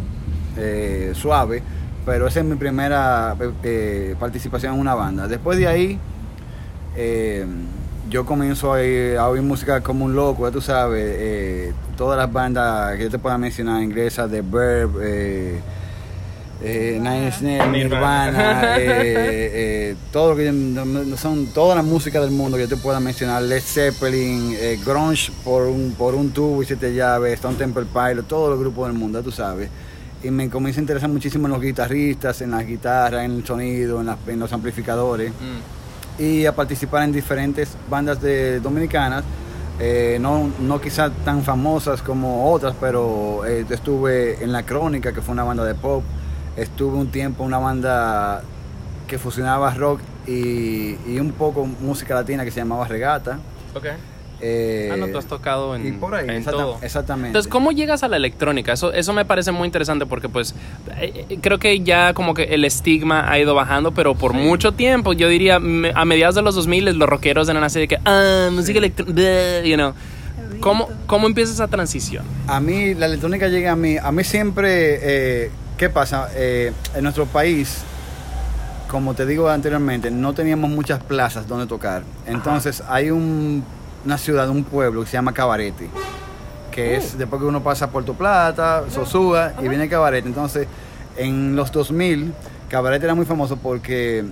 eh, 0.57 1.13
suave, 1.15 1.63
pero 2.07 2.27
esa 2.27 2.41
es 2.41 2.47
mi 2.47 2.57
primera 2.57 3.37
participación 4.19 4.75
en 4.75 4.81
una 4.81 4.95
banda. 4.95 5.29
Después 5.29 5.59
de 5.59 5.67
ahí, 5.67 5.99
yo 8.09 8.25
comienzo 8.25 8.73
a, 8.73 8.79
oír 9.29 9.43
música 9.43 9.83
como 9.83 10.07
un 10.07 10.15
loco, 10.15 10.47
ya 10.47 10.53
tú 10.53 10.63
sabes, 10.63 11.75
todas 11.99 12.17
las 12.17 12.33
bandas 12.33 12.97
que 12.97 13.05
yo 13.05 13.11
te 13.11 13.19
pueda 13.19 13.37
mencionar, 13.37 13.83
inglesas, 13.83 14.31
The 14.31 14.41
Verb, 14.41 15.61
eh, 16.63 16.99
Nine 17.01 17.27
Inch 17.27 17.41
Nails, 17.43 17.69
Nirvana. 17.71 18.77
Eh, 18.79 19.51
eh, 19.91 19.97
todo 20.13 20.31
lo 20.31 20.37
que 20.37 21.17
son 21.17 21.47
toda 21.49 21.75
la 21.75 21.83
música 21.83 22.21
del 22.21 22.31
mundo 22.31 22.57
que 22.57 22.65
yo 22.65 22.69
te 22.69 22.77
pueda 22.77 23.01
mencionar, 23.01 23.43
Led 23.43 23.61
Zeppelin, 23.63 24.55
eh, 24.59 24.79
grunge 24.85 25.31
por 25.45 25.63
un 25.63 25.95
por 25.97 26.15
un 26.15 26.31
tubo 26.31 26.63
y 26.63 26.67
siete 26.67 26.95
llaves, 26.95 27.35
Stone 27.35 27.57
Temple 27.57 27.85
Pilot, 27.93 28.27
todos 28.27 28.51
los 28.51 28.59
grupos 28.61 28.89
del 28.89 28.97
mundo, 28.99 29.23
tú 29.23 29.31
sabes. 29.33 29.69
Y 30.23 30.31
me 30.31 30.49
comienza 30.49 30.81
a 30.81 30.83
interesar 30.83 31.09
muchísimo 31.11 31.47
en 31.47 31.53
los 31.53 31.63
guitarristas, 31.63 32.41
en 32.41 32.51
las 32.51 32.67
guitarras, 32.67 33.25
en 33.25 33.33
el 33.37 33.47
sonido, 33.47 34.01
en, 34.01 34.07
las- 34.07 34.19
en 34.27 34.39
los 34.39 34.53
amplificadores 34.53 35.31
Mm. 35.31 36.23
y 36.23 36.47
a 36.47 36.55
participar 36.55 37.03
en 37.05 37.13
diferentes 37.13 37.69
bandas 37.91 38.21
de 38.21 38.61
dominicanas, 38.61 39.25
eh, 39.79 40.17
no, 40.21 40.51
no 40.61 40.81
quizás 40.81 41.13
tan 41.25 41.43
famosas 41.43 42.01
como 42.03 42.51
otras, 42.51 42.75
pero 42.81 43.45
eh, 43.47 43.65
estuve 43.69 44.43
en 44.43 44.53
La 44.53 44.63
Crónica, 44.65 45.13
que 45.13 45.21
fue 45.21 45.33
una 45.33 45.45
banda 45.45 45.65
de 45.65 45.75
pop, 45.75 46.03
estuve 46.57 46.97
un 46.97 47.09
tiempo 47.09 47.43
en 47.43 47.49
una 47.49 47.59
banda 47.59 48.43
que 49.07 49.19
fusionaba 49.19 49.73
rock 49.75 50.01
y, 50.27 50.97
y 51.07 51.19
un 51.21 51.33
poco 51.33 51.65
música 51.67 52.15
latina 52.15 52.45
que 52.45 52.51
se 52.51 52.61
llamaba 52.61 52.87
Regata. 52.89 53.39
Ok. 53.75 53.85
eh, 54.41 54.91
ah, 54.93 54.97
no, 54.97 55.07
tú 55.09 55.17
has 55.19 55.27
tocado 55.27 55.75
en, 55.77 55.87
y 55.87 55.93
por 55.93 56.15
ahí, 56.15 56.29
en 56.29 56.37
exacta- 56.37 56.51
todo. 56.63 56.79
exactamente. 56.83 57.29
Entonces, 57.29 57.51
¿cómo 57.51 57.73
llegas 57.73 58.03
a 58.03 58.09
la 58.09 58.17
electrónica? 58.17 58.73
Eso, 58.73 58.93
eso 58.93 59.13
me 59.13 59.25
parece 59.25 59.53
muy 59.53 59.67
interesante 59.67 60.05
porque, 60.07 60.29
pues, 60.29 60.55
eh, 60.99 61.27
eh, 61.31 61.39
creo 61.41 61.59
que 61.59 61.81
ya 61.81 62.13
como 62.15 62.35
que 62.35 62.43
el 62.45 62.65
estigma 62.65 63.31
ha 63.31 63.39
ido 63.39 63.55
bajando, 63.55 63.93
pero 63.93 64.15
por 64.15 64.33
mucho 64.35 64.73
tiempo, 64.73 65.13
yo 65.13 65.29
diría, 65.29 65.59
me- 65.59 65.93
a 65.95 66.05
mediados 66.05 66.35
de 66.35 66.43
los 66.43 66.55
2000, 66.55 66.85
los 66.99 67.09
rockeros 67.09 67.49
eran 67.49 67.63
así 67.65 67.79
de 67.81 67.89
que, 67.89 67.99
ah, 68.05 68.49
música 68.53 68.79
electrónica, 68.79 69.63
you 69.63 69.77
know. 69.77 69.93
¿Cómo, 70.61 70.89
¿Cómo 71.07 71.27
empieza 71.27 71.53
esa 71.53 71.69
transición? 71.69 72.25
A 72.47 72.61
mí 72.61 72.95
la 72.95 73.07
electrónica 73.07 73.49
llega 73.49 73.73
a 73.73 73.77
mí, 73.77 73.97
a 73.99 74.11
mí 74.11 74.25
siempre, 74.25 74.99
eh, 75.47 75.51
¿qué 75.77 75.91
pasa? 75.91 76.29
Eh, 76.35 76.73
en 76.95 77.03
nuestro 77.03 77.27
país, 77.27 77.83
como 78.91 79.15
te 79.15 79.27
digo 79.27 79.49
anteriormente, 79.49 80.11
no 80.11 80.33
teníamos 80.33 80.71
muchas 80.71 81.03
plazas 81.03 81.47
donde 81.49 81.67
tocar. 81.67 82.03
Entonces 82.27 82.83
hay 82.89 83.11
un- 83.11 83.65
una 84.05 84.19
ciudad, 84.19 84.49
un 84.49 84.65
pueblo 84.65 85.01
que 85.03 85.07
se 85.09 85.15
llama 85.15 85.33
Cabarete, 85.33 85.89
que 86.71 86.97
es 86.97 87.19
después 87.19 87.41
que 87.41 87.47
uno 87.49 87.63
pasa 87.63 87.87
a 87.87 87.91
Puerto 87.91 88.15
Plata, 88.15 88.85
Sosúa 88.91 89.53
y 89.63 89.69
viene 89.69 89.89
Cabarete. 89.89 90.29
Entonces, 90.29 90.69
en 91.17 91.57
los 91.57 91.73
2000, 91.73 92.33
Cabarete 92.69 93.05
era 93.07 93.15
muy 93.15 93.27
famoso 93.27 93.57
porque 93.57 94.25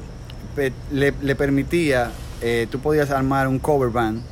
le 0.92 1.34
permitía, 1.34 2.10
eh, 2.40 2.68
tú 2.70 2.78
podías 2.78 3.10
armar 3.10 3.48
un 3.48 3.58
cover 3.58 3.90
band, 3.90 4.22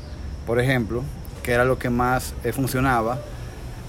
por 0.47 0.61
ejemplo, 0.61 1.03
que 1.43 1.53
era 1.53 1.65
lo 1.65 1.79
que 1.79 1.91
más 1.91 2.35
eh, 2.45 2.53
funcionaba, 2.53 3.19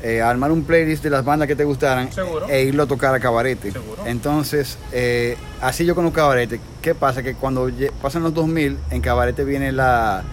eh, 0.04 0.22
armar 0.22 0.52
un 0.52 0.64
playlist 0.66 1.02
de 1.04 1.10
las 1.10 1.24
bandas 1.24 1.48
que 1.48 1.56
te 1.56 1.64
gustaran 1.64 2.12
Seguro. 2.12 2.48
e 2.50 2.64
irlo 2.64 2.84
a 2.84 2.86
tocar 2.88 3.16
a 3.16 3.20
Cabarete. 3.20 3.72
Seguro. 3.72 4.04
Entonces, 4.06 4.78
eh, 4.92 5.38
así 5.62 5.86
yo 5.86 5.96
conozco 5.96 6.18
Cabarete. 6.18 6.60
¿Qué 6.82 6.94
pasa? 6.94 7.24
Que 7.24 7.34
cuando 7.36 7.70
pasan 8.02 8.22
los 8.24 8.34
2000, 8.34 8.78
en 8.92 9.02
Cabarete 9.02 9.44
viene 9.46 9.72
la, 9.72 10.24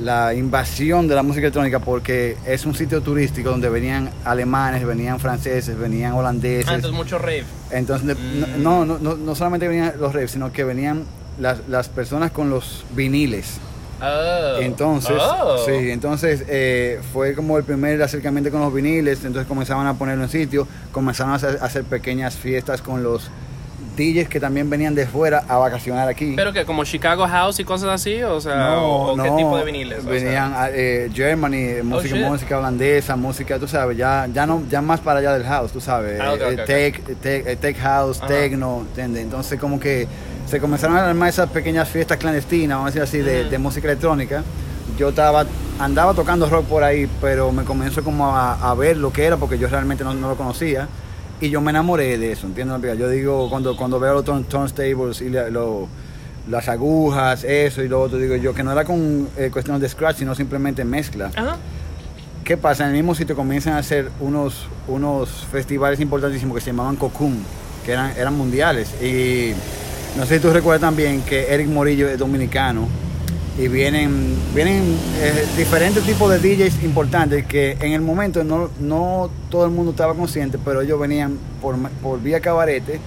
la 0.00 0.34
invasión 0.34 1.06
de 1.06 1.14
la 1.14 1.22
música 1.22 1.42
electrónica 1.46 1.78
porque 1.78 2.36
es 2.44 2.66
un 2.66 2.74
sitio 2.74 3.00
turístico 3.02 3.50
donde 3.50 3.68
venían 3.68 4.10
alemanes, 4.24 4.84
venían 4.84 5.20
franceses, 5.20 5.78
venían 5.78 6.14
holandeses. 6.14 6.66
Ah, 6.68 6.74
entonces 6.74 6.96
mucho 6.98 7.18
rave. 7.18 7.44
Entonces, 7.70 8.06
de- 8.08 8.14
Mm. 8.16 8.62
no, 8.62 8.84
no, 8.84 8.98
no, 8.98 9.14
no 9.16 9.34
solamente 9.36 9.68
venían 9.68 9.92
los 10.00 10.12
raves, 10.12 10.32
sino 10.32 10.52
que 10.52 10.64
venían 10.64 11.04
las, 11.38 11.60
las 11.68 11.88
personas 11.88 12.32
con 12.32 12.50
los 12.50 12.84
viniles. 12.96 13.58
Oh. 14.04 14.58
Entonces, 14.60 15.16
Oh. 15.20 15.58
sí, 15.64 15.90
entonces 15.90 16.44
eh, 16.48 17.00
fue 17.12 17.34
como 17.34 17.56
el 17.58 17.64
primer 17.64 18.00
acercamiento 18.02 18.50
con 18.50 18.60
los 18.60 18.72
viniles, 18.72 19.24
entonces 19.24 19.46
comenzaban 19.48 19.86
a 19.86 19.94
ponerlo 19.94 20.24
en 20.24 20.30
sitio, 20.30 20.66
comenzaron 20.92 21.32
a 21.32 21.36
hacer, 21.36 21.58
a 21.60 21.64
hacer 21.64 21.84
pequeñas 21.84 22.34
fiestas 22.36 22.80
con 22.82 23.02
los 23.02 23.30
DJs 23.96 24.28
que 24.28 24.40
también 24.40 24.68
venían 24.68 24.96
de 24.96 25.06
fuera 25.06 25.44
a 25.48 25.56
vacacionar 25.56 26.08
aquí. 26.08 26.32
¿Pero 26.34 26.52
que 26.52 26.64
como 26.64 26.82
Chicago 26.84 27.28
House 27.28 27.60
y 27.60 27.64
cosas 27.64 27.90
así? 27.90 28.20
O 28.24 28.40
sea, 28.40 28.80
o, 28.80 29.12
o 29.12 29.16
qué 29.16 29.30
tipo 29.36 29.56
de 29.56 29.64
viniles? 29.64 29.98
O 30.00 30.02
sea, 30.02 30.10
Venían 30.10 30.52
a, 30.52 30.68
eh, 30.70 31.08
Germany, 31.14 31.80
música, 31.84 32.14
Oh, 32.14 32.18
shit. 32.18 32.26
música 32.26 32.58
holandesa, 32.58 33.14
música, 33.14 33.56
tú 33.60 33.68
sabes, 33.68 33.96
ya, 33.96 34.26
ya 34.34 34.46
no, 34.46 34.64
ya 34.68 34.82
más 34.82 34.98
para 34.98 35.20
allá 35.20 35.34
del 35.34 35.44
house, 35.44 35.70
tú 35.70 35.80
sabes, 35.80 36.20
Ah, 36.20 36.34
eh, 36.34 36.56
tech, 36.66 37.18
tech, 37.20 37.46
eh, 37.46 37.54
tech 37.56 37.76
house, 37.78 38.20
techno, 38.26 38.80
¿entiendes? 38.88 39.22
Entonces 39.22 39.60
como 39.60 39.78
que 39.78 40.08
se 40.46 40.60
comenzaron 40.60 40.96
a 40.96 41.08
armar 41.08 41.28
esas 41.28 41.48
pequeñas 41.50 41.88
fiestas 41.88 42.18
clandestinas, 42.18 42.76
vamos 42.78 42.90
a 42.96 43.00
decir 43.00 43.02
así, 43.02 43.18
de, 43.18 43.58
música 43.58 43.88
electrónica. 43.88 44.42
Yo 44.98 45.08
estaba, 45.08 45.44
andaba 45.78 46.14
tocando 46.14 46.48
rock 46.48 46.66
por 46.66 46.84
ahí, 46.84 47.08
pero 47.20 47.50
me 47.52 47.64
comenzó 47.64 48.04
como 48.04 48.26
a, 48.36 48.54
a 48.70 48.74
ver 48.74 48.96
lo 48.96 49.12
que 49.12 49.24
era, 49.24 49.36
porque 49.36 49.58
yo 49.58 49.68
realmente 49.68 50.04
no, 50.04 50.14
no 50.14 50.28
lo 50.28 50.36
conocía. 50.36 50.88
Y 51.40 51.50
yo 51.50 51.60
me 51.60 51.70
enamoré 51.70 52.16
de 52.16 52.32
eso, 52.32 52.46
¿entiendes? 52.46 52.96
Yo 52.98 53.08
digo, 53.08 53.50
cuando, 53.50 53.76
cuando 53.76 53.98
veo 53.98 54.14
los 54.14 54.24
turn- 54.24 54.44
turntables 54.44 55.20
y 55.20 55.30
la- 55.30 55.48
lo- 55.50 55.88
las 56.48 56.68
agujas, 56.68 57.42
eso 57.42 57.82
y 57.82 57.88
lo 57.88 58.00
otro, 58.02 58.18
digo 58.18 58.36
yo, 58.36 58.54
que 58.54 58.62
no 58.62 58.70
era 58.70 58.84
con 58.84 59.28
eh, 59.36 59.50
cuestión 59.52 59.80
de 59.80 59.88
scratch, 59.88 60.18
sino 60.18 60.34
simplemente 60.34 60.84
mezcla. 60.84 61.30
Ajá. 61.34 61.56
¿Qué 62.44 62.56
pasa? 62.58 62.84
En 62.84 62.90
el 62.90 62.96
mismo 62.96 63.14
sitio 63.14 63.34
comienzan 63.34 63.72
a 63.72 63.78
hacer 63.78 64.10
unos, 64.20 64.66
unos 64.86 65.30
festivales 65.50 65.98
importantísimos 66.00 66.54
que 66.54 66.60
se 66.60 66.66
llamaban 66.70 66.96
Cocoon, 66.96 67.38
que 67.84 67.92
eran, 67.92 68.12
eran 68.16 68.34
mundiales. 68.36 68.90
Y 69.02 69.54
no 70.16 70.26
sé 70.26 70.36
si 70.36 70.40
tú 70.40 70.50
recuerdas 70.52 70.80
también 70.80 71.22
que 71.22 71.52
Eric 71.52 71.68
Morillo 71.68 72.08
es 72.08 72.18
dominicano 72.18 72.86
y 73.58 73.68
vienen, 73.68 74.36
vienen 74.54 74.82
eh, 75.20 75.44
diferentes 75.56 76.02
tipos 76.04 76.30
de 76.30 76.38
DJs 76.38 76.82
importantes 76.82 77.46
que 77.46 77.72
en 77.80 77.92
el 77.92 78.00
momento 78.00 78.42
no, 78.44 78.68
no 78.80 79.30
todo 79.50 79.64
el 79.64 79.70
mundo 79.70 79.92
estaba 79.92 80.14
consciente, 80.14 80.58
pero 80.64 80.80
ellos 80.82 80.98
venían 80.98 81.38
por, 81.62 81.76
por 82.02 82.20
vía 82.20 82.40
cabarete 82.40 83.00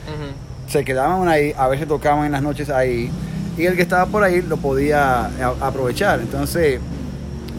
se 0.68 0.84
quedaban 0.86 1.28
ahí, 1.28 1.54
a 1.58 1.68
veces 1.68 1.88
tocaban 1.88 2.26
en 2.26 2.32
las 2.34 2.42
noches 2.42 2.70
ahí, 2.70 3.10
y 3.58 3.66
el 3.66 3.76
que 3.78 3.82
estaba 3.82 4.06
por 4.06 4.24
ahí 4.24 4.42
lo 4.42 4.58
podía 4.58 5.26
a- 5.28 5.56
aprovechar. 5.62 6.20
Entonces, 6.20 6.80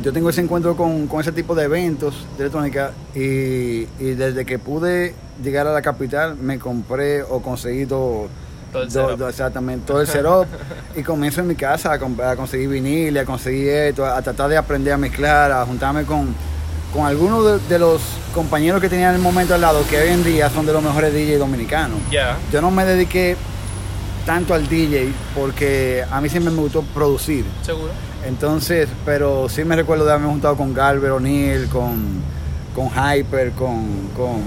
yo 0.02 0.12
tengo 0.12 0.28
ese 0.30 0.42
encuentro 0.42 0.76
con, 0.76 1.06
con 1.08 1.20
ese 1.22 1.32
tipo 1.32 1.54
de 1.54 1.64
eventos 1.64 2.26
de 2.36 2.44
electrónica, 2.44 2.92
y, 3.14 3.86
y 3.98 4.14
desde 4.16 4.44
que 4.44 4.58
pude 4.58 5.14
llegar 5.42 5.66
a 5.66 5.72
la 5.72 5.80
capital, 5.82 6.36
me 6.36 6.58
compré 6.58 7.22
o 7.22 7.40
conseguí 7.40 7.86
todo. 7.86 8.28
Todo 8.72 8.82
el 8.82 8.88
do- 8.90 9.16
do- 9.16 9.28
exactamente, 9.28 9.86
todo 9.86 10.00
el 10.00 10.06
setup 10.06 10.46
y 10.96 11.02
comienzo 11.02 11.40
en 11.40 11.46
mi 11.48 11.54
casa 11.54 11.90
a, 11.92 12.30
a 12.30 12.36
conseguir 12.36 12.68
vinil, 12.68 13.16
a 13.18 13.24
conseguir 13.24 13.68
esto, 13.68 14.04
a 14.04 14.20
tratar 14.22 14.50
de 14.50 14.56
aprender 14.56 14.92
a 14.92 14.96
mezclar, 14.98 15.50
a 15.52 15.64
juntarme 15.64 16.04
con, 16.04 16.34
con 16.92 17.06
algunos 17.06 17.44
de, 17.62 17.68
de 17.68 17.78
los 17.78 18.00
compañeros 18.34 18.80
que 18.80 18.88
tenía 18.88 19.08
en 19.08 19.16
el 19.16 19.20
momento 19.22 19.54
al 19.54 19.60
lado, 19.62 19.82
que 19.88 19.98
hoy 19.98 20.08
en 20.10 20.22
día 20.22 20.50
son 20.50 20.66
de 20.66 20.72
los 20.74 20.82
mejores 20.82 21.12
DJs 21.14 21.38
dominicanos 21.38 21.98
Ya. 22.10 22.36
yo 22.52 22.60
no 22.60 22.70
me 22.70 22.84
dediqué 22.84 23.36
tanto 24.26 24.52
al 24.52 24.68
DJ 24.68 25.10
porque 25.34 26.04
a 26.10 26.20
mí 26.20 26.28
siempre 26.28 26.52
me 26.52 26.60
gustó 26.60 26.82
producir. 26.82 27.46
Seguro. 27.62 27.90
Entonces, 28.26 28.86
pero 29.06 29.48
sí 29.48 29.64
me 29.64 29.74
recuerdo 29.76 30.04
de 30.04 30.10
haberme 30.12 30.28
juntado 30.30 30.54
con 30.56 30.74
Galver 30.74 31.12
O'Neill, 31.12 31.68
con, 31.68 32.20
con 32.74 32.88
Hyper, 32.90 33.52
con, 33.52 34.08
con 34.14 34.42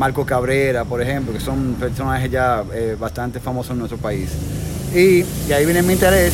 Marco 0.00 0.24
Cabrera, 0.24 0.86
por 0.86 1.02
ejemplo, 1.02 1.30
que 1.30 1.40
son 1.40 1.74
personajes 1.78 2.30
ya 2.30 2.64
eh, 2.72 2.96
bastante 2.98 3.38
famosos 3.38 3.72
en 3.72 3.80
nuestro 3.80 3.98
país. 3.98 4.30
Y, 4.94 5.26
y 5.46 5.52
ahí 5.52 5.66
viene 5.66 5.82
mi 5.82 5.92
interés 5.92 6.32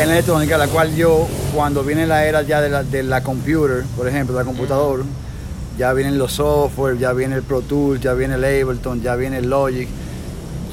en 0.00 0.06
la 0.06 0.14
electrónica, 0.14 0.56
la 0.56 0.68
cual 0.68 0.94
yo, 0.94 1.26
cuando 1.52 1.82
viene 1.82 2.06
la 2.06 2.24
era 2.24 2.42
ya 2.42 2.60
de 2.60 2.70
la, 2.70 2.84
de 2.84 3.02
la 3.02 3.20
computer, 3.20 3.82
por 3.96 4.06
ejemplo, 4.06 4.36
de 4.36 4.42
la 4.42 4.44
computadora, 4.44 5.02
ya 5.76 5.92
vienen 5.92 6.16
los 6.18 6.34
software, 6.34 6.96
ya 6.98 7.12
viene 7.12 7.34
el 7.34 7.42
Pro 7.42 7.62
Tools, 7.62 8.00
ya 8.00 8.12
viene 8.14 8.36
el 8.36 8.44
Ableton, 8.44 9.02
ya 9.02 9.16
viene 9.16 9.38
el 9.38 9.50
Logic. 9.50 9.88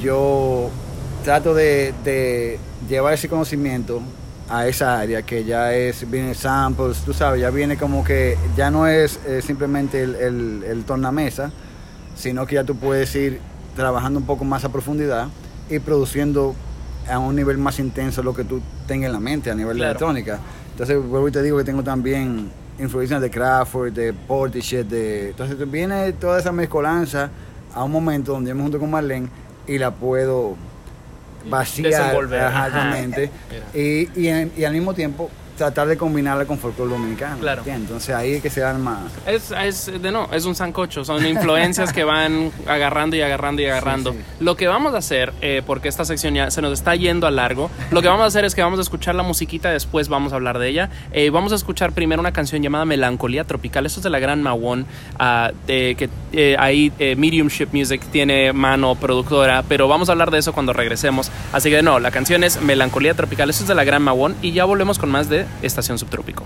Yo 0.00 0.70
trato 1.24 1.54
de, 1.54 1.92
de 2.04 2.60
llevar 2.88 3.14
ese 3.14 3.28
conocimiento 3.28 4.00
a 4.48 4.68
esa 4.68 5.00
área 5.00 5.22
que 5.22 5.44
ya 5.44 5.74
es, 5.74 6.08
viene 6.08 6.34
samples, 6.34 6.98
tú 6.98 7.12
sabes, 7.12 7.40
ya 7.40 7.50
viene 7.50 7.76
como 7.76 8.04
que 8.04 8.38
ya 8.56 8.70
no 8.70 8.86
es 8.86 9.18
eh, 9.26 9.42
simplemente 9.42 10.04
el, 10.04 10.14
el, 10.14 10.64
el 10.68 10.84
tornamesa, 10.84 11.50
sino 12.20 12.46
que 12.46 12.54
ya 12.56 12.64
tú 12.64 12.76
puedes 12.76 13.14
ir 13.16 13.40
trabajando 13.74 14.20
un 14.20 14.26
poco 14.26 14.44
más 14.44 14.64
a 14.64 14.68
profundidad 14.70 15.28
y 15.68 15.78
produciendo 15.78 16.54
a 17.08 17.18
un 17.18 17.34
nivel 17.34 17.58
más 17.58 17.78
intenso 17.78 18.22
lo 18.22 18.34
que 18.34 18.44
tú 18.44 18.60
tengas 18.86 19.06
en 19.08 19.12
la 19.12 19.20
mente 19.20 19.50
a 19.50 19.54
nivel 19.54 19.74
de 19.74 19.78
Claro. 19.80 19.90
electrónica. 19.90 20.38
Entonces, 20.72 20.96
vuelvo 21.02 21.28
y 21.28 21.32
te 21.32 21.42
digo 21.42 21.58
que 21.58 21.64
tengo 21.64 21.82
también 21.82 22.50
influencias 22.78 23.20
de 23.20 23.30
Crawford, 23.30 23.92
de 23.92 24.12
Portishead, 24.12 24.84
de... 24.86 25.30
Entonces 25.30 25.70
viene 25.70 26.12
toda 26.12 26.38
esa 26.38 26.52
mezcolanza 26.52 27.30
a 27.74 27.84
un 27.84 27.92
momento 27.92 28.32
donde 28.32 28.48
yo 28.50 28.54
me 28.54 28.62
junto 28.62 28.78
con 28.78 28.90
Marlene 28.90 29.28
y 29.66 29.78
la 29.78 29.90
puedo 29.90 30.56
vaciar 31.48 31.88
Desenvolver. 31.90 32.42
exactamente 32.42 33.30
y, 33.74 34.08
y, 34.20 34.28
en- 34.28 34.52
y 34.56 34.64
al 34.64 34.72
mismo 34.74 34.92
tiempo 34.94 35.30
tratar 35.60 35.88
de 35.88 35.98
combinarla 35.98 36.46
con 36.46 36.58
folclore 36.58 36.92
dominicano 36.92 37.38
Claro. 37.38 37.58
¿entiendes? 37.60 37.82
entonces 37.90 38.14
ahí 38.14 38.32
es 38.32 38.42
que 38.42 38.48
se 38.48 38.64
arma 38.64 39.08
Es, 39.26 39.50
es, 39.50 39.90
de 40.00 40.10
no, 40.10 40.28
es 40.32 40.46
un 40.46 40.54
sancocho, 40.54 41.04
son 41.04 41.26
influencias 41.26 41.92
que 41.92 42.02
van 42.02 42.50
agarrando 42.66 43.14
y 43.16 43.20
agarrando 43.20 43.60
y 43.60 43.66
agarrando. 43.66 44.12
Sí, 44.12 44.18
sí. 44.18 44.44
Lo 44.44 44.56
que 44.56 44.68
vamos 44.68 44.94
a 44.94 44.98
hacer, 44.98 45.34
eh, 45.42 45.62
porque 45.66 45.88
esta 45.88 46.04
sección 46.06 46.34
ya 46.34 46.50
se 46.50 46.62
nos 46.62 46.72
está 46.72 46.94
yendo 46.94 47.26
a 47.26 47.30
largo, 47.30 47.70
lo 47.90 48.00
que 48.00 48.08
vamos 48.08 48.24
a 48.24 48.26
hacer 48.26 48.44
es 48.46 48.54
que 48.54 48.62
vamos 48.62 48.78
a 48.78 48.82
escuchar 48.82 49.14
la 49.14 49.22
musiquita, 49.22 49.70
después 49.70 50.08
vamos 50.08 50.32
a 50.32 50.36
hablar 50.36 50.58
de 50.58 50.68
ella. 50.68 50.88
Eh, 51.12 51.28
vamos 51.30 51.52
a 51.52 51.56
escuchar 51.56 51.92
primero 51.92 52.20
una 52.20 52.32
canción 52.32 52.62
llamada 52.62 52.86
Melancolía 52.86 53.44
Tropical, 53.44 53.84
esto 53.84 54.00
es 54.00 54.04
de 54.04 54.10
la 54.10 54.18
gran 54.18 54.42
Mawon, 54.42 54.86
ah, 55.18 55.50
de 55.66 55.94
que 55.94 56.08
eh, 56.32 56.56
ahí 56.58 56.90
eh, 56.98 57.16
Mediumship 57.16 57.68
Music 57.72 58.00
tiene 58.10 58.52
mano 58.54 58.94
productora, 58.94 59.62
pero 59.68 59.88
vamos 59.88 60.08
a 60.08 60.12
hablar 60.12 60.30
de 60.30 60.38
eso 60.38 60.52
cuando 60.52 60.72
regresemos. 60.72 61.30
Así 61.52 61.68
que 61.68 61.82
no, 61.82 61.98
la 62.00 62.10
canción 62.10 62.44
es 62.44 62.60
Melancolía 62.62 63.14
Tropical, 63.14 63.50
esto 63.50 63.64
es 63.64 63.68
de 63.68 63.74
la 63.74 63.84
gran 63.84 64.02
Mawon 64.02 64.36
y 64.42 64.52
ya 64.52 64.64
volvemos 64.64 64.98
con 64.98 65.10
más 65.10 65.28
de 65.28 65.44
Estación 65.62 65.98
Subtrópico. 65.98 66.44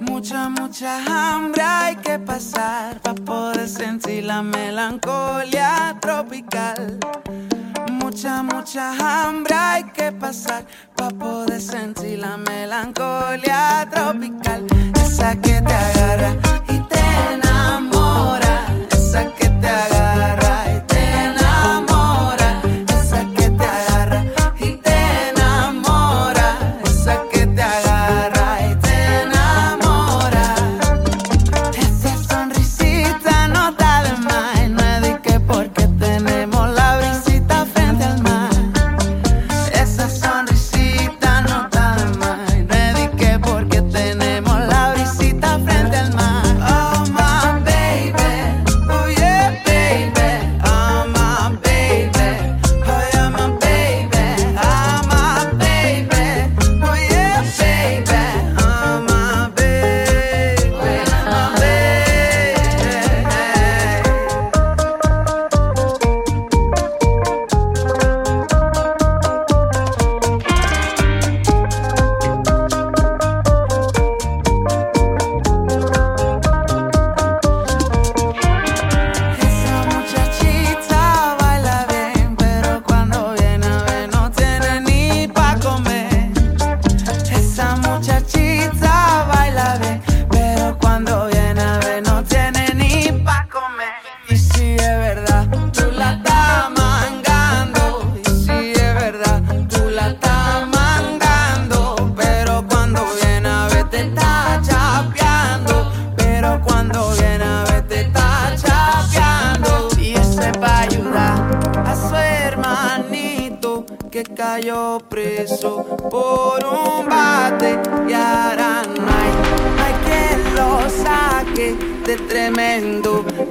Mucha, 0.00 0.48
mucha 0.48 0.98
hambre 1.06 1.62
hay 1.62 1.96
que 1.96 2.18
pasar 2.18 3.00
para 3.00 3.14
poder 3.14 3.68
sentir 3.68 4.24
la 4.24 4.42
melancolía 4.42 5.96
tropical. 6.00 6.98
Mucha, 7.90 8.42
mucha 8.42 8.92
hambre 9.24 9.54
hay 9.54 9.84
que 9.84 10.12
pasar 10.12 10.66
para 10.94 11.10
poder 11.10 11.60
sentir 11.60 12.18
la 12.18 12.36
melancolía 12.36 13.88
tropical. 13.90 14.66
Esa 14.94 15.34
que 15.40 15.60
te 15.62 15.72
agarra 15.72 16.36
y 16.68 16.78
te 16.80 17.00
enamora. 17.34 18.49
Esa 19.62 19.89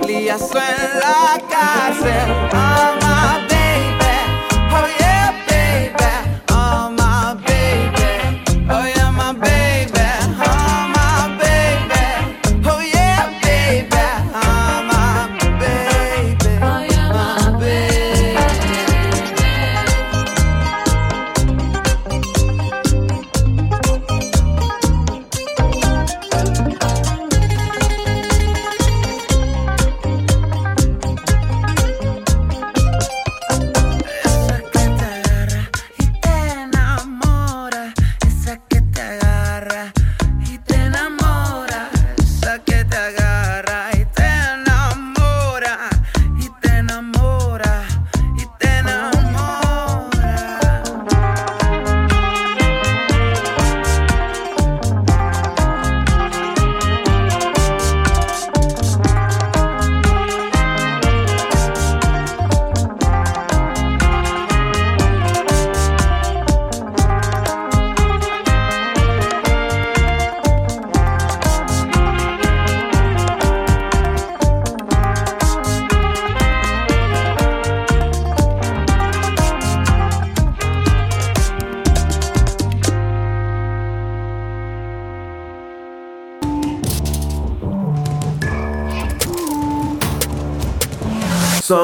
liazo 0.08 0.60
en 0.60 1.00
la 1.00 1.42
cárcel. 1.50 3.09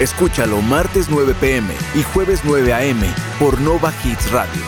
Escúchalo 0.00 0.60
martes 0.60 1.08
9 1.08 1.36
pm 1.38 1.72
y 1.94 2.02
jueves 2.02 2.40
9 2.42 2.74
am 2.74 3.00
por 3.38 3.60
Nova 3.60 3.92
Hits 4.02 4.28
Radio. 4.32 4.60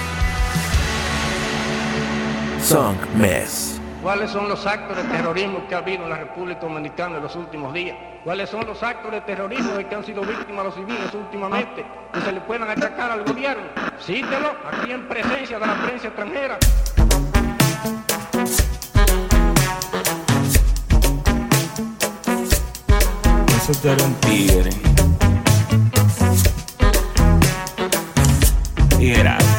Song 2.62 2.96
Mess. 3.16 3.80
¿Cuáles 4.04 4.30
son 4.30 4.48
los 4.48 4.64
actos 4.66 4.96
de 4.96 5.02
terrorismo 5.02 5.66
que 5.68 5.74
ha 5.74 5.78
habido 5.78 6.04
en 6.04 6.10
la 6.10 6.18
República 6.18 6.60
Dominicana 6.60 7.16
en 7.16 7.24
los 7.24 7.34
últimos 7.34 7.74
días? 7.74 7.96
¿Cuáles 8.22 8.48
son 8.48 8.64
los 8.68 8.80
actos 8.84 9.10
de 9.10 9.20
terrorismo 9.22 9.72
de 9.72 9.88
que 9.88 9.96
han 9.96 10.04
sido 10.06 10.22
víctimas 10.22 10.66
los 10.66 10.74
civiles 10.76 11.12
últimamente? 11.12 11.84
Que 12.12 12.20
se 12.20 12.30
le 12.30 12.40
puedan 12.42 12.70
achacar 12.70 13.10
al 13.10 13.24
gobierno. 13.24 13.64
Cítelo 14.00 14.52
aquí 14.64 14.92
en 14.92 15.08
presencia 15.08 15.58
de 15.58 15.66
la 15.66 15.74
prensa 15.82 16.06
extranjera. 16.06 16.58
Eso 23.68 23.88
eres 23.90 24.04
un 24.04 24.14
tigre. 24.20 24.85
Tigre. 28.98 29.55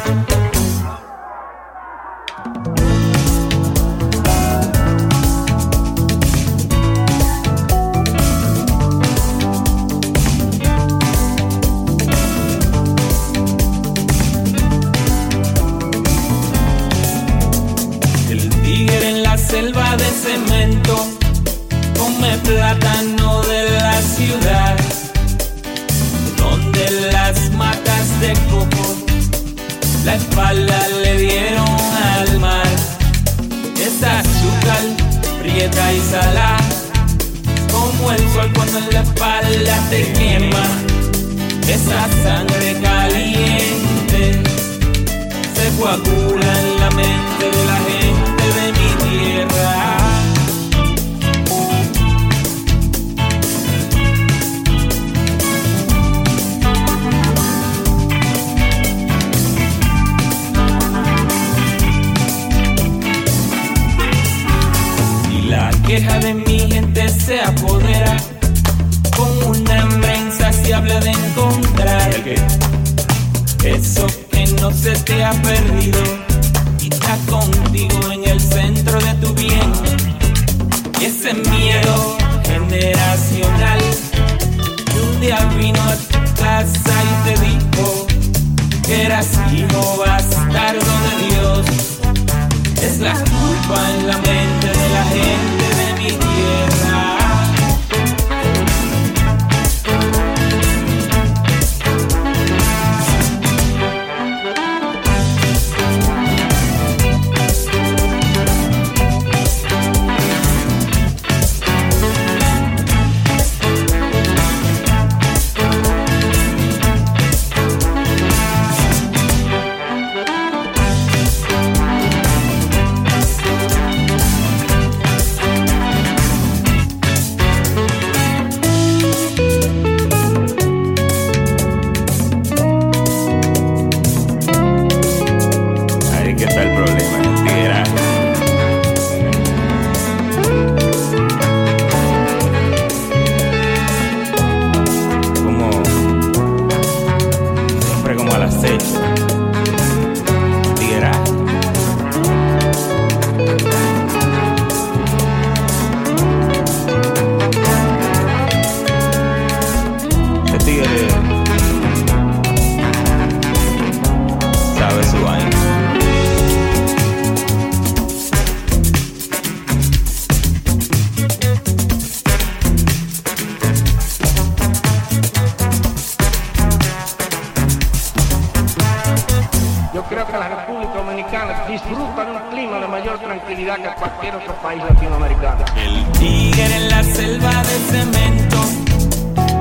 Que 183.56 183.94
cualquier 183.98 184.34
otro 184.36 184.54
país 184.62 184.82
latinoamericano. 184.84 185.64
El 185.76 186.04
tigre 186.18 186.76
en 186.76 186.90
la 186.90 187.02
selva 187.02 187.62
de 187.62 187.78
cemento 187.90 188.58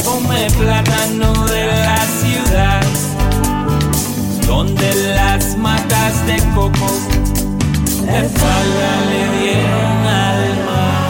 come 0.04 0.48
plátano 0.60 1.48
de 1.48 1.66
la 1.68 1.98
ciudad, 2.02 2.82
donde 4.46 4.94
las 5.16 5.58
matas 5.58 6.28
de 6.28 6.36
coco 6.54 6.92
la 8.06 8.20
espalda 8.20 9.06
le 9.10 9.40
dieron 9.40 10.06
al 10.06 10.66
mar. 10.66 11.08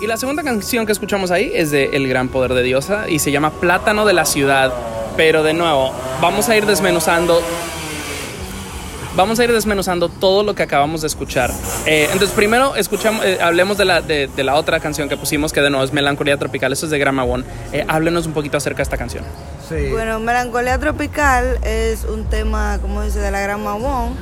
Y 0.00 0.06
la 0.06 0.16
segunda 0.16 0.44
canción 0.44 0.86
que 0.86 0.92
escuchamos 0.92 1.32
ahí 1.32 1.50
es 1.52 1.72
de 1.72 1.86
El 1.92 2.06
Gran 2.06 2.28
Poder 2.28 2.54
de 2.54 2.62
Diosa 2.62 3.08
y 3.08 3.18
se 3.18 3.32
llama 3.32 3.50
Plátano 3.50 4.06
de 4.06 4.12
la 4.12 4.26
Ciudad. 4.26 4.72
Pero 5.16 5.42
de 5.42 5.54
nuevo, 5.54 5.92
vamos 6.20 6.48
a 6.48 6.56
ir 6.56 6.66
desmenuzando. 6.66 7.42
Vamos 9.16 9.40
a 9.40 9.44
ir 9.44 9.52
desmenuzando 9.52 10.10
todo 10.10 10.42
lo 10.42 10.54
que 10.54 10.62
acabamos 10.62 11.00
de 11.00 11.06
escuchar. 11.06 11.50
Eh, 11.86 12.04
entonces, 12.12 12.32
primero 12.32 12.76
escuchamos, 12.76 13.24
eh, 13.24 13.38
hablemos 13.40 13.78
de 13.78 13.86
la, 13.86 14.02
de, 14.02 14.28
de 14.28 14.44
la 14.44 14.56
otra 14.56 14.78
canción 14.78 15.08
que 15.08 15.16
pusimos, 15.16 15.54
que 15.54 15.62
de 15.62 15.70
nuevo 15.70 15.82
es 15.84 15.92
Melancolía 15.92 16.36
Tropical. 16.36 16.72
Eso 16.74 16.84
es 16.84 16.92
de 16.92 16.98
Grama 16.98 17.24
One. 17.24 17.42
Eh, 17.72 17.84
háblenos 17.88 18.26
un 18.26 18.34
poquito 18.34 18.58
acerca 18.58 18.78
de 18.78 18.82
esta 18.82 18.98
canción. 18.98 19.24
Sí. 19.68 19.88
Bueno, 19.90 20.20
Melancolía 20.20 20.78
Tropical 20.78 21.58
es 21.64 22.04
un 22.04 22.26
tema, 22.26 22.78
como 22.82 23.02
dice, 23.02 23.18
de 23.18 23.30
la 23.30 23.40
Gran 23.40 23.64
Mamón. 23.64 24.14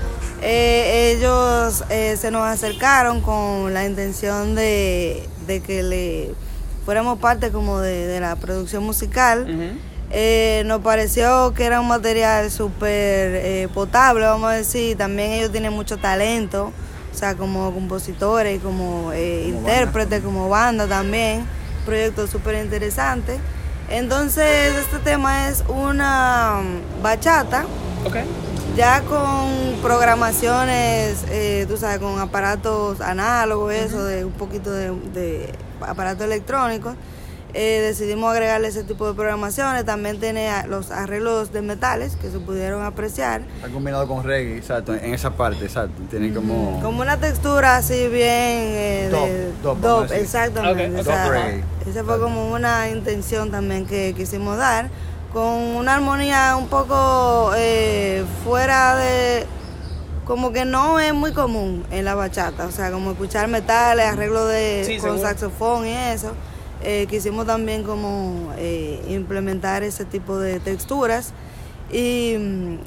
Eh, 0.42 1.16
ellos 1.16 1.82
eh, 1.90 2.16
se 2.16 2.30
nos 2.30 2.42
acercaron 2.46 3.20
con 3.20 3.74
la 3.74 3.84
intención 3.86 4.54
de, 4.54 5.26
de 5.48 5.60
que 5.60 5.82
le 5.82 6.34
fuéramos 6.84 7.18
parte 7.18 7.50
como 7.50 7.80
de, 7.80 8.06
de 8.06 8.20
la 8.20 8.36
producción 8.36 8.84
musical. 8.84 9.76
Eh, 10.16 10.62
nos 10.66 10.80
pareció 10.80 11.52
que 11.54 11.64
era 11.64 11.80
un 11.80 11.88
material 11.88 12.48
súper 12.48 13.34
eh, 13.34 13.68
potable, 13.74 14.24
vamos 14.24 14.48
a 14.48 14.52
decir. 14.52 14.96
También 14.96 15.32
ellos 15.32 15.50
tienen 15.50 15.72
mucho 15.72 15.96
talento, 15.96 16.70
o 17.12 17.16
sea, 17.16 17.34
como 17.34 17.74
compositores 17.74 18.56
y 18.56 18.60
como, 18.60 19.10
eh, 19.12 19.46
intérpretes, 19.48 20.22
como 20.22 20.48
banda 20.48 20.86
también. 20.86 21.44
Proyecto 21.84 22.28
súper 22.28 22.64
interesante. 22.64 23.40
Entonces, 23.90 24.76
este 24.76 24.98
tema 24.98 25.48
es 25.48 25.64
una 25.66 26.60
mm, 26.62 27.02
bachata, 27.02 27.66
ya 28.76 29.00
con 29.02 29.82
programaciones, 29.82 31.24
eh, 31.28 31.66
tú 31.68 31.76
sabes, 31.76 31.98
con 31.98 32.20
aparatos 32.20 33.00
análogos, 33.00 33.74
eso, 33.74 34.04
de 34.04 34.24
un 34.24 34.32
poquito 34.32 34.70
de, 34.70 34.92
de 35.12 35.52
aparatos 35.80 36.24
electrónicos. 36.24 36.94
Eh, 37.56 37.80
decidimos 37.82 38.32
agregarle 38.32 38.66
ese 38.66 38.82
tipo 38.82 39.06
de 39.06 39.14
programaciones. 39.14 39.84
También 39.84 40.18
tiene 40.18 40.50
los 40.66 40.90
arreglos 40.90 41.52
de 41.52 41.62
metales 41.62 42.16
que 42.16 42.28
se 42.28 42.40
pudieron 42.40 42.82
apreciar. 42.84 43.42
Está 43.56 43.68
combinado 43.68 44.08
con 44.08 44.24
reggae, 44.24 44.56
exacto, 44.56 44.92
en 44.92 45.14
esa 45.14 45.30
parte, 45.30 45.64
exacto. 45.64 46.02
Tiene 46.10 46.34
como... 46.34 46.80
Como 46.82 47.00
una 47.02 47.16
textura 47.18 47.76
así 47.76 48.08
bien 48.08 48.24
eh, 48.26 49.08
de 49.12 49.52
dub, 49.62 50.02
decir. 50.02 50.18
exactamente. 50.24 50.94
Ok, 50.96 51.00
o 51.00 51.04
sea, 51.04 51.28
reggae. 51.28 51.64
esa 51.88 52.02
fue 52.02 52.18
como 52.18 52.52
una 52.52 52.88
intención 52.90 53.52
también 53.52 53.86
que 53.86 54.14
quisimos 54.16 54.56
dar, 54.56 54.90
con 55.32 55.44
una 55.44 55.94
armonía 55.94 56.56
un 56.56 56.66
poco 56.66 57.52
eh, 57.56 58.24
fuera 58.44 58.96
de, 58.96 59.46
como 60.24 60.52
que 60.52 60.64
no 60.64 60.98
es 60.98 61.14
muy 61.14 61.32
común 61.32 61.84
en 61.92 62.04
la 62.04 62.16
bachata, 62.16 62.66
o 62.66 62.72
sea, 62.72 62.90
como 62.90 63.12
escuchar 63.12 63.46
metales, 63.46 64.06
arreglo 64.06 64.44
de 64.46 64.82
Sí, 64.84 64.96
con 64.98 65.10
seguro. 65.10 65.22
saxofón 65.28 65.86
y 65.86 65.92
eso. 65.92 66.32
Eh, 66.84 67.06
quisimos 67.08 67.46
también 67.46 67.82
como 67.82 68.52
eh, 68.58 69.00
implementar 69.08 69.82
ese 69.82 70.04
tipo 70.04 70.38
de 70.38 70.60
texturas. 70.60 71.32
Y, 71.90 72.34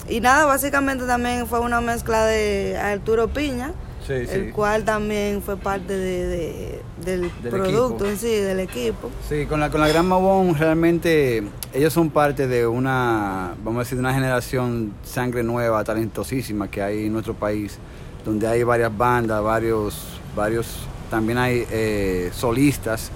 y 0.09 0.19
nada, 0.21 0.45
básicamente 0.45 1.05
también 1.05 1.47
fue 1.47 1.59
una 1.59 1.81
mezcla 1.81 2.25
de 2.25 2.77
Arturo 2.77 3.27
Piña, 3.27 3.73
Sí, 4.05 4.13
el 4.13 4.27
sí. 4.47 4.51
cual 4.51 4.85
también 4.85 5.41
fue 5.41 5.57
parte 5.57 5.97
de, 5.97 6.27
de- 6.27 6.81
del, 7.03 7.21
Del 7.43 7.51
producto 7.51 8.05
equipo. 8.05 8.05
en 8.05 8.17
sí, 8.17 8.35
del 8.35 8.59
equipo. 8.61 9.09
Sí, 9.27 9.45
con 9.45 9.59
la, 9.59 9.69
con 9.69 9.81
la 9.81 9.87
Gran 9.89 10.07
Mabón 10.07 10.55
realmente 10.55 11.43
ellos 11.73 11.91
son 11.93 12.09
parte 12.09 12.47
de 12.47 12.65
una, 12.67 13.53
vamos 13.63 13.81
a 13.81 13.83
decir, 13.83 13.97
de 13.97 13.99
una 14.01 14.13
generación 14.13 14.93
sangre 15.03 15.43
nueva, 15.43 15.83
talentosísima 15.83 16.69
que 16.71 16.81
hay 16.81 17.05
en 17.07 17.13
nuestro 17.13 17.33
país, 17.33 17.77
donde 18.25 18.47
hay 18.47 18.63
varias 18.63 18.95
bandas, 18.97 19.43
varios, 19.43 20.19
varios, 20.35 20.67
también 21.09 21.37
hay 21.37 21.65
eh, 21.69 22.29
solistas. 22.33 23.11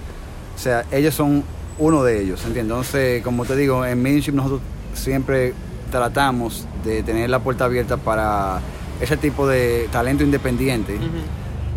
O 0.62 0.64
sea, 0.64 0.84
ellos 0.92 1.12
son 1.12 1.42
uno 1.76 2.04
de 2.04 2.22
ellos, 2.22 2.38
¿entiendes? 2.46 2.70
Entonces, 2.70 3.20
como 3.24 3.44
te 3.44 3.56
digo, 3.56 3.84
en 3.84 4.00
Mediumship 4.00 4.30
nosotros 4.30 4.60
siempre 4.94 5.54
tratamos 5.90 6.68
de 6.84 7.02
tener 7.02 7.28
la 7.30 7.40
puerta 7.40 7.64
abierta 7.64 7.96
para 7.96 8.60
ese 9.00 9.16
tipo 9.16 9.48
de 9.48 9.88
talento 9.90 10.22
independiente 10.22 10.98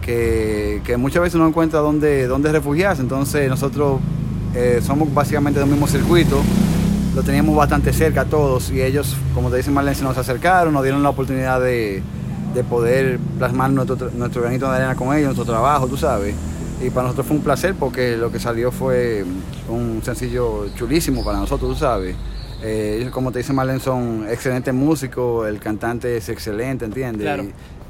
que, 0.04 0.84
que 0.86 0.98
muchas 0.98 1.24
veces 1.24 1.40
no 1.40 1.48
encuentra 1.48 1.80
dónde, 1.80 2.28
dónde 2.28 2.52
refugiarse. 2.52 3.02
Entonces 3.02 3.50
nosotros 3.50 4.02
eh, 4.54 4.82
somos 4.86 5.12
básicamente 5.12 5.60
del 5.60 5.68
mismo 5.68 5.88
circuito, 5.88 6.40
lo 7.16 7.24
teníamos 7.24 7.56
bastante 7.56 7.92
cerca 7.92 8.22
a 8.22 8.26
todos 8.26 8.70
y 8.70 8.84
ellos, 8.84 9.18
como 9.34 9.50
te 9.50 9.58
dice 9.58 9.72
Marlene, 9.72 9.96
se 9.96 10.04
nos 10.04 10.16
acercaron, 10.16 10.72
nos 10.76 10.84
dieron 10.84 11.02
la 11.02 11.10
oportunidad 11.10 11.60
de, 11.60 12.04
de 12.54 12.64
poder 12.64 13.18
plasmar 13.40 13.72
nuestro, 13.72 14.12
nuestro 14.14 14.44
granito 14.44 14.70
de 14.70 14.76
arena 14.76 14.94
con 14.94 15.08
ellos, 15.08 15.36
nuestro 15.36 15.46
trabajo, 15.46 15.88
tú 15.88 15.98
sabes. 15.98 16.36
Y 16.82 16.90
para 16.90 17.04
nosotros 17.04 17.28
fue 17.28 17.38
un 17.38 17.44
placer 17.44 17.74
porque 17.80 18.18
lo 18.18 18.32
que 18.32 18.40
salió 18.40 18.72
fue 18.72 19.24
un 19.70 20.02
sencillo 20.04 20.68
chulísimo 20.76 21.24
para 21.24 21.38
nosotros, 21.40 21.72
tú 21.74 21.80
sabes. 21.80 22.16
Eh, 22.64 23.10
como 23.12 23.32
te 23.32 23.40
dice 23.40 23.54
Marlene, 23.54 23.80
son 23.80 24.26
excelentes 24.30 24.74
músicos, 24.74 25.48
el 25.48 25.60
cantante 25.60 26.18
es 26.18 26.30
excelente, 26.30 26.86
¿entiendes? 26.86 27.22
Claro. 27.24 27.44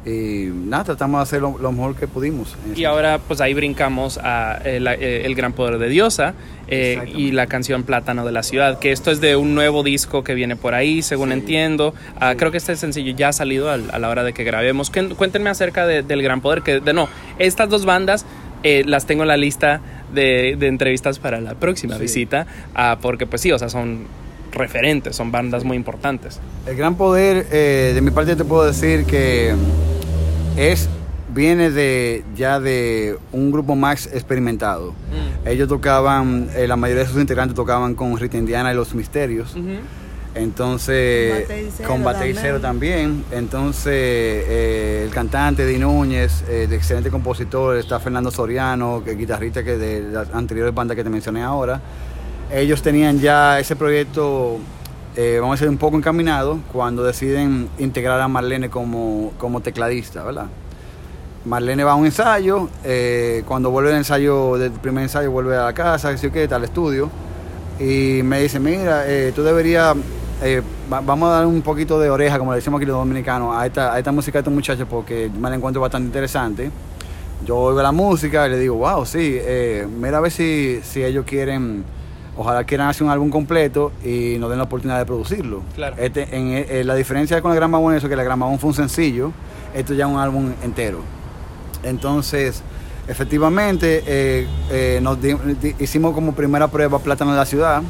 Y, 0.06 0.10
y 0.12 0.46
nada, 0.54 0.84
tratamos 0.84 1.18
de 1.20 1.24
hacer 1.24 1.42
lo, 1.42 1.58
lo 1.58 1.72
mejor 1.72 1.96
que 1.96 2.08
pudimos. 2.08 2.56
Y 2.76 2.84
ahora 2.84 3.20
pues 3.28 3.42
ahí 3.42 3.54
brincamos 3.56 4.20
a 4.22 4.60
eh, 4.64 4.80
la- 4.80 4.94
eh, 4.94 5.26
El 5.26 5.34
Gran 5.34 5.54
Poder 5.54 5.80
de 5.80 5.90
Diosa 5.90 6.36
eh, 6.68 7.12
y 7.16 7.32
la 7.32 7.48
canción 7.48 7.84
Plátano 7.84 8.24
de 8.26 8.32
la 8.32 8.44
Ciudad, 8.44 8.78
que 8.78 8.92
esto 8.92 9.10
es 9.12 9.20
de 9.22 9.36
un 9.36 9.56
nuevo 9.56 9.82
disco 9.82 10.24
que 10.24 10.36
viene 10.36 10.56
por 10.56 10.76
ahí, 10.76 11.02
según 11.02 11.30
Sí. 11.30 11.34
entiendo. 11.34 11.94
Ah, 12.20 12.36
Creo 12.38 12.52
que 12.52 12.58
este 12.58 12.76
sencillo 12.76 13.14
ya 13.16 13.30
ha 13.30 13.34
salido 13.34 13.72
al- 13.72 13.90
a, 13.92 13.98
la 13.98 14.10
hora 14.10 14.24
de 14.24 14.34
que 14.34 14.44
grabemos. 14.44 14.92
Cuéntenme 14.92 15.50
acerca 15.50 15.88
de- 15.88 16.04
del 16.04 16.22
Gran 16.22 16.42
Poder, 16.42 16.62
que 16.62 16.82
de 16.82 16.94
no, 16.94 17.08
estas 17.40 17.68
dos 17.70 17.86
bandas 17.86 18.26
eh, 18.66 18.84
las 18.86 19.06
tengo 19.06 19.22
en 19.22 19.28
la 19.30 19.38
lista 19.38 19.80
de, 20.14 20.56
de 20.58 20.68
entrevistas 20.68 21.20
para 21.20 21.40
la 21.40 21.54
próxima 21.56 21.96
Sí. 21.96 22.02
visita, 22.02 22.48
ah, 22.74 22.98
porque 23.02 23.26
pues 23.28 23.42
sí, 23.42 23.52
o 23.52 23.60
sea, 23.60 23.70
son 23.70 24.08
referentes, 24.52 25.16
son 25.16 25.32
bandas 25.32 25.64
muy 25.64 25.78
importantes. 25.78 26.40
El 26.66 26.76
gran 26.76 26.96
poder, 26.96 27.46
eh, 27.52 27.92
de 27.94 28.02
mi 28.02 28.10
parte 28.12 28.36
te 28.36 28.44
puedo 28.44 28.66
decir 28.66 29.06
que 29.06 29.54
es 30.58 30.90
viene 31.30 31.70
de 31.70 32.24
ya 32.36 32.60
de 32.62 33.18
un 33.34 33.52
grupo 33.52 33.76
más 33.76 34.08
experimentado. 34.08 34.94
Ellos 35.46 35.68
tocaban, 35.68 36.48
eh, 36.56 36.66
la 36.68 36.76
mayoría 36.78 37.04
de 37.04 37.10
sus 37.10 37.20
integrantes 37.22 37.54
tocaban 37.56 37.94
con 37.94 38.18
Rita 38.18 38.38
Indiana 38.38 38.72
y 38.72 38.76
los 38.76 38.96
Misterios. 38.96 39.56
Bate 40.36 41.62
y 41.62 41.72
Cero 41.72 41.88
con 41.88 42.04
Bate 42.04 42.30
y. 42.30 42.34
Cero 42.34 42.60
también. 42.60 43.24
Entonces, 43.32 43.94
eh, 43.94 45.04
el 45.06 45.12
cantante 45.14 45.66
Di 45.66 45.78
Núñez, 45.78 46.44
eh, 46.50 46.68
de 46.68 46.76
excelente 46.76 47.10
compositor, 47.10 47.78
está 47.78 48.00
Fernando 48.00 48.30
Soriano, 48.32 49.02
que 49.04 49.16
guitarrista 49.16 49.64
que 49.64 49.78
de 49.78 50.02
las 50.12 50.34
anteriores 50.34 50.74
bandas 50.76 50.96
que 50.96 51.04
te 51.04 51.10
mencioné 51.10 51.42
ahora. 51.42 51.80
Ellos 52.52 52.82
tenían 52.82 53.20
ya 53.20 53.60
ese 53.60 53.76
proyecto, 53.76 54.58
eh, 55.16 55.38
vamos 55.40 55.54
a 55.54 55.56
decir, 55.56 55.70
un 55.70 55.78
poco 55.78 55.98
encaminado 55.98 56.60
cuando 56.72 57.04
deciden 57.04 57.70
integrar 57.80 58.20
a 58.20 58.28
Marlene 58.28 58.70
como, 58.70 59.32
como 59.38 59.62
tecladista, 59.62 60.24
¿verdad? 60.24 60.48
Marlene 61.46 61.84
va 61.84 61.94
a 61.94 61.96
un 61.96 62.06
ensayo, 62.08 62.70
cuando 63.48 63.70
vuelve 63.70 63.92
el 63.92 63.98
ensayo, 63.98 64.58
del 64.58 64.72
primer 64.72 65.04
ensayo, 65.04 65.30
vuelve 65.30 65.56
a 65.56 65.66
la 65.66 65.74
casa, 65.74 66.16
sé 66.18 66.28
yo 66.28 66.34
qué, 66.34 66.48
al 66.52 66.64
estudio, 66.64 67.10
y 67.80 68.22
me 68.24 68.42
dice, 68.42 68.60
mira, 68.60 69.06
tú 69.36 69.44
deberías, 69.44 69.96
eh, 70.44 70.62
va- 70.92 71.02
vamos 71.02 71.30
a 71.30 71.34
dar 71.38 71.46
un 71.48 71.62
poquito 71.62 72.00
de 72.00 72.10
oreja, 72.10 72.38
como 72.38 72.52
le 72.52 72.58
decimos 72.58 72.80
aquí 72.80 72.86
los 72.86 72.98
dominicanos, 72.98 73.56
a 73.56 73.66
esta, 73.66 73.94
a 73.94 73.98
esta 73.98 74.12
música 74.12 74.38
de 74.38 74.42
estos 74.42 74.54
muchachos, 74.54 74.88
porque 74.90 75.30
me 75.40 75.50
la 75.50 75.56
encuentro 75.56 75.82
bastante 75.82 76.08
interesante. 76.08 76.72
Yo 77.46 77.58
oigo 77.58 77.82
la 77.82 77.92
música 77.92 78.48
y 78.48 78.52
le 78.52 78.60
digo, 78.60 78.76
wow, 78.76 79.06
sí, 79.06 79.38
eh, 79.40 79.88
mira 80.00 80.18
a 80.18 80.22
ver 80.22 80.32
si, 80.32 80.80
si 80.84 81.04
ellos 81.04 81.26
quieren, 81.26 81.84
ojalá 82.38 82.64
quieran 82.64 82.88
hacer 82.88 83.04
un 83.04 83.10
álbum 83.12 83.30
completo 83.30 83.92
y 84.04 84.38
nos 84.40 84.50
den 84.50 84.58
la 84.58 84.64
oportunidad 84.66 84.98
de 85.00 85.06
producirlo. 85.06 85.62
Claro. 85.76 85.96
Este, 86.00 86.24
en, 86.36 86.66
eh, 86.70 86.84
la 86.84 86.96
diferencia 86.96 87.42
con 87.42 87.52
el 87.52 87.58
Gran 87.58 87.70
Mamón 87.72 87.94
es 87.94 88.00
eso, 88.00 88.08
que 88.08 88.14
el 88.16 88.24
Gran 88.24 88.40
Mamón 88.40 88.58
fue 88.60 88.70
un 88.70 88.74
sencillo, 88.76 89.32
esto 89.76 89.94
ya 89.94 90.06
es 90.06 90.12
un 90.12 90.18
álbum 90.20 90.54
entero. 90.64 91.00
Entonces, 91.84 92.64
efectivamente, 93.08 94.04
eh, 94.08 94.48
eh, 94.72 95.00
nos 95.02 95.22
di- 95.22 95.34
di- 95.62 95.76
hicimos 95.80 96.14
como 96.14 96.32
primera 96.34 96.68
prueba 96.68 97.00
Plátano 97.00 97.32
de 97.32 97.38
la 97.38 97.46
Ciudad. 97.46 97.82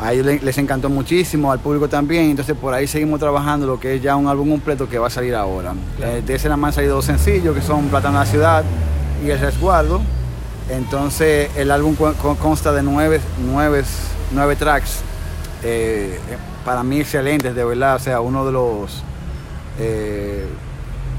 A 0.00 0.12
ellos 0.12 0.26
le- 0.26 0.40
les 0.40 0.58
encantó 0.58 0.90
muchísimo, 0.90 1.50
al 1.50 1.58
público 1.60 1.88
también. 1.88 2.24
Entonces, 2.30 2.54
por 2.56 2.74
ahí 2.74 2.86
seguimos 2.86 3.18
trabajando 3.20 3.66
lo 3.66 3.80
que 3.80 3.94
es 3.96 4.02
ya 4.02 4.14
un 4.16 4.28
álbum 4.28 4.50
completo 4.50 4.88
que 4.88 4.98
va 4.98 5.06
a 5.06 5.10
salir 5.10 5.34
ahora. 5.34 5.72
Eh, 6.00 6.22
de 6.26 6.34
ese 6.34 6.48
nada 6.48 6.56
más 6.58 6.68
han 6.68 6.74
salido 6.74 6.96
dos 6.96 7.04
sencillos, 7.06 7.54
que 7.54 7.62
son 7.62 7.86
Plátano 7.88 8.18
de 8.18 8.24
la 8.24 8.30
Ciudad 8.30 8.64
y 9.24 9.30
El 9.30 9.38
Resguardo. 9.40 10.00
Entonces, 10.68 11.48
el 11.56 11.70
álbum 11.70 11.94
consta 12.42 12.72
de 12.72 12.82
nueve, 12.82 13.20
nueve, 13.50 13.84
nueve 14.32 14.56
tracks. 14.56 15.00
eh, 15.62 16.18
eh, 16.30 16.36
para 16.64 16.82
mí 16.82 17.00
excelentes, 17.00 17.54
de 17.54 17.64
verdad. 17.64 17.96
O 17.96 17.98
sea, 17.98 18.20
uno 18.20 18.44
de 18.44 18.52
los 18.52 19.02
eh, 19.78 20.44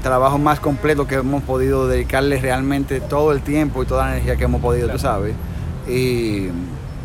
trabajos 0.02 0.38
más 0.38 0.60
completos 0.60 1.06
que 1.08 1.16
hemos 1.16 1.42
podido 1.42 1.88
dedicarle 1.88 2.38
realmente 2.38 3.00
todo 3.00 3.32
el 3.32 3.40
tiempo 3.40 3.82
y 3.82 3.86
toda 3.86 4.04
la 4.06 4.12
energía 4.12 4.36
que 4.36 4.44
hemos 4.44 4.60
podido, 4.60 4.88
tú 4.88 4.98
sabes. 4.98 5.34
Y, 5.88 6.48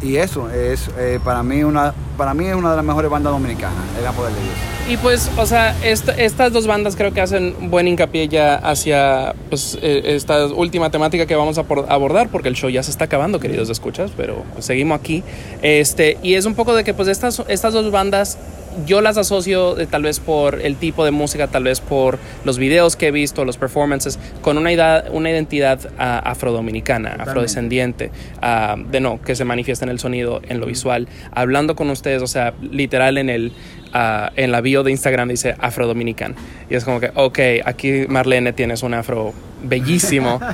y 0.03 0.17
eso 0.17 0.49
es 0.49 0.89
eh, 0.97 1.19
para 1.23 1.41
mí 1.43 1.63
una 1.63 1.93
para 2.17 2.33
mí 2.33 2.45
es 2.45 2.55
una 2.55 2.69
de 2.71 2.75
las 2.75 2.85
mejores 2.85 3.09
bandas 3.09 3.33
dominicanas, 3.33 3.77
el 3.97 4.05
Poder 4.13 4.33
de 4.33 4.39
Dios. 4.41 4.53
Y 4.87 4.97
pues, 4.97 5.31
o 5.37 5.45
sea, 5.47 5.75
esta- 5.83 6.11
estas 6.13 6.51
dos 6.53 6.67
bandas 6.67 6.95
creo 6.95 7.11
que 7.13 7.21
hacen 7.21 7.71
buen 7.71 7.87
hincapié 7.87 8.27
ya 8.27 8.55
hacia 8.55 9.33
pues, 9.49 9.77
eh, 9.81 10.01
esta 10.15 10.45
última 10.47 10.91
temática 10.91 11.25
que 11.25 11.35
vamos 11.35 11.57
a 11.57 11.61
abordar, 11.87 12.29
porque 12.29 12.49
el 12.49 12.55
show 12.55 12.69
ya 12.69 12.83
se 12.83 12.91
está 12.91 13.05
acabando, 13.05 13.39
queridos 13.39 13.69
escuchas, 13.69 14.11
pero 14.15 14.43
seguimos 14.59 14.99
aquí. 14.99 15.23
Este, 15.61 16.17
y 16.21 16.35
es 16.35 16.45
un 16.45 16.53
poco 16.53 16.75
de 16.75 16.83
que 16.83 16.93
pues 16.93 17.07
estas, 17.07 17.41
estas 17.47 17.73
dos 17.73 17.89
bandas 17.91 18.37
yo 18.85 19.01
las 19.01 19.17
asocio 19.17 19.79
eh, 19.79 19.85
tal 19.87 20.03
vez 20.03 20.19
por 20.19 20.61
el 20.61 20.75
tipo 20.77 21.05
de 21.05 21.11
música, 21.11 21.47
tal 21.47 21.63
vez 21.65 21.79
por 21.81 22.19
los 22.45 22.57
videos 22.57 22.95
que 22.95 23.07
he 23.07 23.11
visto, 23.11 23.45
los 23.45 23.57
performances, 23.57 24.19
con 24.41 24.57
una, 24.57 24.71
idea- 24.71 25.05
una 25.11 25.29
identidad 25.29 25.79
ah, 25.97 26.19
afrodominicana, 26.25 27.15
afrodescendiente, 27.19 28.11
ah, 28.41 28.75
de 28.77 28.99
no, 28.99 29.21
que 29.21 29.35
se 29.35 29.45
manifiesta 29.45 29.85
en 29.85 29.91
el 29.91 29.99
sonido, 29.99 30.41
en 30.47 30.59
lo 30.59 30.65
visual. 30.65 31.07
Hablando 31.31 31.75
con 31.75 31.89
ustedes, 31.89 32.21
o 32.21 32.27
sea, 32.27 32.53
literal 32.61 33.17
en 33.17 33.29
el 33.29 33.51
ah, 33.93 34.31
en 34.35 34.51
la 34.51 34.61
bio 34.61 34.83
de 34.83 34.91
Instagram 34.91 35.29
dice 35.29 35.55
afrodominican. 35.59 36.35
Y 36.69 36.75
es 36.75 36.83
como 36.85 36.99
que, 36.99 37.11
ok, 37.15 37.39
aquí 37.65 38.05
Marlene 38.07 38.53
tienes 38.53 38.83
un 38.83 38.93
afro 38.93 39.33
bellísimo. 39.63 40.39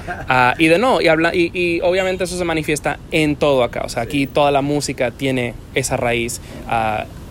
Y 0.59 0.67
de 0.67 0.77
no, 0.77 1.01
y, 1.01 1.07
habla, 1.07 1.33
y, 1.33 1.49
y 1.53 1.81
obviamente 1.81 2.23
eso 2.25 2.37
se 2.37 2.43
manifiesta 2.45 2.99
en 3.11 3.35
todo 3.35 3.63
acá. 3.63 3.81
O 3.83 3.89
sea, 3.89 4.03
aquí 4.03 4.27
toda 4.27 4.51
la 4.51 4.61
música 4.61 5.09
tiene 5.11 5.53
esa 5.73 5.97
raíz 5.97 6.39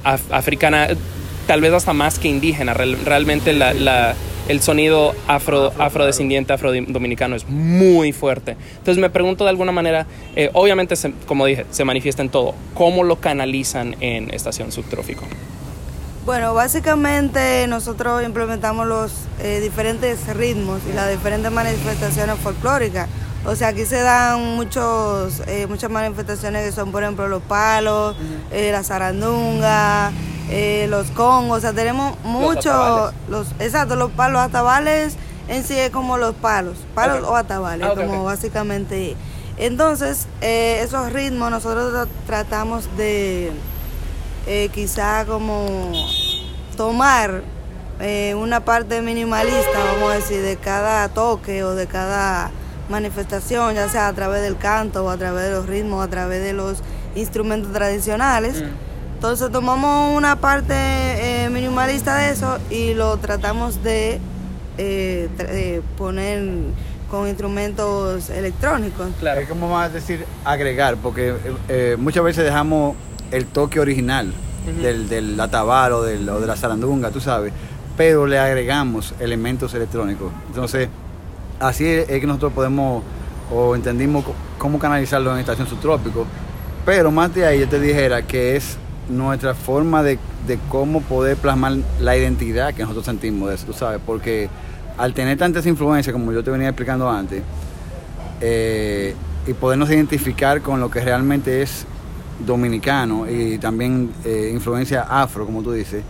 af- 0.05 0.21
africana, 0.31 0.89
tal 1.47 1.61
vez 1.61 1.73
hasta 1.73 1.93
más 1.93 2.19
que 2.19 2.29
indígena. 2.29 2.75
Real- 2.75 2.99
realmente 3.05 3.53
la, 3.53 3.73
la- 3.75 4.15
el 4.49 4.63
sonido 4.63 5.15
afro, 5.27 5.73
afrodescendiente, 5.79 6.55
afrodominicano 6.55 7.37
es 7.37 7.47
muy 7.49 8.13
fuerte. 8.13 8.57
Entonces 8.79 8.99
me 8.99 9.11
pregunto 9.11 9.45
de 9.45 9.51
alguna 9.51 9.73
manera, 9.73 10.07
eh, 10.37 10.49
obviamente, 10.55 10.97
se- 10.97 11.13
como 11.27 11.45
dije, 11.45 11.67
se 11.71 11.85
manifiesta 11.85 12.23
en 12.23 12.31
todo. 12.31 12.55
¿Cómo 12.75 13.05
lo 13.05 13.17
canalizan 13.17 13.97
en 14.01 14.33
Estación 14.33 14.73
Subtrófico? 14.73 15.25
Bueno, 16.25 16.53
básicamente 16.55 17.67
nosotros 17.69 18.23
implementamos 18.23 18.87
los 18.87 19.13
eh, 19.41 19.61
diferentes 19.63 20.27
ritmos 20.37 20.81
y 20.91 20.95
las 20.95 21.11
diferentes 21.11 21.51
manifestaciones 21.51 22.37
folclóricas. 22.39 23.09
O 23.49 23.57
sea, 23.57 23.69
aquí 23.69 23.87
se 23.87 24.01
dan 24.03 24.57
muchos, 24.57 25.41
eh, 25.47 25.67
muchas 25.69 25.91
manifestaciones 25.91 26.65
que 26.67 26.73
son, 26.73 26.93
por 26.93 27.03
ejemplo, 27.03 27.29
los 27.29 27.43
palos, 27.43 28.15
eh, 28.51 28.71
la 28.73 28.83
zarandunga, 28.85 30.13
eh, 30.51 30.87
los 30.91 31.11
congos. 31.13 31.59
O 31.59 31.61
sea, 31.63 31.73
tenemos 31.73 32.15
muchos, 32.25 33.15
los, 33.29 33.49
exacto, 33.59 33.97
los 33.97 34.11
palos 34.11 34.43
atabales 34.43 35.17
en 35.49 35.65
sí 35.65 35.79
es 35.79 35.89
como 35.91 36.19
los 36.19 36.35
palos, 36.35 36.77
palos 36.95 37.23
o 37.27 37.37
atabales, 37.37 37.87
Ah, 37.91 37.95
como 37.95 38.25
básicamente. 38.25 39.17
Entonces, 39.57 40.27
eh, 40.43 40.83
esos 40.85 41.11
ritmos 41.13 41.51
nosotros 41.51 41.93
tra- 41.95 42.09
tratamos 42.27 42.85
de 42.99 43.51
eh, 44.47 44.69
quizá 44.75 45.25
como 45.25 45.91
tomar 46.77 47.43
eh, 48.01 48.35
una 48.37 48.61
parte 48.61 49.01
minimalista, 49.03 49.79
vamos 49.95 50.13
a 50.13 50.15
decir, 50.17 50.43
de 50.43 50.57
cada 50.57 51.09
toque 51.09 51.65
o 51.65 51.75
de 51.75 51.87
cada 51.87 52.51
manifestación, 52.89 53.75
ya 53.75 53.89
sea 53.89 54.09
a 54.09 54.13
través 54.13 54.43
del 54.43 54.57
canto 54.57 55.05
o 55.05 55.11
a 55.11 55.17
través 55.17 55.45
de 55.45 55.51
los 55.53 55.67
ritmos, 55.67 56.05
a 56.05 56.09
través 56.09 56.43
de 56.43 56.53
los 56.53 56.79
instrumentos 57.15 57.73
tradicionales. 57.73 58.63
Entonces 59.15 59.51
tomamos 59.51 60.17
una 60.17 60.37
parte 60.37 60.75
eh, 60.75 61.49
minimalista 61.51 62.17
de 62.17 62.31
eso 62.31 62.59
y 62.71 62.95
lo 62.95 63.17
tratamos 63.17 63.83
de 63.83 64.21
eh, 64.79 65.29
tra- 65.37 65.49
eh, 65.51 65.83
poner 65.97 66.43
con 67.11 67.27
instrumentos 67.27 68.31
electrónicos. 68.31 69.09
Claro. 69.19 69.41
Es 69.41 69.49
como 69.49 69.69
más 69.71 69.93
decir 69.93 70.25
agregar, 70.45 70.97
porque 70.97 71.31
eh, 71.31 71.37
eh, 71.69 71.97
muchas 71.99 72.23
veces 72.23 72.45
dejamos 72.45 72.95
el 73.33 73.47
toque 73.47 73.81
original 73.81 74.33
del, 74.83 75.09
del 75.09 75.41
atabal 75.41 75.93
o, 75.95 76.03
del, 76.03 76.29
o 76.29 76.41
de 76.41 76.47
la 76.47 76.55
zarandunga, 76.55 77.11
tú 77.11 77.21
sabes, 77.21 77.53
pero 77.97 78.27
le 78.27 78.39
agregamos 78.39 79.15
elementos 79.19 79.73
electrónicos. 79.75 80.31
Entonces, 80.49 80.89
así 81.61 81.87
es, 81.87 82.07
que 82.07 82.27
nosotros 82.27 82.53
podemos 82.53 83.03
o 83.51 83.75
entendimos 83.75 84.25
cómo 84.59 84.79
canalizarlo 84.79 85.33
en 85.33 85.39
Estación 85.39 85.67
Subtrópico. 85.67 86.27
Pero 86.85 87.11
más 87.11 87.35
de 87.35 87.47
ahí 87.47 87.61
yo 87.61 87.69
te 87.69 87.81
dijera 87.81 88.23
que 88.23 88.57
es 88.57 88.77
nuestra 89.09 89.55
forma 89.55 90.03
de, 90.03 90.19
de 90.47 90.59
cómo 90.69 91.01
poder 91.01 91.37
plasmar 91.37 91.77
la 92.01 92.17
identidad 92.17 92.75
que 92.75 92.83
nosotros 92.83 93.07
sentimos 93.07 93.49
de 93.49 93.55
eso, 93.55 93.67
tú 93.67 93.73
sabes, 93.73 94.01
porque 94.05 94.49
al 94.99 95.15
tener 95.15 95.39
tantas 95.39 95.65
influencias, 95.67 96.13
como 96.13 96.33
yo 96.33 96.43
te 96.43 96.51
venía 96.51 96.69
explicando 96.69 97.09
antes, 97.09 97.43
eh, 98.41 99.15
y 99.47 99.53
podernos 99.55 99.91
identificar 99.91 100.61
con 100.61 100.81
lo 100.81 100.91
que 100.91 101.01
realmente 101.01 101.63
es 101.63 101.87
dominicano 102.45 103.29
y 103.29 103.59
también 103.59 104.11
eh, 104.25 104.51
influencia 104.53 105.03
afro, 105.03 105.47
como 105.47 105.63
tú 105.63 105.73
dices, 105.73 106.03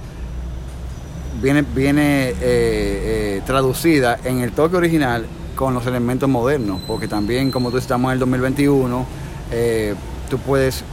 viene, 1.42 1.62
viene 1.62 2.28
eh, 2.30 2.34
eh, 2.40 3.42
traducida 3.46 4.18
en 4.24 4.40
el 4.40 4.52
toque 4.52 4.76
original 4.76 5.26
con 5.54 5.74
los 5.74 5.86
elementos 5.86 6.28
modernos, 6.28 6.80
porque 6.86 7.08
también 7.08 7.50
como 7.50 7.70
tú 7.70 7.78
estamos 7.78 8.08
en 8.10 8.14
el 8.14 8.18
2021, 8.20 9.06
eh, 9.52 9.94
tú 10.30 10.38
puedes 10.38 10.84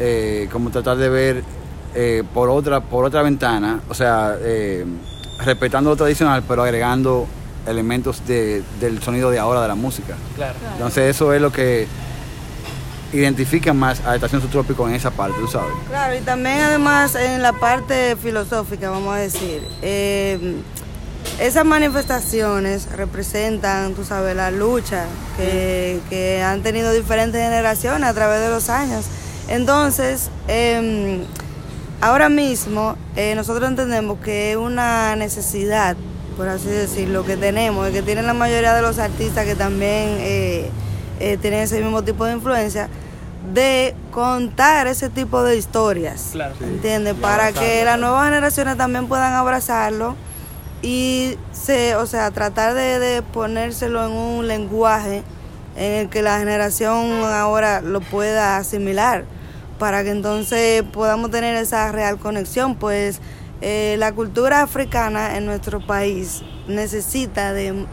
eh, 0.00 0.48
como 0.52 0.70
tratar 0.70 0.96
de 0.96 1.08
ver 1.08 1.42
por 2.32 2.50
otra 2.50 2.80
por 2.80 3.04
otra 3.04 3.22
ventana, 3.22 3.80
o 3.88 3.94
sea, 3.94 4.36
respetando 5.44 5.90
lo 5.90 5.96
tradicional, 5.96 6.42
pero 6.48 6.62
agregando 6.64 7.26
elementos 7.68 8.26
de- 8.26 8.62
del 8.80 9.00
sonido 9.00 9.30
de 9.30 9.38
ahora 9.38 9.62
de 9.62 9.68
la 9.68 9.74
música. 9.76 10.14
Claro. 10.34 10.54
Entonces 10.72 11.14
eso 11.14 11.32
es 11.32 11.40
lo 11.40 11.52
que 11.52 11.86
identifica 13.16 13.72
más 13.72 14.00
a 14.06 14.14
Estación 14.14 14.42
Subtrópico 14.42 14.88
en 14.88 14.94
esa 14.94 15.10
parte, 15.10 15.36
tú 15.40 15.48
sabes. 15.48 15.72
Claro, 15.88 16.14
y 16.14 16.20
también 16.20 16.60
además 16.60 17.14
en 17.14 17.42
la 17.42 17.52
parte 17.52 18.16
filosófica, 18.16 18.90
vamos 18.90 19.14
a 19.14 19.18
decir, 19.18 19.62
eh, 19.82 20.56
esas 21.40 21.64
manifestaciones 21.64 22.90
representan, 22.92 23.94
tú 23.94 24.04
sabes, 24.04 24.36
la 24.36 24.50
lucha 24.50 25.06
que, 25.36 26.00
que 26.08 26.42
han 26.42 26.62
tenido 26.62 26.92
diferentes 26.92 27.40
generaciones 27.42 28.08
a 28.08 28.14
través 28.14 28.40
de 28.40 28.50
los 28.50 28.68
años. 28.68 29.06
Entonces, 29.48 30.30
eh, 30.48 31.24
ahora 32.00 32.28
mismo 32.28 32.96
eh, 33.16 33.34
nosotros 33.34 33.68
entendemos 33.68 34.18
que 34.20 34.52
es 34.52 34.56
una 34.56 35.16
necesidad, 35.16 35.96
por 36.36 36.48
así 36.48 36.68
decirlo, 36.68 37.24
que 37.24 37.36
tenemos, 37.36 37.90
y 37.90 37.92
que 37.92 38.02
tienen 38.02 38.26
la 38.26 38.34
mayoría 38.34 38.74
de 38.74 38.82
los 38.82 38.98
artistas 38.98 39.44
que 39.44 39.54
también 39.54 40.16
eh, 40.20 40.70
tienen 41.40 41.60
ese 41.60 41.80
mismo 41.80 42.02
tipo 42.02 42.24
de 42.24 42.32
influencia, 42.34 42.88
de 43.52 43.94
contar 44.10 44.86
ese 44.86 45.10
tipo 45.10 45.42
de 45.42 45.56
historias. 45.56 46.30
Claro. 46.32 46.54
Sí. 46.58 46.64
¿Entiendes? 46.64 47.14
Para 47.14 47.52
que 47.52 47.84
las 47.84 47.98
nuevas 47.98 48.24
generaciones 48.24 48.76
también 48.76 49.06
puedan 49.06 49.34
abrazarlo 49.34 50.16
y 50.82 51.36
se, 51.52 51.96
o 51.96 52.06
sea, 52.06 52.30
tratar 52.30 52.74
de, 52.74 52.98
de 52.98 53.22
ponérselo 53.22 54.04
en 54.06 54.12
un 54.12 54.46
lenguaje 54.48 55.22
en 55.76 55.92
el 55.92 56.08
que 56.08 56.22
la 56.22 56.38
generación 56.38 57.10
ahora 57.24 57.80
lo 57.80 58.00
pueda 58.00 58.56
asimilar, 58.58 59.24
para 59.78 60.04
que 60.04 60.10
entonces 60.10 60.82
podamos 60.84 61.30
tener 61.30 61.56
esa 61.56 61.90
real 61.90 62.18
conexión, 62.18 62.76
pues 62.76 63.20
eh, 63.60 63.96
la 63.98 64.12
cultura 64.12 64.62
africana 64.62 65.36
en 65.36 65.46
nuestro 65.46 65.84
país 65.84 66.42
necesita 66.68 67.52
de, 67.52 67.86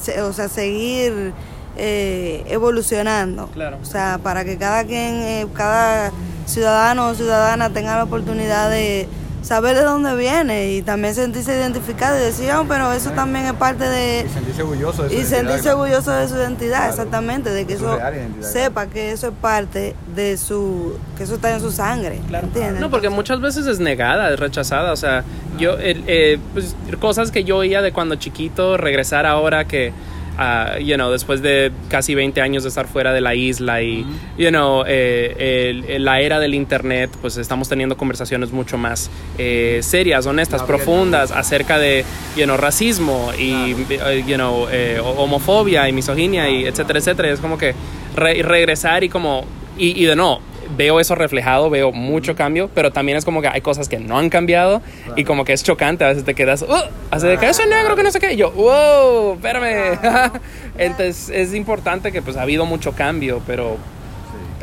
se- 0.00 0.22
o 0.22 0.32
sea, 0.32 0.48
seguir 0.48 1.34
eh, 1.76 2.44
evolucionando, 2.48 3.46
Claro. 3.48 3.78
o 3.82 3.84
sea, 3.84 4.18
para 4.22 4.44
que 4.44 4.56
cada 4.58 4.84
quien, 4.84 5.14
eh, 5.22 5.46
cada 5.54 6.10
ciudadano 6.46 7.08
o 7.08 7.14
ciudadana 7.14 7.70
tenga 7.70 7.96
la 7.96 8.04
oportunidad 8.04 8.68
de 8.70 9.08
saber 9.42 9.74
de 9.76 9.82
dónde 9.82 10.14
viene 10.14 10.72
y 10.72 10.82
también 10.82 11.16
sentirse 11.16 11.52
identificado 11.56 12.16
y 12.16 12.20
decir, 12.22 12.48
"Ah, 12.52 12.64
pero 12.68 12.92
eso 12.92 13.10
también 13.10 13.44
es 13.46 13.52
parte 13.54 13.88
de, 13.88 14.24
Y 14.24 14.32
sentirse 14.32 14.62
orgulloso 14.62 15.02
de 15.02 15.08
su 15.08 15.14
y 15.14 15.18
identidad, 15.18 15.38
sentirse 15.38 15.62
claro. 15.62 15.78
orgulloso 15.80 16.10
de 16.12 16.28
su 16.28 16.34
identidad, 16.36 16.76
Claro. 16.78 16.90
exactamente, 16.92 17.50
de 17.50 17.66
que 17.66 17.72
eso 17.72 17.98
sepa 18.40 18.86
que 18.86 19.10
eso 19.10 19.28
es 19.28 19.34
parte 19.40 19.96
de 20.14 20.36
su, 20.36 20.96
que 21.16 21.24
eso 21.24 21.34
está 21.34 21.52
en 21.52 21.60
su 21.60 21.72
sangre, 21.72 22.20
Claro. 22.28 22.46
¿entiendes? 22.46 22.80
No, 22.80 22.88
porque 22.88 23.08
muchas 23.08 23.40
veces 23.40 23.66
es 23.66 23.80
negada, 23.80 24.32
es 24.32 24.38
rechazada. 24.38 24.92
O 24.92 24.96
sea, 24.96 25.24
yo, 25.58 25.72
el, 25.76 26.04
eh, 26.06 26.38
pues, 26.52 26.76
cosas 27.00 27.32
que 27.32 27.42
yo 27.42 27.56
oía 27.56 27.82
de 27.82 27.92
cuando 27.92 28.14
chiquito, 28.14 28.76
regresar 28.76 29.26
ahora 29.26 29.64
que, 29.64 29.92
ah, 30.38 30.78
you 30.78 30.94
know, 30.96 31.10
después 31.10 31.42
de 31.42 31.70
casi 31.88 32.14
20 32.14 32.40
años 32.40 32.62
de 32.62 32.68
estar 32.70 32.86
fuera 32.86 33.12
de 33.12 33.20
la 33.20 33.34
isla 33.34 33.82
y, 33.82 34.04
you 34.38 34.48
know, 34.50 34.84
eh, 34.86 35.70
el- 35.70 35.84
el- 35.84 36.04
la 36.04 36.20
era 36.20 36.38
del 36.40 36.54
internet, 36.54 37.10
pues 37.20 37.36
estamos 37.36 37.68
teniendo 37.68 37.96
conversaciones 37.96 38.52
mucho 38.52 38.78
más 38.78 39.10
eh, 39.38 39.80
serias, 39.82 40.26
honestas, 40.26 40.62
profundas 40.66 41.30
acerca 41.32 41.78
de, 41.78 42.04
you 42.36 42.44
know, 42.44 42.56
racismo 42.56 43.32
y, 43.38 43.74
eh, 43.90 44.24
you 44.26 44.34
know, 44.36 44.66
eh, 44.70 45.00
homofobia 45.02 45.88
y 45.88 45.92
misoginia 45.92 46.48
y 46.48 46.64
etcétera, 46.64 46.98
etcétera. 46.98 47.30
Es 47.30 47.40
como 47.40 47.58
que 47.58 47.74
re- 48.16 48.42
regresar 48.42 49.04
y 49.04 49.08
como, 49.08 49.44
y, 49.78 50.02
y 50.02 50.04
de 50.06 50.16
no, 50.16 50.40
veo 50.76 51.00
eso 51.00 51.14
reflejado, 51.14 51.70
veo 51.70 51.92
mucho 51.92 52.34
cambio, 52.36 52.70
pero 52.74 52.90
también 52.92 53.18
es 53.18 53.24
como 53.24 53.40
que 53.42 53.48
hay 53.48 53.60
cosas 53.60 53.88
que 53.88 53.98
no 53.98 54.18
han 54.18 54.28
cambiado 54.30 54.82
y 55.16 55.24
como 55.24 55.44
que 55.44 55.52
es 55.52 55.62
chocante, 55.62 56.04
a 56.04 56.08
veces 56.08 56.24
te 56.24 56.34
quedas, 56.34 56.62
"Uh, 56.62 56.74
hace 57.10 57.26
de 57.26 57.38
que 57.38 57.48
eso 57.48 57.62
es 57.62 57.68
negro, 57.68 57.94
que 57.96 58.02
no 58.02 58.10
sé 58.10 58.20
qué, 58.20 58.32
y 58.32 58.36
yo, 58.36 58.50
wow, 58.52 59.34
espérame. 59.34 59.98
Entonces 60.78 61.28
es 61.30 61.54
importante 61.54 62.12
que 62.12 62.22
pues 62.22 62.36
ha 62.36 62.42
habido 62.42 62.64
mucho 62.66 62.92
cambio, 62.92 63.40
pero 63.46 63.76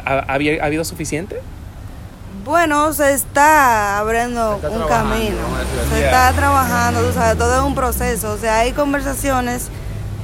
¿ha, 0.05 0.13
ha 0.19 0.37
habi- 0.37 0.59
ha 0.59 0.65
habido 0.65 0.83
suficiente? 0.83 1.39
Bueno, 2.45 2.93
se 2.93 3.13
está 3.13 3.99
abriendo 3.99 4.59
Se 4.61 4.67
está 4.67 4.77
un 4.79 4.87
camino, 4.87 5.37
se 5.93 6.03
está 6.05 6.31
trabajando, 6.33 7.01
tú 7.01 7.13
sabes, 7.13 7.37
todo 7.37 7.55
es 7.59 7.61
un 7.63 7.75
proceso, 7.75 8.31
o 8.31 8.37
sea, 8.37 8.59
hay 8.59 8.71
conversaciones 8.71 9.69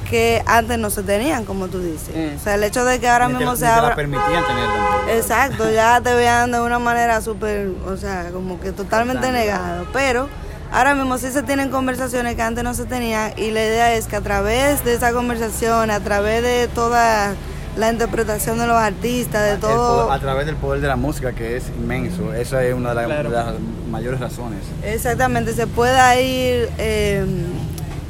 que 0.08 0.42
antes 0.46 0.78
no 0.78 0.90
se 0.90 1.02
tenían, 1.02 1.44
como 1.44 1.68
tú 1.68 1.80
dices. 1.80 2.10
Mm. 2.14 2.36
O 2.36 2.38
sea, 2.42 2.54
el 2.54 2.64
hecho 2.64 2.84
de 2.84 2.98
que 3.00 3.08
ahora 3.08 3.28
Ni 3.28 3.34
mismo 3.34 3.54
se 3.56 3.60
te 3.62 3.66
la 3.66 3.76
abra... 3.78 3.94
permitían 3.96 4.46
tener 4.46 4.66
tampoco. 4.66 5.08
Exacto, 5.10 5.70
ya 5.70 6.00
te 6.00 6.14
vean 6.14 6.52
de 6.52 6.60
una 6.60 6.78
manera 6.78 7.20
súper, 7.20 7.68
o 7.86 7.96
sea, 7.96 8.30
como 8.32 8.60
que 8.60 8.72
totalmente 8.72 9.30
negado. 9.32 9.86
Pero 9.92 10.28
ahora 10.72 10.94
mismo 10.94 11.18
sí 11.18 11.30
se 11.30 11.42
tienen 11.42 11.70
conversaciones 11.70 12.34
que 12.36 12.42
antes 12.42 12.62
no 12.64 12.74
se 12.74 12.84
tenían 12.86 13.32
y 13.36 13.50
la 13.50 13.60
idea 13.64 13.94
es 13.94 14.06
que 14.06 14.16
a 14.16 14.20
través 14.20 14.84
de 14.84 14.94
esa 14.94 15.12
conversación, 15.12 15.90
a 15.90 16.00
través 16.00 16.42
de 16.42 16.68
toda 16.68 17.34
la 17.76 17.92
interpretación 17.92 18.58
de 18.58 18.66
los 18.66 18.76
artistas, 18.76 19.44
de 19.50 19.56
todo... 19.58 20.06
poder- 20.06 20.16
a 20.16 20.20
través 20.20 20.46
del 20.46 20.56
poder 20.56 20.80
de 20.80 20.88
la 20.88 20.96
música 20.96 21.32
que 21.32 21.56
es 21.58 21.64
inmenso. 21.68 22.32
Esa 22.32 22.64
es 22.64 22.72
una 22.74 22.90
de, 22.90 22.94
las- 22.94 23.06
Claro. 23.06 23.28
de 23.30 23.36
las 23.36 23.46
mayores 23.90 24.18
razones. 24.18 24.60
Exactamente, 24.82 25.52
se 25.52 25.66
pueda 25.66 26.18
ir 26.18 26.70
eh, 26.78 27.26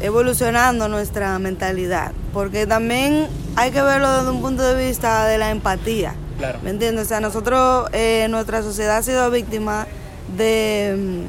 evolucionando 0.01 0.89
nuestra 0.89 1.39
mentalidad, 1.39 2.13
porque 2.33 2.67
también 2.67 3.29
hay 3.57 3.71
que 3.71 3.83
verlo 3.83 4.13
desde 4.13 4.31
un 4.31 4.41
punto 4.41 4.63
de 4.63 4.87
vista 4.87 5.27
de 5.27 5.39
la 5.39 5.51
empatía. 5.51 6.15
Claro. 6.39 6.59
¿Me 6.63 6.71
entiendes? 6.71 7.07
O 7.07 7.09
sea, 7.09 7.21
nosotros, 7.21 7.89
eh, 7.93 8.27
nuestra 8.29 8.63
sociedad 8.63 8.99
ha 8.99 9.03
sido 9.03 9.31
víctima 9.31 9.87
de, 10.37 11.25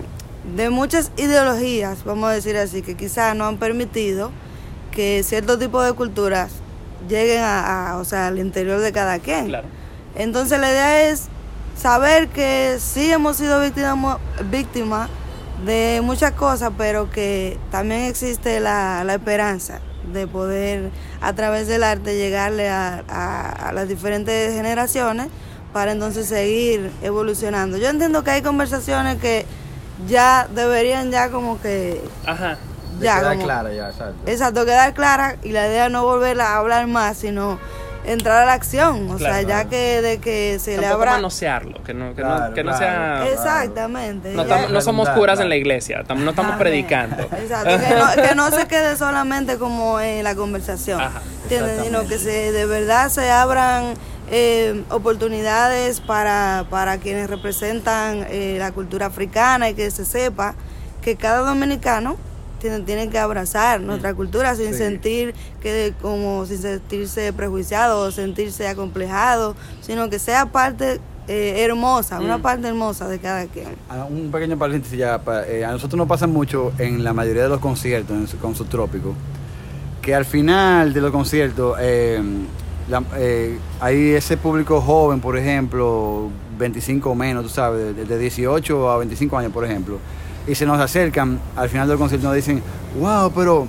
de 0.56 0.70
muchas 0.70 1.12
ideologías, 1.18 2.04
vamos 2.04 2.30
a 2.30 2.34
decir 2.34 2.58
así, 2.58 2.82
que 2.82 2.96
quizás 2.96 3.36
no 3.36 3.46
han 3.46 3.58
permitido 3.58 4.32
que 4.92 5.24
cierto 5.24 5.58
tipo 5.58 5.82
de 5.82 5.94
culturas 5.94 6.52
lleguen 7.08 7.44
a, 7.44 7.92
a, 7.92 7.98
o 7.98 8.06
sea, 8.06 8.28
al 8.28 8.40
interior 8.40 8.82
de 8.82 8.92
cada 8.92 9.20
quien. 9.20 9.48
Claro. 9.48 9.68
Entonces 10.16 10.60
la 10.60 10.70
idea 10.70 11.10
es 11.10 11.28
saber 11.80 12.28
que 12.28 12.78
sí 12.80 13.12
hemos 13.12 13.38
sido 13.38 13.62
víctimas 13.62 14.18
víctima 14.50 15.08
de 15.66 16.02
muchas 16.04 16.34
cosas, 16.34 16.72
pero 16.78 17.10
que 17.10 17.58
también 17.72 18.02
existe 18.04 18.60
la, 18.60 19.04
la 19.04 19.16
esperanza 19.16 19.80
de 20.14 20.28
poder 20.28 20.92
a 21.22 21.34
través 21.34 21.68
del 21.68 21.84
arte 21.84 22.16
llegarle 22.16 22.70
a, 22.70 23.04
a- 23.10 23.70
a 23.70 23.74
las 23.74 23.88
diferentes 23.88 24.54
generaciones 24.54 25.28
para 25.74 25.92
entonces 25.92 26.28
seguir 26.28 26.92
evolucionando. 27.02 27.78
Yo 27.78 27.90
entiendo 27.90 28.24
que 28.24 28.32
hay 28.32 28.42
conversaciones 28.42 29.18
que 29.18 29.46
ya 30.08 30.48
deberían 30.54 31.12
ya 31.12 31.30
como 31.30 31.60
que 31.62 32.02
Ajá. 32.26 32.58
De 33.00 33.06
ya 33.06 33.20
quedar 33.20 33.34
como- 33.34 33.44
clara 33.46 33.74
ya, 33.74 33.90
exacto. 33.90 34.16
Exacto, 34.32 34.66
quedar 34.66 34.94
clara 34.94 35.36
y 35.44 35.52
la 35.52 35.68
idea 35.68 35.90
no 35.90 36.04
volver 36.04 36.40
a 36.40 36.58
hablar 36.58 36.88
más, 36.88 37.18
sino 37.18 37.60
entrar 38.08 38.42
a 38.44 38.46
la 38.46 38.54
acción. 38.54 39.10
O 39.12 39.18
sea, 39.20 39.42
Claro. 39.42 39.48
ya 39.48 39.66
que 39.66 40.02
de 40.02 40.20
que 40.20 40.58
se 40.60 40.78
le 40.78 40.86
abra. 40.88 41.12
manosearlo, 41.12 41.84
que 41.84 41.94
no, 41.94 42.16
que 42.16 42.22
no, 42.24 42.36
Claro, 42.36 42.54
que 42.54 42.64
no 42.64 42.72
claro. 42.76 43.26
sea... 43.26 43.34
Exactamente. 43.34 44.34
No, 44.34 44.46
tam- 44.46 44.70
no 44.70 44.82
somos 44.82 45.10
curas 45.10 45.40
en 45.40 45.50
la 45.50 45.56
iglesia, 45.56 46.04
tam- 46.08 46.18
no 46.20 46.32
estamos 46.32 46.56
predicando. 46.58 47.22
Exacto, 47.24 47.70
que 47.78 47.96
no, 47.96 48.28
que 48.30 48.36
no 48.36 48.50
se 48.52 48.68
quede 48.68 48.96
solamente 48.98 49.58
como 49.58 50.00
en 50.00 50.24
la 50.24 50.36
conversación, 50.36 51.00
Ajá, 51.02 51.22
¿entiendes? 51.44 51.84
Sino 51.84 52.08
que 52.08 52.18
se, 52.18 52.52
de 52.52 52.66
verdad 52.66 53.10
se 53.10 53.30
abran 53.30 53.94
eh, 54.30 54.84
oportunidades 54.90 56.02
para, 56.02 56.66
para 56.70 56.98
quienes 56.98 57.30
representan 57.30 58.26
eh, 58.30 58.58
la 58.60 58.72
cultura 58.72 59.08
africana 59.08 59.70
y 59.70 59.74
que 59.74 59.90
se 59.92 60.06
sepa 60.06 60.54
que 61.02 61.16
cada 61.16 61.40
dominicano 61.40 62.18
tiene, 62.60 62.80
tiene 62.82 63.10
que 63.10 63.18
abrazar 63.20 63.82
nuestra 63.82 64.14
cultura 64.14 64.56
sin 64.56 64.74
Sí. 64.74 64.78
sentir 64.80 65.34
que 65.62 65.94
como 66.02 66.46
sin 66.46 66.58
sentirse 66.60 67.32
prejuiciado 67.34 68.02
o 68.02 68.12
sentirse 68.12 68.68
acomplejado, 68.68 69.56
sino 69.82 70.10
que 70.10 70.20
sea 70.20 70.46
parte 70.48 71.00
eh, 71.30 71.66
hermosa, 71.66 72.22
una 72.22 72.42
parte 72.42 72.68
hermosa 72.70 73.08
de 73.10 73.20
cada 73.20 73.46
quien. 73.48 73.68
Ah, 73.90 74.06
Un 74.10 74.32
pequeño 74.32 74.58
paréntesis 74.58 74.98
ya, 74.98 75.20
eh, 75.48 75.66
a 75.66 75.72
nosotros 75.72 75.98
nos 75.98 76.08
pasa 76.08 76.26
mucho 76.26 76.72
en 76.78 77.04
la 77.04 77.12
mayoría 77.12 77.44
de 77.44 77.50
los 77.50 77.60
conciertos 77.60 78.16
en 78.16 78.28
su- 78.30 78.38
con 78.38 78.56
Subtrópico, 78.56 79.14
que 80.02 80.16
al 80.16 80.24
final 80.24 80.94
de 80.94 81.02
los 81.02 81.12
conciertos 81.12 81.76
eh, 81.82 82.22
la- 82.90 83.04
eh, 83.18 83.58
hay 83.82 84.12
ese 84.12 84.38
público 84.38 84.80
joven, 84.80 85.20
por 85.20 85.38
ejemplo, 85.38 86.30
25 86.58 87.10
o 87.12 87.16
menos, 87.16 87.44
tú 87.44 87.50
sabes, 87.50 87.94
de, 87.94 88.06
de 88.06 88.18
18 88.18 88.90
a 88.90 88.98
25 88.98 89.38
años, 89.38 89.52
por 89.52 89.66
ejemplo, 89.66 90.00
y 90.48 90.56
se 90.56 90.66
nos 90.66 90.80
acercan 90.80 91.40
al 91.56 91.70
final 91.70 91.88
del 91.88 91.98
concierto 91.98 92.28
nos 92.28 92.36
dicen, 92.36 92.62
wow, 93.00 93.32
pero 93.34 93.68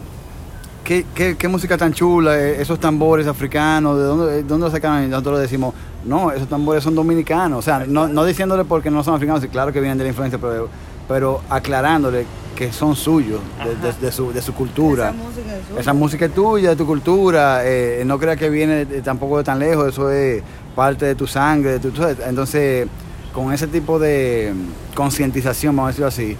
¿Qué, 0.84 1.04
qué, 1.14 1.36
qué 1.36 1.48
música 1.48 1.76
tan 1.76 1.92
chula, 1.92 2.38
eh, 2.38 2.62
esos 2.62 2.80
tambores 2.80 3.26
africanos, 3.26 3.98
¿de 3.98 4.04
dónde, 4.04 4.32
de 4.36 4.42
dónde 4.42 4.64
los 4.64 4.72
sacaron? 4.72 5.04
Y 5.04 5.08
nosotros 5.08 5.34
le 5.36 5.42
decimos, 5.42 5.74
no, 6.06 6.30
esos 6.32 6.48
tambores 6.48 6.82
son 6.82 6.94
dominicanos. 6.94 7.58
O 7.58 7.62
sea, 7.62 7.84
no, 7.86 8.08
no 8.08 8.24
diciéndole 8.24 8.64
porque 8.64 8.90
no 8.90 9.04
son 9.04 9.14
africanos, 9.14 9.44
claro 9.52 9.70
que 9.70 9.80
vienen 9.80 9.98
de 9.98 10.04
la 10.04 10.08
influencia, 10.08 10.38
pero, 10.40 10.70
pero 11.06 11.42
aclarándole 11.50 12.24
que 12.56 12.72
son 12.72 12.96
suyos, 12.96 13.40
de, 13.62 13.74
de- 13.86 13.92
de 14.00 14.10
su, 14.10 14.32
de 14.32 14.40
su 14.40 14.54
cultura. 14.54 15.10
Esa 15.10 15.12
música 15.18 15.56
es 15.58 15.66
suya. 15.68 15.80
Esa 15.80 15.92
música 15.92 16.24
es 16.24 16.32
tuya, 16.34 16.70
de 16.70 16.76
tu 16.76 16.86
cultura. 16.86 17.60
eh, 17.66 18.02
no 18.06 18.18
creas 18.18 18.38
que 18.38 18.48
viene 18.48 18.86
de- 18.86 19.02
tampoco 19.02 19.36
de 19.36 19.44
tan 19.44 19.58
lejos, 19.58 19.88
eso 19.88 20.10
es 20.10 20.42
parte 20.74 21.04
de 21.04 21.14
tu 21.14 21.26
sangre. 21.26 21.72
De 21.72 21.80
tu, 21.80 21.92
entonces, 22.26 22.88
con 23.34 23.52
ese 23.52 23.66
tipo 23.66 23.98
de 23.98 24.54
concientización, 24.94 25.76
vamos 25.76 25.88
a 25.88 25.90
decirlo 25.90 26.08
así, 26.08 26.34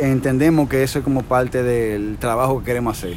entendemos 0.00 0.68
que 0.68 0.82
eso 0.82 0.98
es 0.98 1.04
como 1.04 1.22
parte 1.22 1.62
del 1.62 2.16
trabajo 2.18 2.60
que 2.60 2.66
queremos 2.66 2.98
hacer 2.98 3.14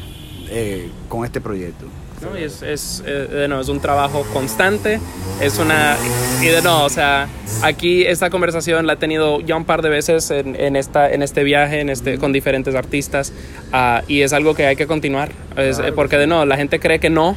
eh, 0.49 0.89
con 1.10 1.26
este 1.26 1.41
proyecto. 1.41 1.85
¿no? 2.22 2.38
Es, 2.38 2.61
es, 2.61 3.03
eh, 3.05 3.27
de 3.30 3.47
nuevo, 3.49 3.61
es 3.61 3.68
un 3.69 3.81
trabajo 3.81 4.23
constante, 4.31 4.99
es 5.41 5.60
una... 5.60 5.97
Y 6.41 6.45
de 6.45 6.61
nuevo, 6.61 6.84
o 6.84 6.89
sea, 6.89 7.27
aquí 7.64 8.05
esta 8.05 8.30
conversación 8.30 8.88
la 8.88 8.93
he 8.93 8.95
tenido 8.95 9.41
ya 9.41 9.57
un 9.57 9.65
par 9.65 9.81
de 9.81 9.89
veces 9.89 10.31
en, 10.31 10.55
en 10.60 10.77
esta, 10.77 11.11
en 11.11 11.22
este 11.22 11.43
viaje, 11.43 11.81
en 11.81 11.89
este, 11.89 12.18
con 12.19 12.31
diferentes 12.31 12.76
artistas, 12.76 13.34
ah, 13.73 14.03
y 14.07 14.22
es 14.22 14.31
algo 14.31 14.55
que 14.55 14.65
hay 14.68 14.77
que 14.77 14.88
continuar, 14.88 15.31
Es- 15.57 15.80
eh, 15.80 15.91
porque 15.93 16.18
de 16.18 16.27
nuevo, 16.27 16.45
la 16.45 16.55
gente 16.55 16.80
cree 16.80 16.99
que 16.99 17.10
no, 17.10 17.35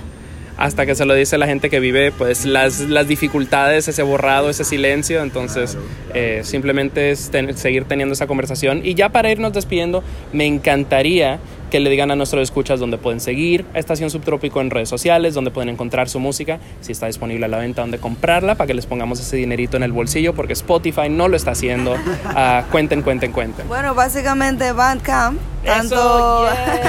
hasta 0.56 0.86
que 0.86 0.94
se 0.94 1.04
lo 1.04 1.14
dice 1.14 1.36
la 1.38 1.46
gente 1.46 1.68
que 1.70 1.80
vive 1.80 2.12
pues 2.12 2.44
las, 2.46 2.80
las 2.80 3.06
dificultades, 3.08 3.88
ese 3.88 4.02
borrado, 4.02 4.48
ese 4.50 4.64
silencio. 4.64 5.22
Entonces, 5.22 5.76
eh, 6.14 6.40
simplemente 6.44 7.10
es 7.10 7.30
ten- 7.30 7.56
seguir 7.56 7.84
teniendo 7.84 8.14
esa 8.14 8.26
conversación. 8.26 8.80
Y 8.84 8.94
ya 8.94 9.10
para 9.10 9.30
irnos 9.30 9.52
despidiendo, 9.52 10.02
me 10.32 10.46
encantaría 10.46 11.38
que 11.70 11.80
le 11.80 11.90
digan 11.90 12.10
a 12.10 12.16
nuestros 12.16 12.43
escuchas 12.43 12.80
dónde 12.80 12.98
pueden 12.98 13.20
seguir 13.20 13.64
a 13.74 13.78
Estación 13.78 14.10
Subtrópico 14.10 14.60
en 14.60 14.70
redes 14.70 14.88
sociales, 14.88 15.34
dónde 15.34 15.51
pueden 15.51 15.68
encontrar 15.68 16.09
su 16.09 16.20
música, 16.20 16.59
si 16.80 16.93
está 16.93 17.06
disponible 17.06 17.44
a 17.47 17.48
la 17.48 17.59
venta, 17.59 17.80
dónde 17.82 17.98
comprarla, 17.98 18.55
para 18.55 18.66
que 18.68 18.74
les 18.74 18.86
pongamos 18.86 19.20
ese 19.20 19.36
dinerito 19.36 19.76
en 19.76 19.82
el 19.82 19.93
bolsillo, 19.93 20.34
porque 20.34 20.52
Spotify 20.52 21.09
no 21.09 21.28
lo 21.28 21.36
está 21.36 21.52
haciendo. 21.52 21.97
Ah, 22.26 22.64
cuenten, 22.70 23.02
cuenten, 23.02 23.32
cuenten. 23.32 23.66
Bueno, 23.68 23.94
básicamente 23.94 24.72
Bandcamp, 24.72 25.38
tanto, 25.64 26.47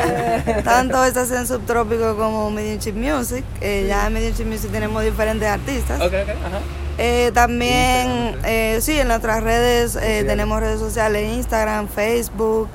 tanto 0.63 1.03
Estación 1.05 1.47
Subtrópico 1.47 2.15
como 2.15 2.51
Medium 2.51 2.79
Chip 2.79 2.95
Music. 2.95 3.43
Eh, 3.61 3.85
Ya 3.87 4.07
en 4.07 4.13
Medium 4.13 4.33
Chip 4.33 4.47
Music 4.47 4.71
tenemos 4.71 5.03
diferentes 5.03 5.47
artistas. 5.47 5.99
Ok, 5.99 6.13
ok, 6.23 6.29
ajá. 6.29 6.59
Eh, 6.99 7.31
también, 7.33 8.35
eh, 8.43 8.79
sí, 8.81 8.99
en 8.99 9.07
nuestras 9.07 9.43
redes 9.43 9.95
eh, 9.95 10.23
tenemos 10.25 10.59
redes 10.59 10.79
sociales, 10.79 11.31
Instagram, 11.31 11.87
Facebook. 11.87 12.67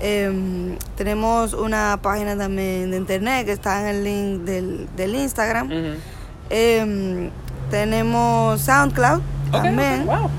Em, 0.00 0.76
tenemos 0.96 1.52
una 1.54 1.98
página 2.02 2.36
también 2.36 2.90
de 2.90 2.96
internet 2.96 3.46
que 3.46 3.52
está 3.52 3.80
en 3.80 3.96
el 3.96 4.04
link 4.04 4.40
del, 4.44 4.88
del 4.96 5.14
Instagram. 5.14 5.70
Em, 6.50 7.30
tenemos 7.70 8.60
SoundCloud 8.60 9.20
también. 9.50 10.06
wow. 10.06 10.30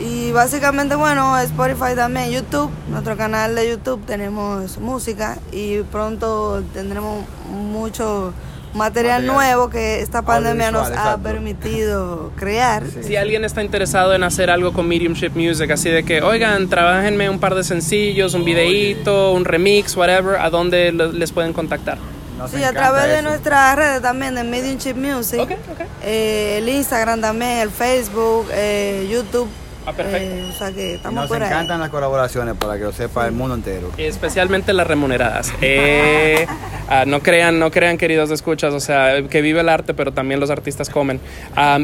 Y 0.00 0.30
básicamente, 0.30 0.94
bueno, 0.94 1.36
Spotify 1.40 1.96
también, 1.96 2.30
YouTube, 2.30 2.70
nuestro 2.88 3.16
canal 3.16 3.56
de 3.56 3.68
YouTube 3.68 4.04
tenemos 4.06 4.78
música 4.78 5.38
y 5.50 5.80
pronto 5.82 6.62
tendremos 6.72 7.24
mucho 7.50 8.32
material, 8.74 9.22
Material. 9.22 9.26
nuevo 9.26 9.70
que 9.70 10.00
esta 10.00 10.22
pandemia 10.22 10.70
nos 10.70 10.86
ha 10.88 10.94
exacto. 10.94 11.22
permitido 11.22 12.30
crear. 12.36 12.84
Si 13.02 13.16
alguien 13.16 13.44
está 13.44 13.62
interesado 13.62 14.14
en 14.14 14.22
hacer 14.22 14.50
algo 14.50 14.72
con 14.72 14.86
Mediumship 14.88 15.30
Music, 15.34 15.70
así 15.70 15.88
de 15.90 16.04
que, 16.04 16.22
oigan, 16.22 16.68
trabajenme 16.68 17.28
un 17.30 17.38
par 17.40 17.54
de 17.54 17.64
sencillos, 17.64 18.34
un 18.34 18.44
videíto, 18.44 19.32
un 19.32 19.44
remix, 19.44 19.96
whatever, 19.96 20.36
¿a 20.40 20.50
dónde 20.50 20.92
lo- 20.92 21.12
les 21.12 21.32
pueden 21.32 21.52
contactar? 21.52 21.98
Nos 22.38 22.50
Sí, 22.52 22.62
a 22.62 22.72
través 22.72 23.08
de 23.08 23.22
nuestras 23.22 23.74
redes 23.76 24.00
también, 24.00 24.34
de 24.36 24.44
Medium 24.44 24.78
Chip 24.78 24.96
Music, 24.96 25.40
Ok, 25.40 25.50
ok. 25.72 25.80
eh, 26.04 26.58
el 26.58 26.68
Instagram 26.68 27.20
también, 27.20 27.58
el 27.58 27.70
Facebook, 27.70 28.46
eh, 28.52 29.08
YouTube. 29.10 29.48
Ah, 29.88 29.92
perfecto. 29.94 30.34
eh, 30.34 30.50
o 30.54 30.58
sea 30.58 30.70
que 30.72 30.90
Y 30.90 30.94
estamos 30.96 31.14
nos 31.22 31.28
por 31.28 31.42
ahí. 31.42 31.48
encantan 31.48 31.80
las 31.80 31.88
colaboraciones 31.88 32.54
para 32.56 32.76
que 32.76 32.84
lo 32.84 32.92
sepa 32.92 33.26
el 33.26 33.32
mundo 33.32 33.54
entero. 33.54 33.90
Especialmente 33.96 34.72
las 34.74 34.86
remuneradas. 34.86 35.50
Eh, 35.62 36.46
ah, 36.90 37.04
no 37.06 37.20
crean, 37.20 37.58
no 37.58 37.70
crean, 37.70 37.96
queridos 37.96 38.30
escuchas, 38.30 38.74
o 38.74 38.80
sea, 38.80 39.22
que 39.30 39.40
vive 39.40 39.60
el 39.60 39.68
arte, 39.70 39.94
pero 39.94 40.12
también 40.12 40.40
los 40.40 40.50
artistas 40.50 40.90
comen. 40.90 41.20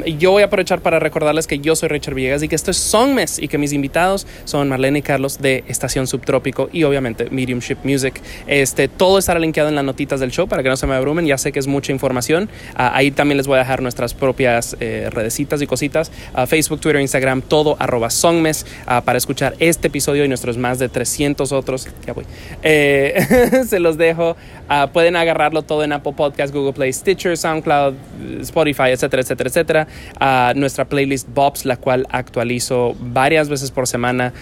Y 0.04 0.18
yo 0.18 0.32
voy 0.32 0.42
a 0.42 0.46
aprovechar 0.46 0.80
para 0.82 0.98
recordarles 0.98 1.46
que 1.46 1.60
yo 1.60 1.74
soy 1.76 1.88
Richard 1.88 2.14
Villegas 2.14 2.42
y 2.42 2.48
que 2.48 2.56
esto 2.56 2.70
es 2.70 2.76
Songmes 2.76 3.38
y 3.38 3.48
que 3.48 3.56
mis 3.56 3.72
invitados 3.72 4.26
son 4.44 4.68
Marlene 4.68 4.98
y 4.98 5.02
Carlos 5.02 5.38
de 5.38 5.64
Estación 5.66 6.06
Subtrópico 6.06 6.68
y 6.72 6.84
obviamente 6.84 7.30
Mediumship 7.30 7.78
Music. 7.84 8.20
Este, 8.46 8.88
todo 8.88 9.18
estará 9.18 9.40
linkeado 9.40 9.70
en 9.70 9.76
las 9.76 9.84
notitas 9.84 10.20
del 10.20 10.30
show 10.30 10.46
para 10.46 10.62
que 10.62 10.68
no 10.68 10.76
se 10.76 10.86
me 10.86 10.94
abrumen. 10.94 11.24
Ya 11.24 11.38
sé 11.38 11.52
que 11.52 11.58
es 11.58 11.66
mucha 11.66 11.90
información. 11.90 12.50
Ah, 12.76 12.92
ahí 12.94 13.10
también 13.10 13.38
les 13.38 13.46
voy 13.46 13.56
a 13.56 13.60
dejar 13.60 13.80
nuestras 13.80 14.12
propias 14.12 14.76
eh, 14.80 15.08
redecitas 15.10 15.62
y 15.62 15.66
cositas. 15.66 16.12
Ah, 16.34 16.46
Facebook, 16.46 16.80
Twitter, 16.80 17.00
Instagram, 17.00 17.40
todo 17.40 17.76
arroba 17.78 17.93
Songmes 18.10 18.66
ah, 18.86 19.02
para 19.02 19.18
escuchar 19.18 19.54
este 19.58 19.88
episodio 19.88 20.24
y 20.24 20.28
nuestros 20.28 20.58
más 20.58 20.78
de 20.78 20.88
300 20.88 21.52
otros. 21.52 21.88
Ya 22.06 22.12
voy. 22.12 22.24
Eh, 22.62 23.64
se 23.68 23.80
los 23.80 23.96
dejo. 23.96 24.36
Ah, 24.68 24.88
pueden 24.92 25.16
agarrarlo 25.16 25.62
todo 25.62 25.84
en 25.84 25.92
Apple 25.92 26.14
Podcast, 26.16 26.54
Google 26.54 26.72
Play, 26.72 26.92
Stitcher, 26.92 27.36
SoundCloud, 27.36 27.94
Spotify, 28.40 28.90
etcétera, 28.90 29.22
etcétera, 29.22 29.48
etcétera. 29.48 29.86
Ah, 30.18 30.52
nuestra 30.56 30.84
playlist 30.86 31.28
Bobs, 31.34 31.64
la 31.64 31.76
cual 31.76 32.06
actualizo 32.10 32.94
varias 32.98 33.48
veces 33.48 33.70
por 33.70 33.86
semana. 33.86 34.32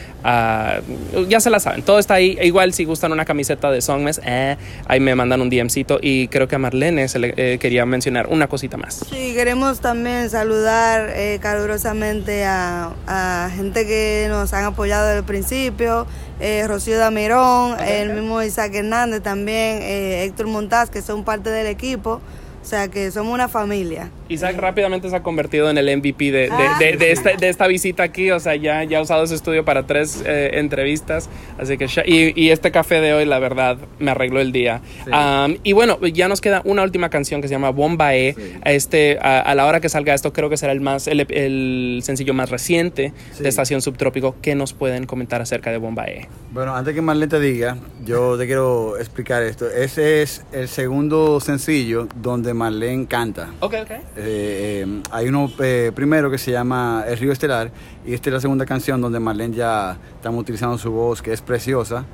Ya 1.29 1.41
se 1.41 1.51
la 1.51 1.61
saben, 1.61 1.83
todo 1.83 1.99
está 1.99 2.15
ahí. 2.15 2.37
E 2.41 2.47
igual 2.47 2.73
si 2.73 2.85
gustan 2.85 3.13
una 3.13 3.25
camiseta 3.25 3.71
de 3.71 3.81
Songmes, 3.81 4.21
eh, 4.25 4.57
ahí 4.87 5.01
me 5.01 5.15
mandan 5.15 5.41
un 5.41 5.51
DMcito. 5.51 5.99
Y 6.01 6.29
creo 6.29 6.49
que 6.49 6.57
a 6.57 6.59
Marlene 6.59 7.09
se 7.09 7.19
le 7.19 7.35
eh, 7.37 7.59
quería 7.59 7.87
mencionar 7.87 8.27
una 8.29 8.47
cosita 8.47 8.77
más. 8.77 9.05
Sí, 9.11 9.35
queremos 9.35 9.81
también 9.81 10.31
saludar 10.31 11.11
eh, 11.15 11.39
calurosamente 11.41 12.45
a, 12.45 12.93
a 13.07 13.42
gente 13.51 13.87
que 13.87 14.27
nos 14.29 14.53
han 14.53 14.65
apoyado 14.65 15.07
desde 15.07 15.19
el 15.19 15.25
principio, 15.25 16.07
eh, 16.41 16.65
Rocío 16.67 16.99
Damirón, 16.99 17.79
el 17.81 18.15
mismo 18.15 18.43
Isaac 18.43 18.75
Hernández 18.75 19.23
también, 19.23 19.79
eh, 19.83 20.25
Héctor 20.25 20.47
Montaz, 20.47 20.91
que 20.91 21.03
son 21.03 21.25
parte 21.25 21.51
del 21.51 21.67
equipo. 21.67 22.21
O 22.63 22.65
sea 22.65 22.89
que 22.89 23.11
somos 23.11 23.35
una 23.35 23.49
familia. 23.49 24.11
Isaac 24.29 24.57
rápidamente 24.57 25.11
se 25.11 25.17
ha 25.17 25.23
convertido 25.23 25.69
en 25.69 25.77
el 25.79 25.97
MVP 25.99 26.31
de, 26.31 26.49
de- 26.49 26.49
de- 26.79 26.97
de 26.97 27.11
esta, 27.13 27.37
de 27.37 27.49
esta 27.49 27.67
visita 27.67 28.05
aquí. 28.05 28.31
O 28.31 28.39
sea, 28.41 28.55
ya, 28.55 28.85
ya 28.85 28.99
ha 28.99 29.03
usado 29.03 29.25
ese 29.25 29.35
estudio 29.35 29.65
para 29.65 29.87
tres 29.87 30.23
eh, 30.25 30.51
entrevistas. 30.55 31.29
Así 31.59 31.77
que, 31.77 31.87
y, 32.07 32.41
y 32.41 32.51
este 32.51 32.71
café 32.71 33.01
de 33.01 33.13
hoy, 33.15 33.25
la 33.25 33.39
verdad, 33.41 33.79
me 33.99 34.13
arregló 34.13 34.41
el 34.41 34.53
día. 34.53 34.81
Um, 35.07 35.57
y 35.65 35.73
bueno, 35.73 35.99
ya 36.07 36.29
nos 36.29 36.41
queda 36.41 36.63
una 36.65 36.83
última 36.83 37.11
canción 37.11 37.43
que 37.43 37.49
se 37.49 37.53
llama 37.55 37.71
Bombae. 37.71 38.35
Sí. 38.35 38.53
Este, 38.65 39.19
a, 39.21 39.41
a 39.41 39.55
la 39.55 39.67
hora 39.67 39.81
que 39.81 39.89
salga 39.89 40.15
esto, 40.15 40.33
creo 40.33 40.49
que 40.49 40.57
será 40.57 40.73
el, 40.73 40.81
más, 40.81 41.09
el, 41.09 41.21
el 41.31 42.01
sencillo 42.05 42.33
más 42.33 42.49
reciente 42.51 43.13
Sí. 43.33 43.43
de 43.43 43.49
Estación 43.49 43.83
Subtrópico. 43.83 44.37
¿Qué 44.41 44.55
nos 44.55 44.73
pueden 44.73 45.05
comentar 45.07 45.43
acerca 45.43 45.71
de 45.73 45.79
Bombae? 45.79 46.29
Bueno, 46.53 46.75
antes 46.77 46.95
que 46.95 47.03
Marlene 47.03 47.29
te 47.29 47.41
diga, 47.41 47.77
yo 48.05 48.39
te 48.39 48.47
quiero 48.47 48.97
explicar 48.99 49.43
esto. 49.43 49.69
Ese 49.69 50.23
es 50.23 50.45
el 50.53 50.69
segundo 50.69 51.41
sencillo 51.41 52.07
donde 52.17 52.52
Marlene 52.55 53.07
canta. 53.07 53.49
Ok, 53.61 53.75
ok. 53.83 53.91
Eh, 53.91 54.03
eh, 54.17 55.03
hay 55.11 55.29
uno 55.29 55.51
eh, 55.61 55.93
primero 55.95 56.31
que 56.31 56.39
se 56.39 56.51
llama 56.51 57.05
El 57.07 57.19
Río 57.19 57.33
Estelar 57.33 57.71
y 58.07 58.15
esta 58.15 58.31
es 58.31 58.35
la 58.35 58.41
segunda 58.41 58.67
canción 58.67 59.01
donde 59.01 59.21
Marlene 59.21 59.55
ya 59.55 59.97
estamos 60.15 60.41
utilizando 60.41 60.79
su 60.79 60.91
voz 60.91 61.23
que 61.23 61.33
es 61.33 61.41
preciosa 61.41 62.05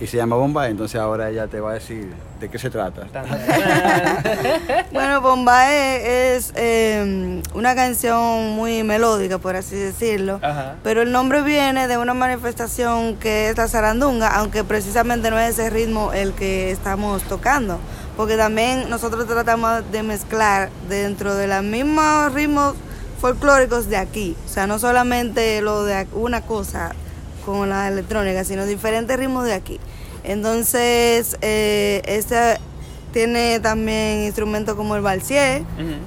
y 0.00 0.06
se 0.06 0.16
llama 0.16 0.36
Bomba, 0.36 0.68
entonces 0.68 1.00
ahora 1.00 1.28
ella 1.28 1.48
te 1.48 1.58
va 1.58 1.72
a 1.72 1.74
decir 1.74 2.12
de 2.40 2.48
qué 2.48 2.58
se 2.58 2.70
trata. 2.70 3.06
Bueno, 4.92 5.20
Bombae 5.20 6.36
es 6.36 6.52
eh, 6.56 7.42
una 7.54 7.74
canción 7.74 8.50
muy 8.50 8.82
melódica, 8.82 9.38
por 9.38 9.56
así 9.56 9.76
decirlo. 9.76 10.38
Ajá. 10.42 10.76
Pero 10.82 11.02
el 11.02 11.12
nombre 11.12 11.42
viene 11.42 11.88
de 11.88 11.98
una 11.98 12.14
manifestación 12.14 13.16
que 13.16 13.50
es 13.50 13.56
la 13.56 13.68
zarandunga, 13.68 14.28
aunque 14.28 14.64
precisamente 14.64 15.30
no 15.30 15.38
es 15.38 15.58
ese 15.58 15.70
ritmo 15.70 16.12
el 16.12 16.32
que 16.32 16.70
estamos 16.70 17.22
tocando. 17.24 17.78
Porque 18.18 18.36
también 18.36 18.90
nosotros 18.90 19.28
tratamos 19.28 19.92
de 19.92 20.02
mezclar 20.02 20.70
dentro 20.88 21.36
de 21.36 21.46
los 21.46 21.62
mismos 21.62 22.34
ritmos 22.34 22.74
folclóricos 23.20 23.88
de 23.88 23.96
aquí. 23.96 24.36
O 24.44 24.48
sea, 24.48 24.66
no 24.66 24.80
solamente 24.80 25.62
lo 25.62 25.84
de 25.84 26.04
una 26.12 26.40
cosa 26.40 26.96
con 27.46 27.68
la 27.68 27.86
electrónica, 27.86 28.42
sino 28.42 28.66
diferentes 28.66 29.16
ritmos 29.16 29.44
de 29.44 29.54
aquí. 29.54 29.78
Entonces, 30.24 31.38
eh, 31.42 32.02
este 32.06 32.58
tiene 33.12 33.60
también 33.60 34.24
instrumentos 34.24 34.74
como 34.74 34.96
el 34.96 35.02
balsier, 35.02 35.62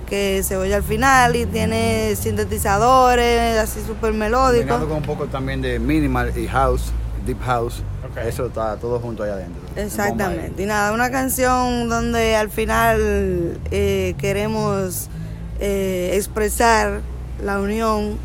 que 0.05 0.43
se 0.43 0.57
oye 0.57 0.75
al 0.75 0.83
final, 0.83 1.37
y 1.37 1.45
tiene 1.45 2.17
sintetizadores, 2.17 3.57
así 3.57 3.79
súper 3.79 4.11
Combinado 4.11 4.51
melódicos. 4.51 4.83
con 4.83 4.97
un 4.97 5.03
poco 5.03 5.27
también 5.27 5.61
de 5.61 5.79
minimal 5.79 6.37
y 6.37 6.45
house, 6.47 6.91
deep 7.25 7.41
house. 7.41 7.81
Eso 8.25 8.47
está 8.47 8.75
todo 8.77 8.99
junto 8.99 9.23
allá 9.23 9.33
adentro. 9.33 9.61
Exactamente. 9.75 10.63
Y 10.63 10.65
nada, 10.65 10.93
una 10.93 11.11
canción 11.11 11.89
donde 11.89 12.35
al 12.35 12.49
final 12.49 13.57
eh, 13.71 14.15
queremos 14.17 15.09
eh, 15.59 16.11
expresar 16.13 17.01
la 17.43 17.59
unión 17.59 18.17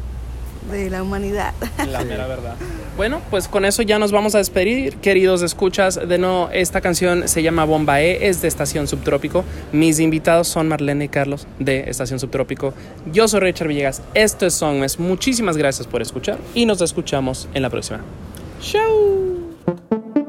de 0.71 0.91
la 0.91 1.03
humanidad. 1.03 1.53
La 1.89 2.05
mera 2.05 2.27
verdad. 2.27 2.57
Bueno, 2.97 3.21
pues 3.31 3.47
con 3.47 3.67
eso 3.67 3.83
ya 3.83 3.99
nos 3.99 4.11
vamos 4.11 4.35
a 4.35 4.39
despedir, 4.39 4.97
queridos 4.97 5.43
escuchas. 5.43 6.01
De 6.09 6.17
no, 6.17 6.49
esta 6.51 6.81
canción 6.81 7.29
se 7.29 7.43
llama 7.43 7.65
Bombae, 7.67 8.27
es 8.27 8.41
de 8.41 8.49
Estación 8.49 8.89
Subtrópico. 8.89 9.45
Mis 9.73 10.01
invitados 10.01 10.49
son 10.49 10.69
Marlene 10.69 11.05
y 11.05 11.09
Carlos 11.09 11.47
de 11.59 11.91
Estación 11.91 12.19
Subtrópico. 12.19 12.73
Yo 13.13 13.29
soy 13.29 13.41
Richard 13.41 13.69
Villegas. 13.69 14.03
Esto 14.15 14.47
es 14.47 14.55
Songmes. 14.55 14.99
Muchísimas 14.99 15.59
gracias 15.59 15.87
por 15.87 16.01
escuchar 16.01 16.39
y 16.55 16.65
nos 16.65 16.81
escuchamos 16.81 17.49
en 17.53 17.63
la 17.63 17.71
próxima. 17.71 18.01
Chau. 18.63 19.46
Thank 19.67 20.17
you. 20.17 20.26